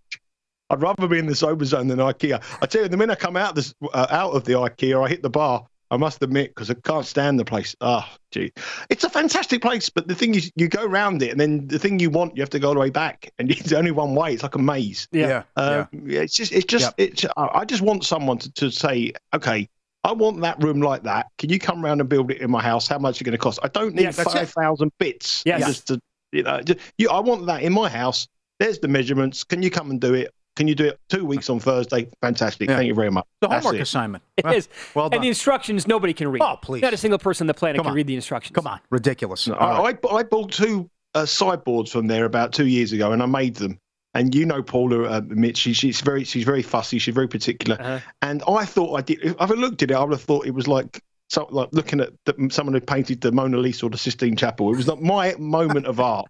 I'd 0.70 0.82
rather 0.82 1.06
be 1.06 1.18
in 1.18 1.26
the 1.26 1.34
sober 1.34 1.64
zone 1.64 1.88
than 1.88 1.98
IKEA. 1.98 2.42
I 2.62 2.66
tell 2.66 2.82
you, 2.82 2.88
the 2.88 2.96
minute 2.96 3.12
I 3.12 3.16
come 3.20 3.36
out 3.36 3.54
this 3.54 3.74
uh, 3.92 4.06
out 4.10 4.32
of 4.32 4.44
the 4.44 4.52
IKEA, 4.52 5.04
I 5.04 5.08
hit 5.08 5.22
the 5.22 5.30
bar. 5.30 5.66
I 5.90 5.96
must 5.96 6.22
admit, 6.22 6.50
because 6.50 6.70
I 6.70 6.74
can't 6.74 7.04
stand 7.04 7.38
the 7.38 7.44
place. 7.44 7.76
Oh, 7.80 8.04
gee, 8.32 8.52
it's 8.88 9.04
a 9.04 9.10
fantastic 9.10 9.62
place, 9.62 9.90
but 9.90 10.08
the 10.08 10.14
thing 10.14 10.34
is, 10.34 10.50
you 10.56 10.66
go 10.66 10.84
around 10.84 11.22
it, 11.22 11.30
and 11.30 11.38
then 11.38 11.68
the 11.68 11.78
thing 11.78 12.00
you 12.00 12.10
want, 12.10 12.36
you 12.36 12.42
have 12.42 12.50
to 12.50 12.58
go 12.58 12.68
all 12.68 12.74
the 12.74 12.80
way 12.80 12.90
back, 12.90 13.30
and 13.38 13.50
it's 13.52 13.72
only 13.72 13.90
one 13.90 14.14
way. 14.14 14.32
It's 14.32 14.42
like 14.42 14.54
a 14.54 14.58
maze. 14.58 15.06
Yeah. 15.12 15.42
Um, 15.56 15.86
yeah. 16.04 16.22
It's 16.22 16.34
just, 16.34 16.52
it's 16.52 16.64
just, 16.64 16.94
it's. 16.96 17.24
I 17.36 17.48
I 17.54 17.64
just 17.64 17.82
want 17.82 18.04
someone 18.04 18.38
to, 18.38 18.52
to 18.52 18.70
say, 18.70 19.12
okay, 19.34 19.68
I 20.02 20.12
want 20.12 20.40
that 20.40 20.60
room 20.62 20.80
like 20.80 21.02
that. 21.04 21.26
Can 21.38 21.50
you 21.50 21.58
come 21.58 21.84
around 21.84 22.00
and 22.00 22.08
build 22.08 22.30
it 22.30 22.40
in 22.40 22.50
my 22.50 22.62
house? 22.62 22.88
How 22.88 22.98
much 22.98 23.16
is 23.16 23.20
it 23.20 23.24
going 23.24 23.32
to 23.32 23.38
cost? 23.38 23.58
I 23.62 23.68
don't 23.68 23.94
need 23.94 24.02
Yeah, 24.04 24.10
five 24.10 24.50
thousand 24.50 24.90
bits. 24.98 25.42
Yes. 25.46 25.66
Just 25.66 25.88
to, 25.88 26.00
You 26.32 26.42
know, 26.42 26.60
just, 26.60 26.80
you, 26.98 27.08
I 27.10 27.20
want 27.20 27.46
that 27.46 27.62
in 27.62 27.72
my 27.72 27.88
house. 27.88 28.26
There's 28.58 28.78
the 28.78 28.88
measurements. 28.88 29.44
Can 29.44 29.62
you 29.62 29.70
come 29.70 29.90
and 29.90 30.00
do 30.00 30.14
it? 30.14 30.32
Can 30.56 30.68
you 30.68 30.74
do 30.74 30.84
it 30.86 31.00
two 31.08 31.24
weeks 31.24 31.50
on 31.50 31.58
Thursday? 31.58 32.08
Fantastic. 32.20 32.68
Yeah. 32.68 32.76
Thank 32.76 32.86
you 32.86 32.94
very 32.94 33.10
much. 33.10 33.26
The 33.40 33.48
That's 33.48 33.64
homework 33.64 33.80
it. 33.80 33.82
assignment. 33.82 34.22
It 34.36 34.46
is. 34.46 34.68
Well 34.94 35.08
done. 35.08 35.16
and 35.16 35.24
the 35.24 35.28
instructions 35.28 35.86
nobody 35.88 36.14
can 36.14 36.28
read. 36.28 36.42
Oh, 36.42 36.56
please. 36.62 36.82
Not 36.82 36.94
a 36.94 36.96
single 36.96 37.18
person 37.18 37.44
on 37.44 37.48
the 37.48 37.54
planet 37.54 37.78
Come 37.78 37.84
can 37.84 37.90
on. 37.90 37.96
read 37.96 38.06
the 38.06 38.14
instructions. 38.14 38.54
Come 38.54 38.66
on, 38.66 38.80
ridiculous. 38.90 39.48
No, 39.48 39.54
I, 39.54 39.78
right. 39.78 39.98
I, 40.10 40.14
I 40.14 40.22
bought 40.22 40.52
two 40.52 40.88
uh, 41.14 41.26
sideboards 41.26 41.90
from 41.90 42.06
there 42.06 42.24
about 42.24 42.52
two 42.52 42.66
years 42.66 42.92
ago, 42.92 43.12
and 43.12 43.22
I 43.22 43.26
made 43.26 43.56
them. 43.56 43.78
And 44.16 44.32
you 44.32 44.46
know 44.46 44.62
Paula, 44.62 45.02
uh, 45.02 45.22
Mitch, 45.26 45.56
she, 45.58 45.72
she's 45.72 46.00
very 46.00 46.22
she's 46.22 46.44
very 46.44 46.62
fussy, 46.62 47.00
she's 47.00 47.14
very 47.14 47.26
particular. 47.26 47.76
Uh-huh. 47.80 47.98
And 48.22 48.44
I 48.46 48.64
thought 48.64 48.96
I 48.96 49.02
did. 49.02 49.18
If 49.24 49.34
I 49.40 49.46
looked 49.46 49.82
at 49.82 49.90
it, 49.90 49.94
I 49.94 50.04
would 50.04 50.12
have 50.12 50.22
thought 50.22 50.46
it 50.46 50.52
was 50.54 50.68
like 50.68 51.02
so, 51.30 51.48
like 51.50 51.70
looking 51.72 52.00
at 52.00 52.12
the, 52.24 52.48
someone 52.50 52.74
who 52.74 52.80
painted 52.80 53.22
the 53.22 53.32
Mona 53.32 53.56
Lisa 53.58 53.86
or 53.86 53.90
the 53.90 53.98
Sistine 53.98 54.36
Chapel. 54.36 54.72
It 54.72 54.76
was 54.76 54.86
not 54.86 55.02
my 55.02 55.34
moment 55.38 55.86
of 55.86 55.98
art. 55.98 56.26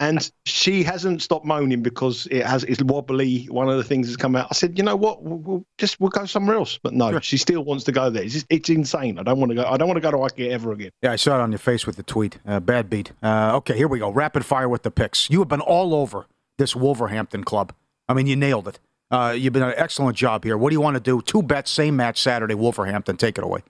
And 0.00 0.30
she 0.44 0.82
hasn't 0.82 1.22
stopped 1.22 1.44
moaning 1.44 1.82
because 1.82 2.26
it 2.30 2.44
has 2.44 2.64
it's 2.64 2.82
wobbly. 2.82 3.44
One 3.46 3.68
of 3.68 3.76
the 3.76 3.84
things 3.84 4.06
has 4.06 4.16
come 4.16 4.36
out. 4.36 4.48
I 4.50 4.54
said, 4.54 4.76
you 4.78 4.84
know 4.84 4.96
what? 4.96 5.22
We'll, 5.22 5.38
we'll 5.38 5.64
just 5.78 6.00
we'll 6.00 6.10
go 6.10 6.26
somewhere 6.26 6.56
else. 6.56 6.78
But 6.82 6.92
no, 6.94 7.18
she 7.20 7.36
still 7.36 7.64
wants 7.64 7.84
to 7.84 7.92
go 7.92 8.10
there. 8.10 8.22
It's, 8.22 8.34
just, 8.34 8.46
it's 8.50 8.68
insane. 8.68 9.18
I 9.18 9.22
don't 9.22 9.38
want 9.38 9.50
to 9.50 9.56
go. 9.56 9.64
I 9.64 9.76
don't 9.76 9.88
want 9.88 9.96
to 9.96 10.00
go 10.00 10.10
to 10.10 10.16
IKEA 10.16 10.50
ever 10.50 10.72
again. 10.72 10.90
Yeah, 11.02 11.12
I 11.12 11.16
saw 11.16 11.38
it 11.38 11.40
on 11.40 11.52
your 11.52 11.58
face 11.58 11.86
with 11.86 11.96
the 11.96 12.02
tweet. 12.02 12.38
Uh, 12.46 12.60
bad 12.60 12.90
beat. 12.90 13.12
Uh, 13.22 13.56
okay, 13.56 13.76
here 13.76 13.88
we 13.88 13.98
go. 13.98 14.10
Rapid 14.10 14.44
fire 14.44 14.68
with 14.68 14.82
the 14.82 14.90
picks. 14.90 15.30
You 15.30 15.38
have 15.40 15.48
been 15.48 15.60
all 15.60 15.94
over 15.94 16.26
this 16.58 16.74
Wolverhampton 16.76 17.44
club. 17.44 17.72
I 18.08 18.14
mean, 18.14 18.26
you 18.26 18.36
nailed 18.36 18.68
it. 18.68 18.78
Uh, 19.10 19.34
you've 19.36 19.52
been 19.52 19.62
an 19.62 19.74
excellent 19.76 20.16
job 20.16 20.44
here. 20.44 20.58
What 20.58 20.70
do 20.70 20.74
you 20.74 20.80
want 20.80 20.96
to 20.96 21.00
do? 21.00 21.22
Two 21.22 21.42
bets, 21.42 21.70
same 21.70 21.96
match 21.96 22.20
Saturday. 22.20 22.54
Wolverhampton. 22.54 23.16
Take 23.16 23.38
it 23.38 23.44
away. 23.44 23.62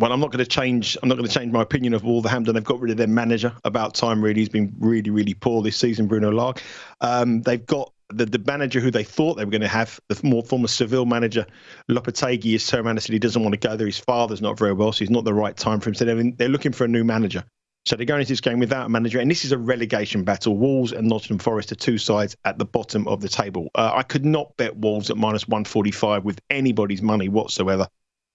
Well, 0.00 0.12
I'm 0.12 0.20
not 0.20 0.32
going 0.32 0.42
to 0.42 0.48
change. 0.48 0.96
I'm 1.02 1.10
not 1.10 1.18
going 1.18 1.28
to 1.28 1.34
change 1.34 1.52
my 1.52 1.60
opinion 1.60 1.92
of 1.92 2.04
Wolverhampton. 2.04 2.54
They've 2.54 2.64
got 2.64 2.80
rid 2.80 2.90
of 2.90 2.96
their 2.96 3.06
manager. 3.06 3.52
About 3.64 3.94
time, 3.94 4.24
really. 4.24 4.40
He's 4.40 4.48
been 4.48 4.74
really, 4.78 5.10
really 5.10 5.34
poor 5.34 5.62
this 5.62 5.76
season, 5.76 6.06
Bruno 6.06 6.32
Lage. 6.32 6.62
Um, 7.02 7.42
they've 7.42 7.64
got 7.66 7.92
the, 8.08 8.24
the 8.24 8.38
manager 8.38 8.80
who 8.80 8.90
they 8.90 9.04
thought 9.04 9.34
they 9.34 9.44
were 9.44 9.50
going 9.50 9.60
to 9.60 9.68
have, 9.68 10.00
the 10.08 10.18
more 10.22 10.42
former 10.42 10.68
Seville 10.68 11.04
manager, 11.04 11.46
Lopetegui, 11.90 12.54
is 12.54 12.72
around 12.72 12.96
and 12.96 13.02
he 13.02 13.18
doesn't 13.18 13.42
want 13.42 13.52
to 13.52 13.68
go 13.68 13.76
there. 13.76 13.86
His 13.86 13.98
father's 13.98 14.40
not 14.40 14.58
very 14.58 14.72
well, 14.72 14.90
so 14.90 15.00
he's 15.00 15.10
not 15.10 15.24
the 15.24 15.34
right 15.34 15.54
time 15.54 15.80
for 15.80 15.90
him. 15.90 15.94
So 15.94 16.06
they're, 16.06 16.32
they're 16.32 16.48
looking 16.48 16.72
for 16.72 16.84
a 16.84 16.88
new 16.88 17.04
manager. 17.04 17.44
So 17.84 17.96
they're 17.96 18.06
going 18.06 18.20
into 18.20 18.32
this 18.32 18.40
game 18.40 18.58
without 18.58 18.86
a 18.86 18.88
manager, 18.88 19.20
and 19.20 19.30
this 19.30 19.44
is 19.44 19.52
a 19.52 19.58
relegation 19.58 20.24
battle. 20.24 20.56
Wolves 20.56 20.92
and 20.92 21.08
Nottingham 21.08 21.38
Forest 21.38 21.72
are 21.72 21.76
two 21.76 21.98
sides 21.98 22.36
at 22.46 22.58
the 22.58 22.64
bottom 22.64 23.06
of 23.06 23.20
the 23.20 23.28
table. 23.28 23.68
Uh, 23.74 23.92
I 23.94 24.02
could 24.02 24.24
not 24.24 24.56
bet 24.56 24.76
Wolves 24.76 25.10
at 25.10 25.16
minus 25.16 25.46
145 25.46 26.24
with 26.24 26.40
anybody's 26.50 27.02
money 27.02 27.28
whatsoever. 27.28 27.86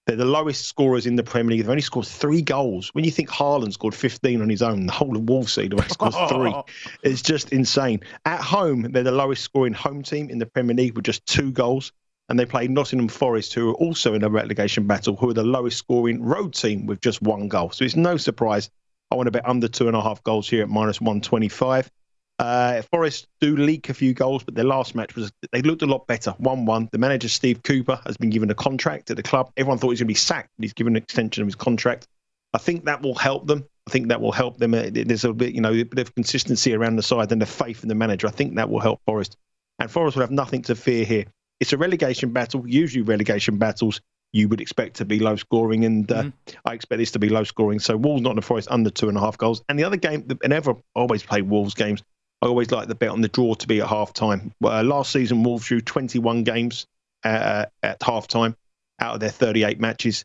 They're 0.05 0.15
the 0.15 0.25
lowest 0.25 0.65
scorers 0.65 1.07
in 1.07 1.15
the 1.15 1.23
Premier 1.23 1.51
League. 1.51 1.61
They've 1.61 1.69
only 1.69 1.81
scored 1.81 2.05
three 2.05 2.43
goals. 2.43 2.93
When 2.93 3.03
you 3.03 3.11
think 3.11 3.29
Haaland 3.29 3.73
scored 3.73 3.95
15 3.95 4.41
on 4.41 4.49
his 4.49 4.61
own, 4.61 4.85
the 4.85 4.91
whole 4.91 5.15
of 5.15 5.27
Wolves 5.27 5.53
seed 5.53 5.73
only 5.73 5.89
scores 5.89 6.15
three. 6.29 6.53
It's 7.01 7.23
just 7.23 7.51
insane. 7.51 8.01
At 8.25 8.39
home, 8.39 8.83
they're 8.91 9.03
the 9.03 9.11
lowest 9.11 9.41
scoring 9.41 9.73
home 9.73 10.03
team 10.03 10.29
in 10.29 10.37
the 10.37 10.45
Premier 10.45 10.75
League 10.75 10.95
with 10.95 11.05
just 11.05 11.25
two 11.25 11.51
goals. 11.51 11.91
And 12.29 12.39
they 12.39 12.45
play 12.45 12.67
Nottingham 12.67 13.07
Forest, 13.07 13.53
who 13.53 13.69
are 13.69 13.75
also 13.75 14.13
in 14.15 14.23
a 14.23 14.29
relegation 14.29 14.87
battle, 14.87 15.15
who 15.15 15.29
are 15.29 15.33
the 15.33 15.43
lowest 15.43 15.77
scoring 15.77 16.23
road 16.23 16.53
team 16.53 16.85
with 16.87 17.01
just 17.01 17.21
one 17.21 17.47
goal. 17.47 17.71
So 17.71 17.85
it's 17.85 17.95
no 17.95 18.17
surprise. 18.17 18.69
I 19.11 19.15
want 19.15 19.27
to 19.27 19.31
bet 19.31 19.47
under 19.47 19.67
two 19.67 19.87
and 19.87 19.95
a 19.95 20.01
half 20.01 20.23
goals 20.23 20.49
here 20.49 20.63
at 20.63 20.69
minus 20.69 20.99
125. 20.99 21.91
Uh, 22.37 22.81
Forest 22.91 23.27
do 23.39 23.55
leak 23.55 23.89
a 23.89 23.93
few 23.93 24.13
goals, 24.13 24.43
but 24.43 24.55
their 24.55 24.65
last 24.65 24.93
match 24.93 25.15
was 25.15 25.31
they 25.51 25.61
looked 25.61 25.83
a 25.83 25.85
lot 25.85 26.05
better. 26.05 26.31
One-one. 26.31 26.89
The 26.91 26.97
manager 26.97 27.29
Steve 27.29 27.63
Cooper 27.63 27.99
has 28.05 28.17
been 28.17 28.29
given 28.29 28.49
a 28.49 28.55
contract 28.55 29.09
at 29.09 29.17
the 29.17 29.23
club. 29.23 29.51
Everyone 29.55 29.77
thought 29.77 29.87
he 29.87 29.93
was 29.93 29.99
going 29.99 30.07
to 30.07 30.11
be 30.11 30.15
sacked, 30.15 30.49
but 30.57 30.63
he's 30.63 30.73
given 30.73 30.97
an 30.97 31.03
extension 31.03 31.43
of 31.43 31.47
his 31.47 31.55
contract. 31.55 32.07
I 32.53 32.57
think 32.57 32.85
that 32.85 33.01
will 33.01 33.15
help 33.15 33.47
them. 33.47 33.65
I 33.87 33.91
think 33.91 34.09
that 34.09 34.19
will 34.19 34.31
help 34.31 34.57
them. 34.57 34.73
Uh, 34.73 34.89
There's 34.91 35.23
a 35.23 35.33
bit, 35.33 35.53
you 35.53 35.61
know, 35.61 35.73
a 35.73 35.83
bit 35.83 36.07
of 36.07 36.15
consistency 36.15 36.73
around 36.73 36.97
the 36.97 37.03
side 37.03 37.31
and 37.31 37.41
the 37.41 37.45
faith 37.45 37.83
in 37.83 37.89
the 37.89 37.95
manager. 37.95 38.27
I 38.27 38.31
think 38.31 38.55
that 38.55 38.69
will 38.69 38.79
help 38.79 38.99
Forest, 39.05 39.37
and 39.79 39.89
Forest 39.89 40.17
will 40.17 40.23
have 40.23 40.31
nothing 40.31 40.61
to 40.63 40.75
fear 40.75 41.05
here. 41.05 41.25
It's 41.61 41.71
a 41.71 41.77
relegation 41.77 42.31
battle. 42.31 42.67
Usually, 42.67 43.01
relegation 43.01 43.57
battles 43.57 44.01
you 44.33 44.49
would 44.49 44.59
expect 44.59 44.97
to 44.97 45.05
be 45.05 45.19
low 45.19 45.37
scoring, 45.37 45.85
and 45.85 46.11
uh, 46.11 46.29
I 46.65 46.73
expect 46.73 46.97
this 46.99 47.11
to 47.11 47.19
be 47.19 47.29
low 47.29 47.45
scoring. 47.45 47.79
So 47.79 47.95
Wolves 47.95 48.21
not 48.21 48.31
in 48.31 48.35
the 48.35 48.41
Forest 48.41 48.67
under 48.69 48.89
two 48.89 49.07
and 49.07 49.17
a 49.17 49.21
half 49.21 49.37
goals. 49.37 49.63
And 49.69 49.79
the 49.79 49.85
other 49.85 49.95
game, 49.95 50.27
and 50.43 50.51
ever 50.51 50.75
always 50.95 51.23
play 51.23 51.41
Wolves 51.41 51.73
games. 51.73 52.03
I 52.45 52.47
always 52.47 52.69
like 52.69 52.87
the 52.87 52.93
bet 52.93 53.09
on 53.09 53.21
the 53.21 53.27
draw 53.27 53.55
to 53.55 53.67
be 53.67 53.81
at 53.81 53.87
half 53.87 54.13
time. 54.13 54.53
Uh, 54.63 54.83
last 54.83 55.11
season, 55.11 55.41
Wolves 55.41 55.65
drew 55.65 55.81
21 55.81 56.43
games 56.43 56.85
uh, 57.23 57.65
at 57.81 58.03
half 58.03 58.27
time 58.27 58.55
out 58.99 59.15
of 59.15 59.19
their 59.19 59.31
38 59.31 59.79
matches. 59.79 60.23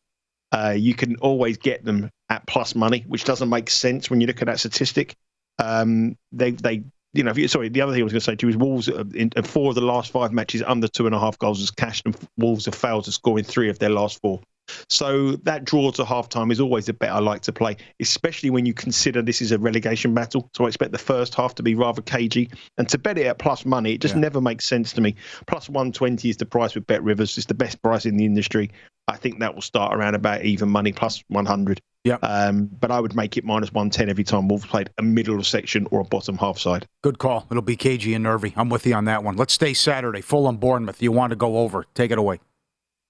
Uh, 0.53 0.75
you 0.77 0.93
can 0.93 1.17
always 1.17 1.57
get 1.57 1.83
them 1.83 2.11
at 2.29 2.47
plus 2.47 2.75
money, 2.75 3.05
which 3.09 3.25
doesn't 3.25 3.49
make 3.49 3.71
sense 3.71 4.11
when 4.11 4.21
you 4.21 4.27
look 4.27 4.43
at 4.43 4.47
that 4.47 4.61
statistic. 4.61 5.15
Um, 5.59 6.19
they, 6.31 6.51
they, 6.51 6.83
you 7.15 7.23
know, 7.25 7.33
you, 7.35 7.49
sorry, 7.49 7.71
the 7.71 7.81
other 7.81 7.93
thing 7.93 8.03
I 8.03 8.05
was 8.05 8.13
going 8.13 8.21
to 8.21 8.25
say 8.25 8.37
to 8.37 8.47
you 8.47 8.51
is 8.51 8.57
Wolves 8.57 8.91
uh, 8.91 9.05
in, 9.15 9.31
in 9.35 9.43
four 9.43 9.71
of 9.71 9.75
the 9.75 9.81
last 9.81 10.13
five 10.13 10.31
matches 10.31 10.63
under 10.63 10.89
two 10.89 11.07
and 11.07 11.15
a 11.15 11.19
half 11.19 11.39
goals 11.39 11.61
has 11.61 11.71
cashed, 11.71 12.05
and 12.05 12.15
Wolves 12.37 12.67
have 12.67 12.75
failed 12.75 13.05
to 13.05 13.13
score 13.13 13.39
in 13.39 13.45
three 13.47 13.71
of 13.71 13.79
their 13.79 13.89
last 13.89 14.21
four. 14.21 14.41
So 14.89 15.33
that 15.45 15.65
draw 15.65 15.91
to 15.93 16.05
half 16.05 16.29
time 16.29 16.51
is 16.51 16.61
always 16.61 16.89
a 16.89 16.93
bet 16.93 17.11
I 17.11 17.19
like 17.19 17.43
to 17.43 17.53
play, 17.53 17.77
especially 18.01 18.51
when 18.51 18.67
you 18.67 18.75
consider 18.75 19.23
this 19.23 19.41
is 19.41 19.53
a 19.53 19.59
relegation 19.59 20.15
battle. 20.15 20.51
So 20.57 20.65
I 20.65 20.69
expect 20.69 20.93
the 20.93 20.99
first 20.99 21.35
half 21.35 21.55
to 21.57 21.63
be 21.63 21.75
rather 21.75 22.03
cagey. 22.03 22.51
And 22.79 22.89
to 22.89 22.99
bet 22.99 23.19
it 23.19 23.27
at 23.27 23.39
plus 23.39 23.65
money, 23.65 23.93
it 23.95 24.01
just 24.01 24.15
Yeah. 24.15 24.21
never 24.21 24.41
makes 24.41 24.67
sense 24.67 24.93
to 24.95 25.01
me. 25.01 25.15
Plus 25.47 25.69
120 25.69 26.29
is 26.31 26.37
the 26.37 26.47
price 26.47 26.75
with 26.75 26.87
Bet 26.87 27.03
Rivers. 27.03 27.37
It's 27.37 27.47
the 27.47 27.55
best 27.55 27.81
price 27.83 28.07
in 28.07 28.17
the 28.17 28.25
industry. 28.25 28.71
I 29.09 29.17
think 29.17 29.41
that 29.41 29.55
will 29.55 29.63
start 29.63 29.95
around 29.95 30.15
about 30.15 30.45
even 30.45 30.69
money, 30.69 30.93
plus 30.93 31.23
100. 31.29 31.81
Yeah. 32.05 32.15
Um, 32.23 32.67
but 32.81 32.91
I 32.91 33.01
would 33.01 33.15
make 33.15 33.37
it 33.37 33.45
minus 33.45 33.73
110 33.73 34.09
every 34.09 34.25
time 34.25 34.49
Wolves 34.49 34.65
played 34.67 34.89
a 34.99 35.03
middle 35.03 35.43
section 35.43 35.87
or 35.91 36.01
a 36.01 36.05
bottom 36.05 36.39
half 36.39 36.59
side. 36.59 36.87
Good 37.03 37.19
call. 37.19 37.47
It'll 37.51 37.63
be 37.63 37.77
cagey 37.77 38.15
and 38.15 38.23
nervy. 38.23 38.55
I'm 38.57 38.69
with 38.71 38.87
you 38.87 38.95
on 38.95 39.05
that 39.07 39.23
one. 39.25 39.37
Let's 39.37 39.53
stay 39.53 39.75
Saturday. 39.75 40.21
Fulham 40.21 40.57
Bournemouth. 40.57 41.03
You 41.03 41.13
want 41.13 41.31
to 41.31 41.37
go 41.37 41.59
over? 41.59 41.85
Take 41.95 42.11
it 42.11 42.19
away. 42.19 42.39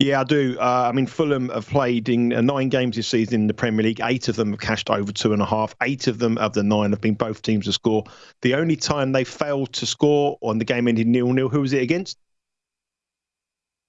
Yeah, 0.00 0.22
I 0.22 0.24
do. 0.24 0.56
Uh, 0.58 0.88
I 0.88 0.92
mean, 0.92 1.06
Fulham 1.06 1.50
have 1.50 1.68
played 1.68 2.08
in 2.08 2.32
uh, 2.32 2.40
nine 2.40 2.70
games 2.70 2.96
this 2.96 3.06
season 3.06 3.42
in 3.42 3.46
the 3.46 3.54
Premier 3.54 3.82
League. 3.84 4.00
Eight 4.02 4.28
of 4.28 4.36
them 4.36 4.52
have 4.52 4.60
cashed 4.60 4.88
over 4.88 5.12
two 5.12 5.34
and 5.34 5.42
a 5.42 5.44
half. 5.44 5.74
Eight 5.82 6.06
of 6.06 6.18
them 6.18 6.38
of 6.38 6.54
the 6.54 6.62
nine 6.62 6.90
have 6.92 7.02
been 7.02 7.12
both 7.14 7.42
teams 7.42 7.66
to 7.66 7.72
score. 7.74 8.04
The 8.40 8.54
only 8.54 8.76
time 8.76 9.12
they 9.12 9.24
failed 9.24 9.74
to 9.74 9.84
score 9.84 10.38
on 10.40 10.56
the 10.56 10.64
game 10.64 10.88
ended 10.88 11.06
nil 11.06 11.30
nil. 11.34 11.50
Who 11.50 11.60
was 11.60 11.74
it 11.74 11.82
against? 11.82 12.16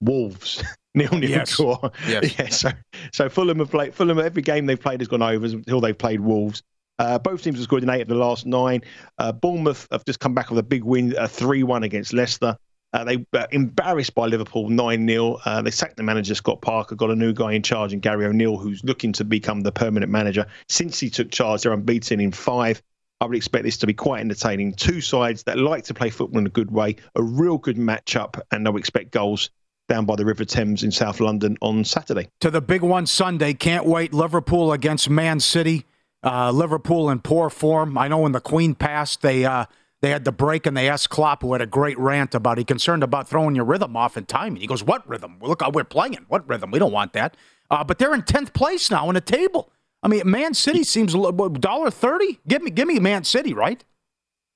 Wolves. 0.01 0.61
nil 0.95 1.11
nil 1.13 1.29
Yes. 1.29 1.55
draw. 1.55 1.89
Yes. 2.05 2.35
yeah. 2.39 2.49
So, 2.49 2.71
so 3.13 3.29
Fulham 3.29 3.59
have 3.59 3.71
played. 3.71 3.93
Fulham 3.93 4.19
every 4.19 4.41
game 4.41 4.65
they've 4.65 4.79
played 4.79 4.99
has 4.99 5.07
gone 5.07 5.21
over 5.21 5.45
until 5.45 5.79
they've 5.79 5.97
played 5.97 6.19
Wolves. 6.19 6.61
Uh, 6.99 7.19
both 7.19 7.41
teams 7.41 7.55
have 7.55 7.63
scored 7.63 7.83
in 7.83 7.89
eight 7.89 8.01
of 8.01 8.09
the 8.09 8.15
last 8.15 8.45
nine. 8.45 8.81
Uh, 9.17 9.31
Bournemouth 9.31 9.87
have 9.91 10.03
just 10.03 10.19
come 10.19 10.33
back 10.33 10.49
with 10.49 10.59
a 10.59 10.63
big 10.63 10.83
win, 10.83 11.15
a 11.17 11.27
3 11.29 11.63
1 11.63 11.83
against 11.83 12.11
Leicester. 12.11 12.57
Uh, 12.93 13.03
they 13.03 13.25
were 13.31 13.47
embarrassed 13.51 14.13
by 14.15 14.25
Liverpool 14.25 14.69
9 14.69 15.07
0. 15.07 15.37
Uh, 15.45 15.61
they 15.61 15.71
sacked 15.71 15.97
the 15.97 16.03
manager, 16.03 16.35
Scott 16.35 16.61
Parker, 16.61 16.95
got 16.95 17.09
a 17.09 17.15
new 17.15 17.33
guy 17.33 17.53
in 17.53 17.63
charge, 17.63 17.93
and 17.93 18.01
Gary 18.01 18.25
O'Neill, 18.25 18.57
who's 18.57 18.83
looking 18.83 19.13
to 19.13 19.23
become 19.23 19.61
the 19.61 19.71
permanent 19.71 20.11
manager. 20.11 20.45
Since 20.67 20.99
he 20.99 21.09
took 21.09 21.31
charge, 21.31 21.61
they're 21.61 21.73
unbeaten 21.73 22.19
in 22.19 22.31
five. 22.31 22.81
I 23.21 23.25
would 23.25 23.37
expect 23.37 23.63
this 23.63 23.77
to 23.77 23.87
be 23.87 23.93
quite 23.93 24.19
entertaining. 24.19 24.73
Two 24.73 24.99
sides 24.99 25.43
that 25.43 25.57
like 25.57 25.83
to 25.85 25.93
play 25.93 26.09
football 26.09 26.39
in 26.39 26.47
a 26.47 26.49
good 26.49 26.71
way, 26.71 26.95
a 27.15 27.21
real 27.23 27.57
good 27.57 27.77
matchup, 27.77 28.41
and 28.51 28.67
I 28.67 28.71
expect 28.71 29.11
goals 29.11 29.51
down 29.87 30.05
by 30.05 30.15
the 30.15 30.25
River 30.25 30.43
Thames 30.43 30.83
in 30.83 30.91
South 30.91 31.19
London 31.19 31.57
on 31.61 31.83
Saturday. 31.83 32.29
To 32.39 32.49
the 32.49 32.61
big 32.61 32.81
one 32.81 33.05
Sunday. 33.05 33.53
Can't 33.53 33.85
wait. 33.85 34.13
Liverpool 34.13 34.71
against 34.73 35.09
Man 35.09 35.39
City. 35.39 35.85
Uh, 36.23 36.51
Liverpool 36.51 37.09
in 37.09 37.19
poor 37.19 37.49
form. 37.49 37.97
I 37.97 38.07
know 38.07 38.19
when 38.19 38.31
the 38.31 38.41
Queen 38.41 38.73
passed, 38.75 39.21
they 39.21 39.45
uh, 39.45 39.65
they 40.01 40.09
had 40.09 40.25
the 40.25 40.31
break 40.31 40.65
and 40.65 40.75
they 40.75 40.89
asked 40.89 41.09
Klopp, 41.09 41.41
who 41.41 41.53
had 41.53 41.61
a 41.61 41.67
great 41.67 41.97
rant 41.99 42.33
about 42.33 42.57
he 42.57 42.63
concerned 42.63 43.03
about 43.03 43.29
throwing 43.29 43.55
your 43.55 43.65
rhythm 43.65 43.95
off 43.95 44.17
in 44.17 44.25
time. 44.25 44.53
And 44.53 44.57
he 44.57 44.67
goes, 44.67 44.83
"What 44.83 45.07
rhythm? 45.07 45.37
Look, 45.41 45.61
we're 45.73 45.83
playing. 45.83 46.25
What 46.27 46.47
rhythm? 46.49 46.71
We 46.71 46.79
don't 46.79 46.91
want 46.91 47.13
that." 47.13 47.37
Uh, 47.69 47.83
but 47.83 47.99
they're 47.99 48.13
in 48.13 48.23
tenth 48.23 48.53
place 48.53 48.91
now 48.91 49.07
in 49.09 49.15
the 49.15 49.21
table. 49.21 49.71
I 50.03 50.07
mean, 50.07 50.23
Man 50.25 50.53
City 50.53 50.83
seems 50.83 51.13
dollar 51.13 51.91
thirty. 51.91 52.39
Give 52.47 52.61
me, 52.61 52.71
give 52.71 52.87
me 52.87 52.99
Man 52.99 53.23
City, 53.23 53.53
right? 53.53 53.83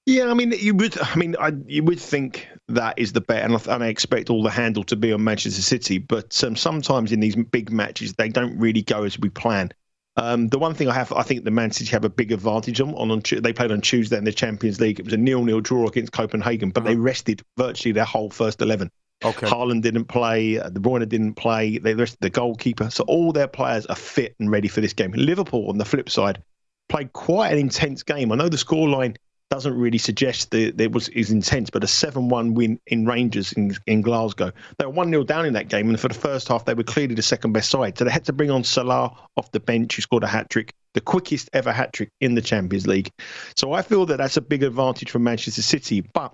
Yeah, 0.06 0.30
I 0.30 0.34
mean, 0.34 0.52
you 0.52 0.76
would. 0.76 1.00
I 1.00 1.16
mean, 1.16 1.36
I, 1.40 1.52
you 1.66 1.84
would 1.84 2.00
think 2.00 2.48
that 2.68 2.98
is 2.98 3.14
the 3.14 3.22
bet, 3.22 3.44
and 3.44 3.56
I, 3.56 3.74
and 3.74 3.84
I 3.84 3.88
expect 3.88 4.30
all 4.30 4.44
the 4.44 4.50
handle 4.52 4.84
to 4.86 4.96
be 4.96 5.12
on 5.14 5.24
Manchester 5.24 5.62
City. 5.62 5.98
But 5.98 6.44
um, 6.44 6.56
sometimes 6.56 7.12
in 7.12 7.20
these 7.20 7.36
big 7.36 7.72
matches, 7.72 8.14
they 8.14 8.30
don't 8.30 8.58
really 8.58 8.82
go 8.82 9.04
as 9.04 9.20
we 9.20 9.30
plan. 9.30 9.72
Um, 10.18 10.48
the 10.48 10.60
one 10.60 10.74
thing 10.74 10.88
I 10.88 10.94
have, 10.94 11.12
I 11.12 11.24
think 11.24 11.44
the 11.44 11.52
Man 11.52 11.72
City 11.72 11.92
have 11.92 12.06
a 12.06 12.10
big 12.10 12.32
advantage 12.32 12.80
on. 12.80 12.94
on, 12.96 13.12
on 13.12 13.22
they 13.42 13.52
played 13.52 13.72
on 13.72 13.82
Tuesday 13.82 14.18
in 14.18 14.24
the 14.24 14.32
Champions 14.32 14.80
League. 14.80 15.00
It 15.00 15.06
was 15.06 15.14
a 15.14 15.18
nil-nil 15.18 15.62
draw 15.62 15.88
against 15.88 16.14
Copenhagen, 16.14 16.70
but 16.70 16.86
they 16.86 16.96
rested 16.96 17.42
virtually 17.58 17.92
their 17.92 18.06
whole 18.06 18.30
first 18.30 18.62
eleven. 18.62 18.90
Okay. 19.24 19.48
Haaland 19.48 19.82
didn't 19.82 20.06
play. 20.06 20.60
uh, 20.60 20.70
De 20.70 20.80
Bruyne 20.80 21.08
didn't 21.08 21.34
play. 21.36 21.78
They 21.78 21.96
rested 21.96 22.20
the 22.22 22.30
goalkeeper, 22.30 22.90
so 22.90 23.04
all 23.08 23.32
their 23.32 23.48
players 23.48 23.86
are 23.88 23.96
fit 23.96 24.36
and 24.40 24.52
ready 24.52 24.68
for 24.68 24.82
this 24.82 24.94
game. 24.94 25.12
Liverpool, 25.12 25.70
on 25.70 25.78
the 25.78 25.86
flip 25.86 26.10
side, 26.10 26.42
played 26.90 27.12
quite 27.14 27.52
an 27.52 27.58
intense 27.58 28.04
game. 28.04 28.32
I 28.32 28.36
know 28.36 28.50
the 28.50 28.58
scoreline 28.58 29.16
doesn't 29.50 29.78
really 29.78 29.98
suggest 29.98 30.52
that 30.52 30.80
it 30.80 30.92
was 30.92 31.10
is 31.10 31.32
intense, 31.32 31.70
but 31.70 31.84
a 31.84 31.88
seven-one 31.88 32.54
win 32.54 32.80
in 32.88 33.06
Rangers 33.06 33.54
in, 33.54 33.76
in 33.86 34.02
Glasgow. 34.02 34.52
They 34.78 34.86
were 34.86 34.92
one 34.92 35.10
0 35.10 35.24
down 35.24 35.46
in 35.46 35.54
that 35.54 35.70
game, 35.70 35.90
and 35.90 36.00
for 36.00 36.08
the 36.08 36.14
first 36.14 36.48
half, 36.48 36.66
they 36.66 36.74
were 36.74 36.84
clearly 36.84 37.16
the 37.16 37.22
second 37.22 37.54
best 37.54 37.70
side. 37.70 37.98
So 37.98 38.06
they 38.06 38.12
had 38.12 38.26
to 38.26 38.34
bring 38.34 38.52
on 38.52 38.64
Salah 38.64 39.16
off 39.38 39.52
the 39.52 39.60
bench, 39.60 39.96
who 39.96 40.02
scored 40.02 40.24
a 40.24 40.28
hat 40.28 40.50
trick. 40.50 40.74
the 40.94 41.02
quickest 41.02 41.50
ever 41.54 41.72
hat 41.72 41.94
trick 41.94 42.10
in 42.22 42.36
the 42.36 42.42
Champions 42.42 42.88
League. 42.88 43.12
So 43.56 43.74
I 43.74 43.82
feel 43.82 44.06
that 44.08 44.18
that's 44.18 44.38
a 44.38 44.42
big 44.42 44.64
advantage 44.64 45.12
for 45.12 45.20
Manchester 45.20 45.62
City. 45.62 46.02
But 46.02 46.34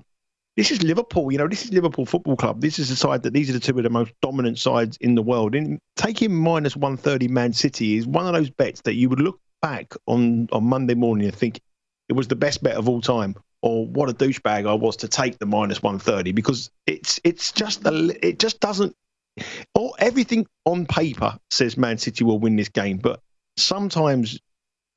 this 0.56 0.72
is 0.72 0.84
Liverpool. 0.84 1.32
You 1.32 1.38
know, 1.38 1.48
this 1.48 1.66
is 1.66 1.72
Liverpool 1.72 2.06
Football 2.06 2.36
Club. 2.36 2.62
This 2.62 2.78
is 2.78 2.92
a 2.92 2.96
side 2.96 3.24
that 3.24 3.34
these 3.34 3.50
are 3.50 3.54
the 3.54 3.60
two 3.60 3.78
of 3.78 3.84
the 3.84 3.90
most 3.90 4.14
dominant 4.22 4.60
sides 4.60 4.98
in 5.02 5.16
the 5.16 5.22
world. 5.22 5.56
And 5.56 5.80
taking 5.96 6.34
minus 6.34 6.76
130 6.76 7.28
Man 7.28 7.54
City 7.54 7.98
is 7.98 8.06
one 8.06 8.28
of 8.28 8.34
those 8.34 8.50
bets 8.50 8.82
that 8.82 8.96
you 8.96 9.10
would 9.10 9.20
look 9.20 9.40
back 9.62 9.94
on, 10.08 10.48
on 10.52 10.64
Monday 10.64 10.96
morning 10.96 11.28
and 11.28 11.36
think 11.36 11.60
it 12.12 12.16
was 12.18 12.28
the 12.28 12.36
best 12.36 12.62
bet 12.62 12.76
of 12.76 12.90
all 12.90 13.00
time. 13.00 13.36
Or 13.62 13.88
what 13.88 14.10
a 14.10 14.14
douchebag 14.14 14.68
I 14.68 14.74
was 14.74 14.98
to 14.98 15.08
take 15.08 15.40
the 15.40 15.46
minus 15.46 15.82
130 15.82 16.34
because 16.34 16.70
it's 16.86 17.22
it's 17.24 17.54
just 17.54 17.86
a, 17.88 18.28
it 18.28 18.38
just 18.38 18.60
doesn't 18.60 18.94
or 19.76 19.94
everything 19.98 20.46
on 20.66 20.86
paper 20.86 21.38
says 21.52 21.78
Man 21.78 21.98
City 21.98 22.26
will 22.26 22.38
win 22.38 22.58
this 22.58 22.68
game, 22.68 22.98
but 22.98 23.22
sometimes 23.56 24.38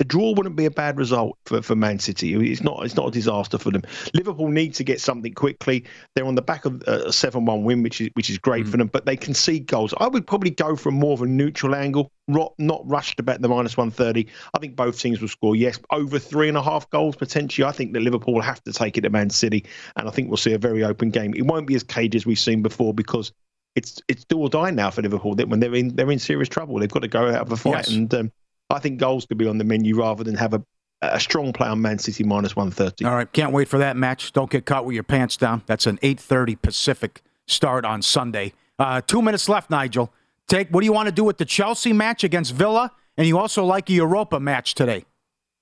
a 0.00 0.04
draw 0.04 0.32
wouldn't 0.32 0.56
be 0.56 0.64
a 0.64 0.70
bad 0.70 0.98
result 0.98 1.38
for, 1.46 1.62
for 1.62 1.76
Man 1.76 2.00
City. 2.00 2.34
It's 2.50 2.62
not 2.62 2.84
it's 2.84 2.96
not 2.96 3.08
a 3.08 3.10
disaster 3.12 3.58
for 3.58 3.70
them. 3.70 3.82
Liverpool 4.12 4.48
need 4.48 4.74
to 4.74 4.84
get 4.84 5.00
something 5.00 5.32
quickly. 5.32 5.84
They're 6.14 6.26
on 6.26 6.34
the 6.34 6.42
back 6.42 6.64
of 6.64 6.82
a 6.82 7.12
seven 7.12 7.44
one 7.44 7.62
win, 7.62 7.82
which 7.82 8.00
is 8.00 8.10
which 8.14 8.28
is 8.28 8.38
great 8.38 8.66
mm. 8.66 8.70
for 8.70 8.76
them. 8.76 8.88
But 8.88 9.06
they 9.06 9.16
concede 9.16 9.66
goals. 9.66 9.94
I 9.98 10.08
would 10.08 10.26
probably 10.26 10.50
go 10.50 10.74
for 10.74 10.90
more 10.90 11.12
of 11.12 11.22
a 11.22 11.26
neutral 11.26 11.76
angle, 11.76 12.10
not 12.26 12.82
rush 12.84 13.14
to 13.16 13.22
bet 13.22 13.40
the 13.40 13.48
minus 13.48 13.76
one 13.76 13.92
thirty. 13.92 14.26
I 14.52 14.58
think 14.58 14.74
both 14.74 14.98
teams 14.98 15.20
will 15.20 15.28
score. 15.28 15.54
Yes, 15.54 15.78
over 15.90 16.18
three 16.18 16.48
and 16.48 16.56
a 16.56 16.62
half 16.62 16.90
goals 16.90 17.14
potentially. 17.14 17.66
I 17.66 17.72
think 17.72 17.92
that 17.92 18.00
Liverpool 18.00 18.34
will 18.34 18.42
have 18.42 18.62
to 18.64 18.72
take 18.72 18.98
it 18.98 19.02
to 19.02 19.10
Man 19.10 19.30
City, 19.30 19.64
and 19.94 20.08
I 20.08 20.10
think 20.10 20.28
we'll 20.28 20.38
see 20.38 20.54
a 20.54 20.58
very 20.58 20.82
open 20.82 21.10
game. 21.10 21.34
It 21.34 21.46
won't 21.46 21.68
be 21.68 21.76
as 21.76 21.84
cagey 21.84 22.16
as 22.16 22.26
we've 22.26 22.38
seen 22.38 22.62
before 22.62 22.94
because 22.94 23.32
it's 23.76 24.00
it's 24.08 24.24
do 24.24 24.38
or 24.38 24.48
die 24.48 24.70
now 24.70 24.90
for 24.90 25.02
Liverpool. 25.02 25.36
That 25.36 25.48
when 25.48 25.60
they're 25.60 25.74
in 25.74 25.94
they're 25.94 26.10
in 26.10 26.18
serious 26.18 26.48
trouble, 26.48 26.80
they've 26.80 26.90
got 26.90 27.02
to 27.02 27.08
go 27.08 27.28
out 27.28 27.42
of 27.42 27.52
a 27.52 27.56
fight. 27.56 27.86
Yes. 27.86 27.90
And 27.90 28.12
um, 28.14 28.32
I 28.70 28.78
think 28.78 28.98
goals 28.98 29.26
could 29.26 29.38
be 29.38 29.46
on 29.46 29.58
the 29.58 29.64
menu 29.64 29.98
rather 29.98 30.24
than 30.24 30.34
have 30.36 30.54
a 30.54 30.62
a 31.02 31.20
strong 31.20 31.52
play 31.52 31.68
on 31.68 31.82
Man 31.82 31.98
City 31.98 32.24
minus 32.24 32.56
one 32.56 32.70
thirty. 32.70 33.04
All 33.04 33.14
right, 33.14 33.30
can't 33.32 33.52
wait 33.52 33.68
for 33.68 33.78
that 33.78 33.96
match. 33.96 34.32
Don't 34.32 34.50
get 34.50 34.64
caught 34.64 34.84
with 34.84 34.94
your 34.94 35.02
pants 35.02 35.36
down. 35.36 35.62
That's 35.66 35.86
an 35.86 35.98
eight 36.02 36.20
thirty 36.20 36.56
Pacific 36.56 37.22
start 37.46 37.84
on 37.84 38.02
Sunday. 38.02 38.52
Uh, 38.78 39.00
two 39.00 39.22
minutes 39.22 39.48
left, 39.48 39.70
Nigel. 39.70 40.12
Take 40.48 40.68
what 40.70 40.80
do 40.80 40.86
you 40.86 40.92
want 40.92 41.08
to 41.08 41.14
do 41.14 41.24
with 41.24 41.38
the 41.38 41.44
Chelsea 41.44 41.92
match 41.92 42.24
against 42.24 42.52
Villa, 42.52 42.92
and 43.16 43.26
you 43.26 43.38
also 43.38 43.64
like 43.64 43.88
a 43.90 43.92
Europa 43.92 44.40
match 44.40 44.74
today. 44.74 45.04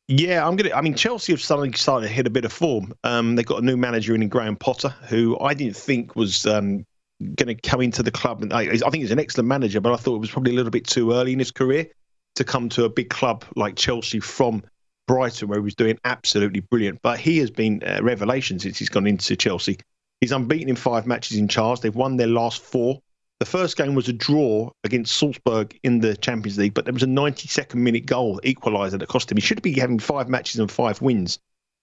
Yeah, 0.08 0.46
I'm 0.46 0.56
gonna. 0.56 0.74
I 0.74 0.80
mean, 0.80 0.94
Chelsea 0.94 1.32
have 1.32 1.40
suddenly 1.40 1.72
started 1.72 2.08
to 2.08 2.12
hit 2.12 2.26
a 2.26 2.30
bit 2.30 2.44
of 2.44 2.52
form. 2.52 2.92
Um, 3.04 3.36
they've 3.36 3.46
got 3.46 3.62
a 3.62 3.64
new 3.64 3.76
manager 3.76 4.14
in 4.14 4.28
Graham 4.28 4.56
Potter, 4.56 4.94
who 5.08 5.38
I 5.40 5.54
didn't 5.54 5.76
think 5.76 6.16
was 6.16 6.46
um, 6.46 6.84
going 7.20 7.48
to 7.48 7.54
come 7.54 7.80
into 7.80 8.02
the 8.02 8.10
club. 8.10 8.42
And 8.42 8.52
I, 8.52 8.62
I 8.62 8.76
think 8.76 8.96
he's 8.96 9.12
an 9.12 9.20
excellent 9.20 9.48
manager, 9.48 9.80
but 9.80 9.92
I 9.92 9.96
thought 9.96 10.16
it 10.16 10.20
was 10.20 10.30
probably 10.30 10.52
a 10.52 10.56
little 10.56 10.70
bit 10.70 10.86
too 10.86 11.12
early 11.12 11.32
in 11.32 11.38
his 11.38 11.50
career 11.50 11.88
to 12.36 12.44
come 12.44 12.68
to 12.70 12.84
a 12.84 12.88
big 12.88 13.10
club 13.10 13.44
like 13.56 13.76
Chelsea 13.76 14.20
from 14.20 14.62
Brighton, 15.06 15.48
where 15.48 15.58
he 15.58 15.64
was 15.64 15.74
doing 15.74 15.98
absolutely 16.04 16.60
brilliant. 16.60 17.00
But 17.02 17.20
he 17.20 17.38
has 17.38 17.50
been 17.50 17.82
a 17.84 18.02
revelation 18.02 18.58
since 18.58 18.78
he's 18.78 18.88
gone 18.88 19.06
into 19.06 19.36
Chelsea. 19.36 19.78
He's 20.20 20.32
unbeaten 20.32 20.68
in 20.68 20.76
five 20.76 21.06
matches 21.06 21.36
in 21.36 21.48
charge. 21.48 21.80
They've 21.80 21.94
won 21.94 22.16
their 22.16 22.28
last 22.28 22.62
four. 22.62 23.00
The 23.40 23.46
first 23.46 23.76
game 23.76 23.94
was 23.94 24.08
a 24.08 24.12
draw 24.12 24.70
against 24.84 25.16
Salzburg 25.16 25.76
in 25.82 25.98
the 25.98 26.16
Champions 26.16 26.58
League, 26.58 26.74
but 26.74 26.84
there 26.84 26.94
was 26.94 27.02
a 27.02 27.06
92nd 27.06 27.74
minute 27.74 28.06
goal 28.06 28.40
equaliser 28.44 28.98
that 29.00 29.08
cost 29.08 29.30
him. 29.30 29.36
He 29.36 29.40
should 29.40 29.62
be 29.62 29.72
having 29.72 29.98
five 29.98 30.28
matches 30.28 30.60
and 30.60 30.70
five 30.70 31.02
wins 31.02 31.40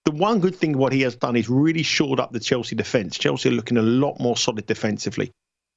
the 0.09 0.11
one 0.11 0.39
good 0.39 0.55
thing 0.55 0.77
what 0.77 0.93
he 0.93 1.01
has 1.01 1.15
done 1.15 1.35
is 1.35 1.49
really 1.49 1.83
shored 1.83 2.19
up 2.19 2.31
the 2.31 2.39
Chelsea 2.39 2.75
defence. 2.75 3.17
Chelsea 3.17 3.49
are 3.49 3.53
looking 3.53 3.77
a 3.77 3.83
lot 3.83 4.19
more 4.19 4.35
solid 4.37 4.65
defensively. 4.65 5.31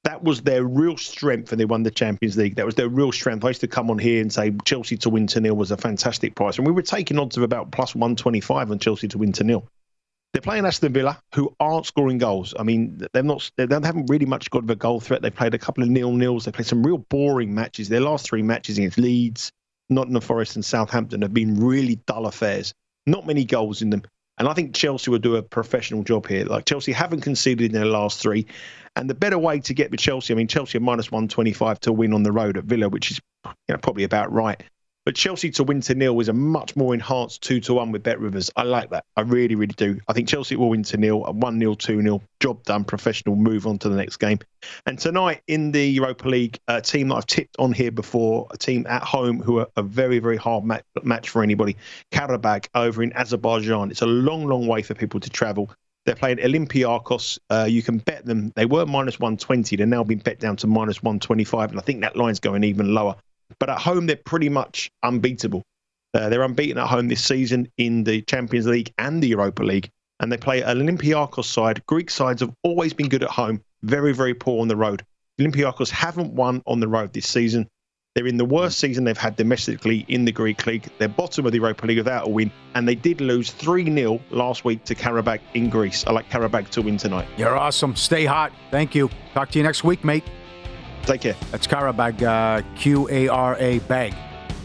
That 0.04 0.24
was 0.24 0.42
their 0.42 0.64
real 0.64 0.96
strength 0.96 1.50
when 1.50 1.58
they 1.58 1.64
won 1.64 1.84
the 1.84 1.90
Champions 1.90 2.36
League. 2.36 2.56
That 2.56 2.66
was 2.66 2.74
their 2.74 2.88
real 2.88 3.12
strength. 3.12 3.44
I 3.44 3.48
used 3.48 3.60
to 3.60 3.68
come 3.68 3.88
on 3.88 3.98
here 3.98 4.20
and 4.20 4.32
say 4.32 4.52
Chelsea 4.64 4.96
to 4.98 5.10
win 5.10 5.28
to 5.28 5.40
nil 5.40 5.54
was 5.54 5.70
a 5.70 5.76
fantastic 5.76 6.34
price, 6.34 6.58
and 6.58 6.66
we 6.66 6.72
were 6.72 6.82
taking 6.82 7.18
odds 7.18 7.36
of 7.36 7.44
about 7.44 7.70
plus 7.70 7.94
one 7.94 8.16
twenty 8.16 8.40
five 8.40 8.70
on 8.70 8.78
Chelsea 8.78 9.06
to 9.08 9.18
win 9.18 9.32
to 9.32 9.44
nil. 9.44 9.68
They're 10.32 10.42
playing 10.42 10.64
Aston 10.64 10.92
Villa, 10.92 11.20
who 11.34 11.54
aren't 11.60 11.86
scoring 11.86 12.18
goals. 12.18 12.54
I 12.58 12.62
mean, 12.62 13.06
they're 13.12 13.22
not. 13.22 13.48
They 13.56 13.66
haven't 13.70 14.10
really 14.10 14.26
much 14.26 14.50
got 14.50 14.64
of 14.64 14.70
a 14.70 14.74
goal 14.74 14.98
threat. 14.98 15.22
They 15.22 15.30
played 15.30 15.54
a 15.54 15.58
couple 15.58 15.84
of 15.84 15.90
nil 15.90 16.12
nils. 16.12 16.46
They 16.46 16.52
played 16.52 16.66
some 16.66 16.82
real 16.82 16.98
boring 16.98 17.54
matches. 17.54 17.88
Their 17.88 18.00
last 18.00 18.26
three 18.26 18.42
matches 18.42 18.78
against 18.78 18.98
Leeds, 18.98 19.52
Nottingham 19.90 20.22
Forest, 20.22 20.56
and 20.56 20.64
Southampton 20.64 21.22
have 21.22 21.34
been 21.34 21.60
really 21.60 21.96
dull 22.06 22.26
affairs. 22.26 22.72
Not 23.06 23.26
many 23.26 23.44
goals 23.44 23.82
in 23.82 23.90
them. 23.90 24.02
And 24.42 24.48
I 24.48 24.54
think 24.54 24.74
Chelsea 24.74 25.08
will 25.08 25.20
do 25.20 25.36
a 25.36 25.42
professional 25.42 26.02
job 26.02 26.26
here. 26.26 26.44
Like 26.44 26.64
Chelsea 26.64 26.90
haven't 26.90 27.20
conceded 27.20 27.64
in 27.64 27.72
their 27.80 27.86
last 27.86 28.20
three. 28.20 28.44
And 28.96 29.08
the 29.08 29.14
better 29.14 29.38
way 29.38 29.60
to 29.60 29.72
get 29.72 29.92
with 29.92 30.00
Chelsea, 30.00 30.34
I 30.34 30.36
mean, 30.36 30.48
Chelsea 30.48 30.78
are 30.78 30.80
minus 30.80 31.12
125 31.12 31.78
to 31.82 31.92
win 31.92 32.12
on 32.12 32.24
the 32.24 32.32
road 32.32 32.56
at 32.56 32.64
Villa, 32.64 32.88
which 32.88 33.12
is 33.12 33.20
you 33.46 33.52
know, 33.68 33.76
probably 33.76 34.02
about 34.02 34.32
right. 34.32 34.60
But 35.04 35.16
Chelsea 35.16 35.50
to 35.52 35.64
win 35.64 35.80
to 35.82 35.96
nil 35.96 36.20
is 36.20 36.28
a 36.28 36.32
much 36.32 36.76
more 36.76 36.94
enhanced 36.94 37.42
two 37.42 37.58
to 37.60 37.74
one 37.74 37.90
with 37.90 38.04
Bet 38.04 38.20
Rivers. 38.20 38.50
I 38.54 38.62
like 38.62 38.90
that. 38.90 39.04
I 39.16 39.22
really, 39.22 39.56
really 39.56 39.74
do. 39.76 39.98
I 40.06 40.12
think 40.12 40.28
Chelsea 40.28 40.54
will 40.54 40.70
win 40.70 40.84
to 40.84 40.96
nil, 40.96 41.24
a 41.24 41.32
one 41.32 41.58
0 41.58 41.74
two 41.74 42.00
0 42.00 42.22
job 42.38 42.62
done, 42.62 42.84
professional. 42.84 43.34
Move 43.34 43.66
on 43.66 43.78
to 43.78 43.88
the 43.88 43.96
next 43.96 44.18
game. 44.18 44.38
And 44.86 44.96
tonight 44.98 45.42
in 45.48 45.72
the 45.72 45.84
Europa 45.84 46.28
League, 46.28 46.60
a 46.68 46.80
team 46.80 47.08
that 47.08 47.16
I've 47.16 47.26
tipped 47.26 47.56
on 47.58 47.72
here 47.72 47.90
before, 47.90 48.46
a 48.52 48.56
team 48.56 48.86
at 48.88 49.02
home 49.02 49.40
who 49.40 49.58
are 49.58 49.66
a 49.76 49.82
very, 49.82 50.20
very 50.20 50.36
hard 50.36 50.64
match, 50.64 50.84
match 51.02 51.30
for 51.30 51.42
anybody. 51.42 51.76
Qarabag 52.12 52.68
over 52.76 53.02
in 53.02 53.12
Azerbaijan. 53.14 53.90
It's 53.90 54.02
a 54.02 54.06
long, 54.06 54.46
long 54.46 54.68
way 54.68 54.82
for 54.82 54.94
people 54.94 55.18
to 55.18 55.30
travel. 55.30 55.72
They're 56.04 56.14
playing 56.14 56.38
Olympiacos. 56.38 57.38
Uh, 57.50 57.66
you 57.68 57.82
can 57.82 57.98
bet 57.98 58.24
them. 58.24 58.52
They 58.54 58.66
were 58.66 58.86
minus 58.86 59.18
120. 59.18 59.76
They're 59.76 59.86
now 59.86 60.04
being 60.04 60.20
bet 60.20 60.38
down 60.38 60.56
to 60.58 60.68
minus 60.68 61.02
125. 61.02 61.70
And 61.70 61.78
I 61.80 61.82
think 61.82 62.00
that 62.02 62.16
line's 62.16 62.40
going 62.40 62.62
even 62.64 62.94
lower. 62.94 63.16
But 63.58 63.70
at 63.70 63.78
home, 63.78 64.06
they're 64.06 64.16
pretty 64.16 64.48
much 64.48 64.90
unbeatable. 65.02 65.62
Uh, 66.14 66.28
they're 66.28 66.42
unbeaten 66.42 66.78
at 66.78 66.88
home 66.88 67.08
this 67.08 67.24
season 67.24 67.68
in 67.78 68.04
the 68.04 68.22
Champions 68.22 68.66
League 68.66 68.92
and 68.98 69.22
the 69.22 69.28
Europa 69.28 69.62
League. 69.62 69.88
And 70.20 70.30
they 70.30 70.36
play 70.36 70.60
Olympiacos 70.60 71.46
side. 71.46 71.84
Greek 71.86 72.10
sides 72.10 72.40
have 72.40 72.52
always 72.62 72.92
been 72.92 73.08
good 73.08 73.22
at 73.22 73.30
home, 73.30 73.62
very, 73.82 74.12
very 74.12 74.34
poor 74.34 74.60
on 74.60 74.68
the 74.68 74.76
road. 74.76 75.04
Olympiacos 75.40 75.90
haven't 75.90 76.32
won 76.34 76.62
on 76.66 76.80
the 76.80 76.88
road 76.88 77.12
this 77.12 77.26
season. 77.26 77.66
They're 78.14 78.26
in 78.26 78.36
the 78.36 78.44
worst 78.44 78.78
season 78.78 79.04
they've 79.04 79.16
had 79.16 79.36
domestically 79.36 80.04
in 80.08 80.26
the 80.26 80.32
Greek 80.32 80.66
league. 80.66 80.86
They're 80.98 81.08
bottom 81.08 81.46
of 81.46 81.52
the 81.52 81.58
Europa 81.58 81.86
League 81.86 81.96
without 81.96 82.26
a 82.26 82.30
win, 82.30 82.52
and 82.74 82.86
they 82.86 82.94
did 82.94 83.22
lose 83.22 83.50
3 83.50 83.86
0 83.92 84.20
last 84.30 84.66
week 84.66 84.84
to 84.84 84.94
Qarabag 84.94 85.40
in 85.54 85.70
Greece. 85.70 86.06
I 86.06 86.12
like 86.12 86.28
Qarabag 86.28 86.68
to 86.70 86.82
win 86.82 86.98
tonight. 86.98 87.26
You're 87.38 87.56
awesome. 87.56 87.96
Stay 87.96 88.26
hot. 88.26 88.52
Thank 88.70 88.94
you. 88.94 89.08
Talk 89.32 89.50
to 89.52 89.58
you 89.58 89.64
next 89.64 89.82
week, 89.82 90.04
mate. 90.04 90.24
Take 91.06 91.22
care. 91.22 91.36
That's 91.50 91.66
Qarabag, 91.66 92.22
uh, 92.22 92.62
Q 92.76 93.08
A 93.10 93.28
R 93.28 93.56
A 93.58 93.78
Bag. 93.80 94.14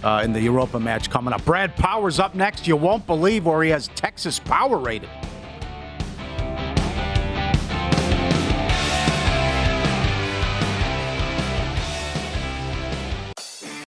Uh, 0.04 0.22
in 0.24 0.32
the 0.32 0.40
Europa 0.40 0.80
match 0.80 1.10
coming 1.10 1.34
up. 1.34 1.44
Brad 1.44 1.76
Powers 1.76 2.20
up 2.20 2.36
next. 2.36 2.68
You 2.68 2.76
won't 2.76 3.06
believe 3.08 3.48
where 3.48 3.64
he 3.64 3.72
has 3.72 3.88
Texas 3.90 4.38
Power 4.38 4.78
rated. 4.78 5.10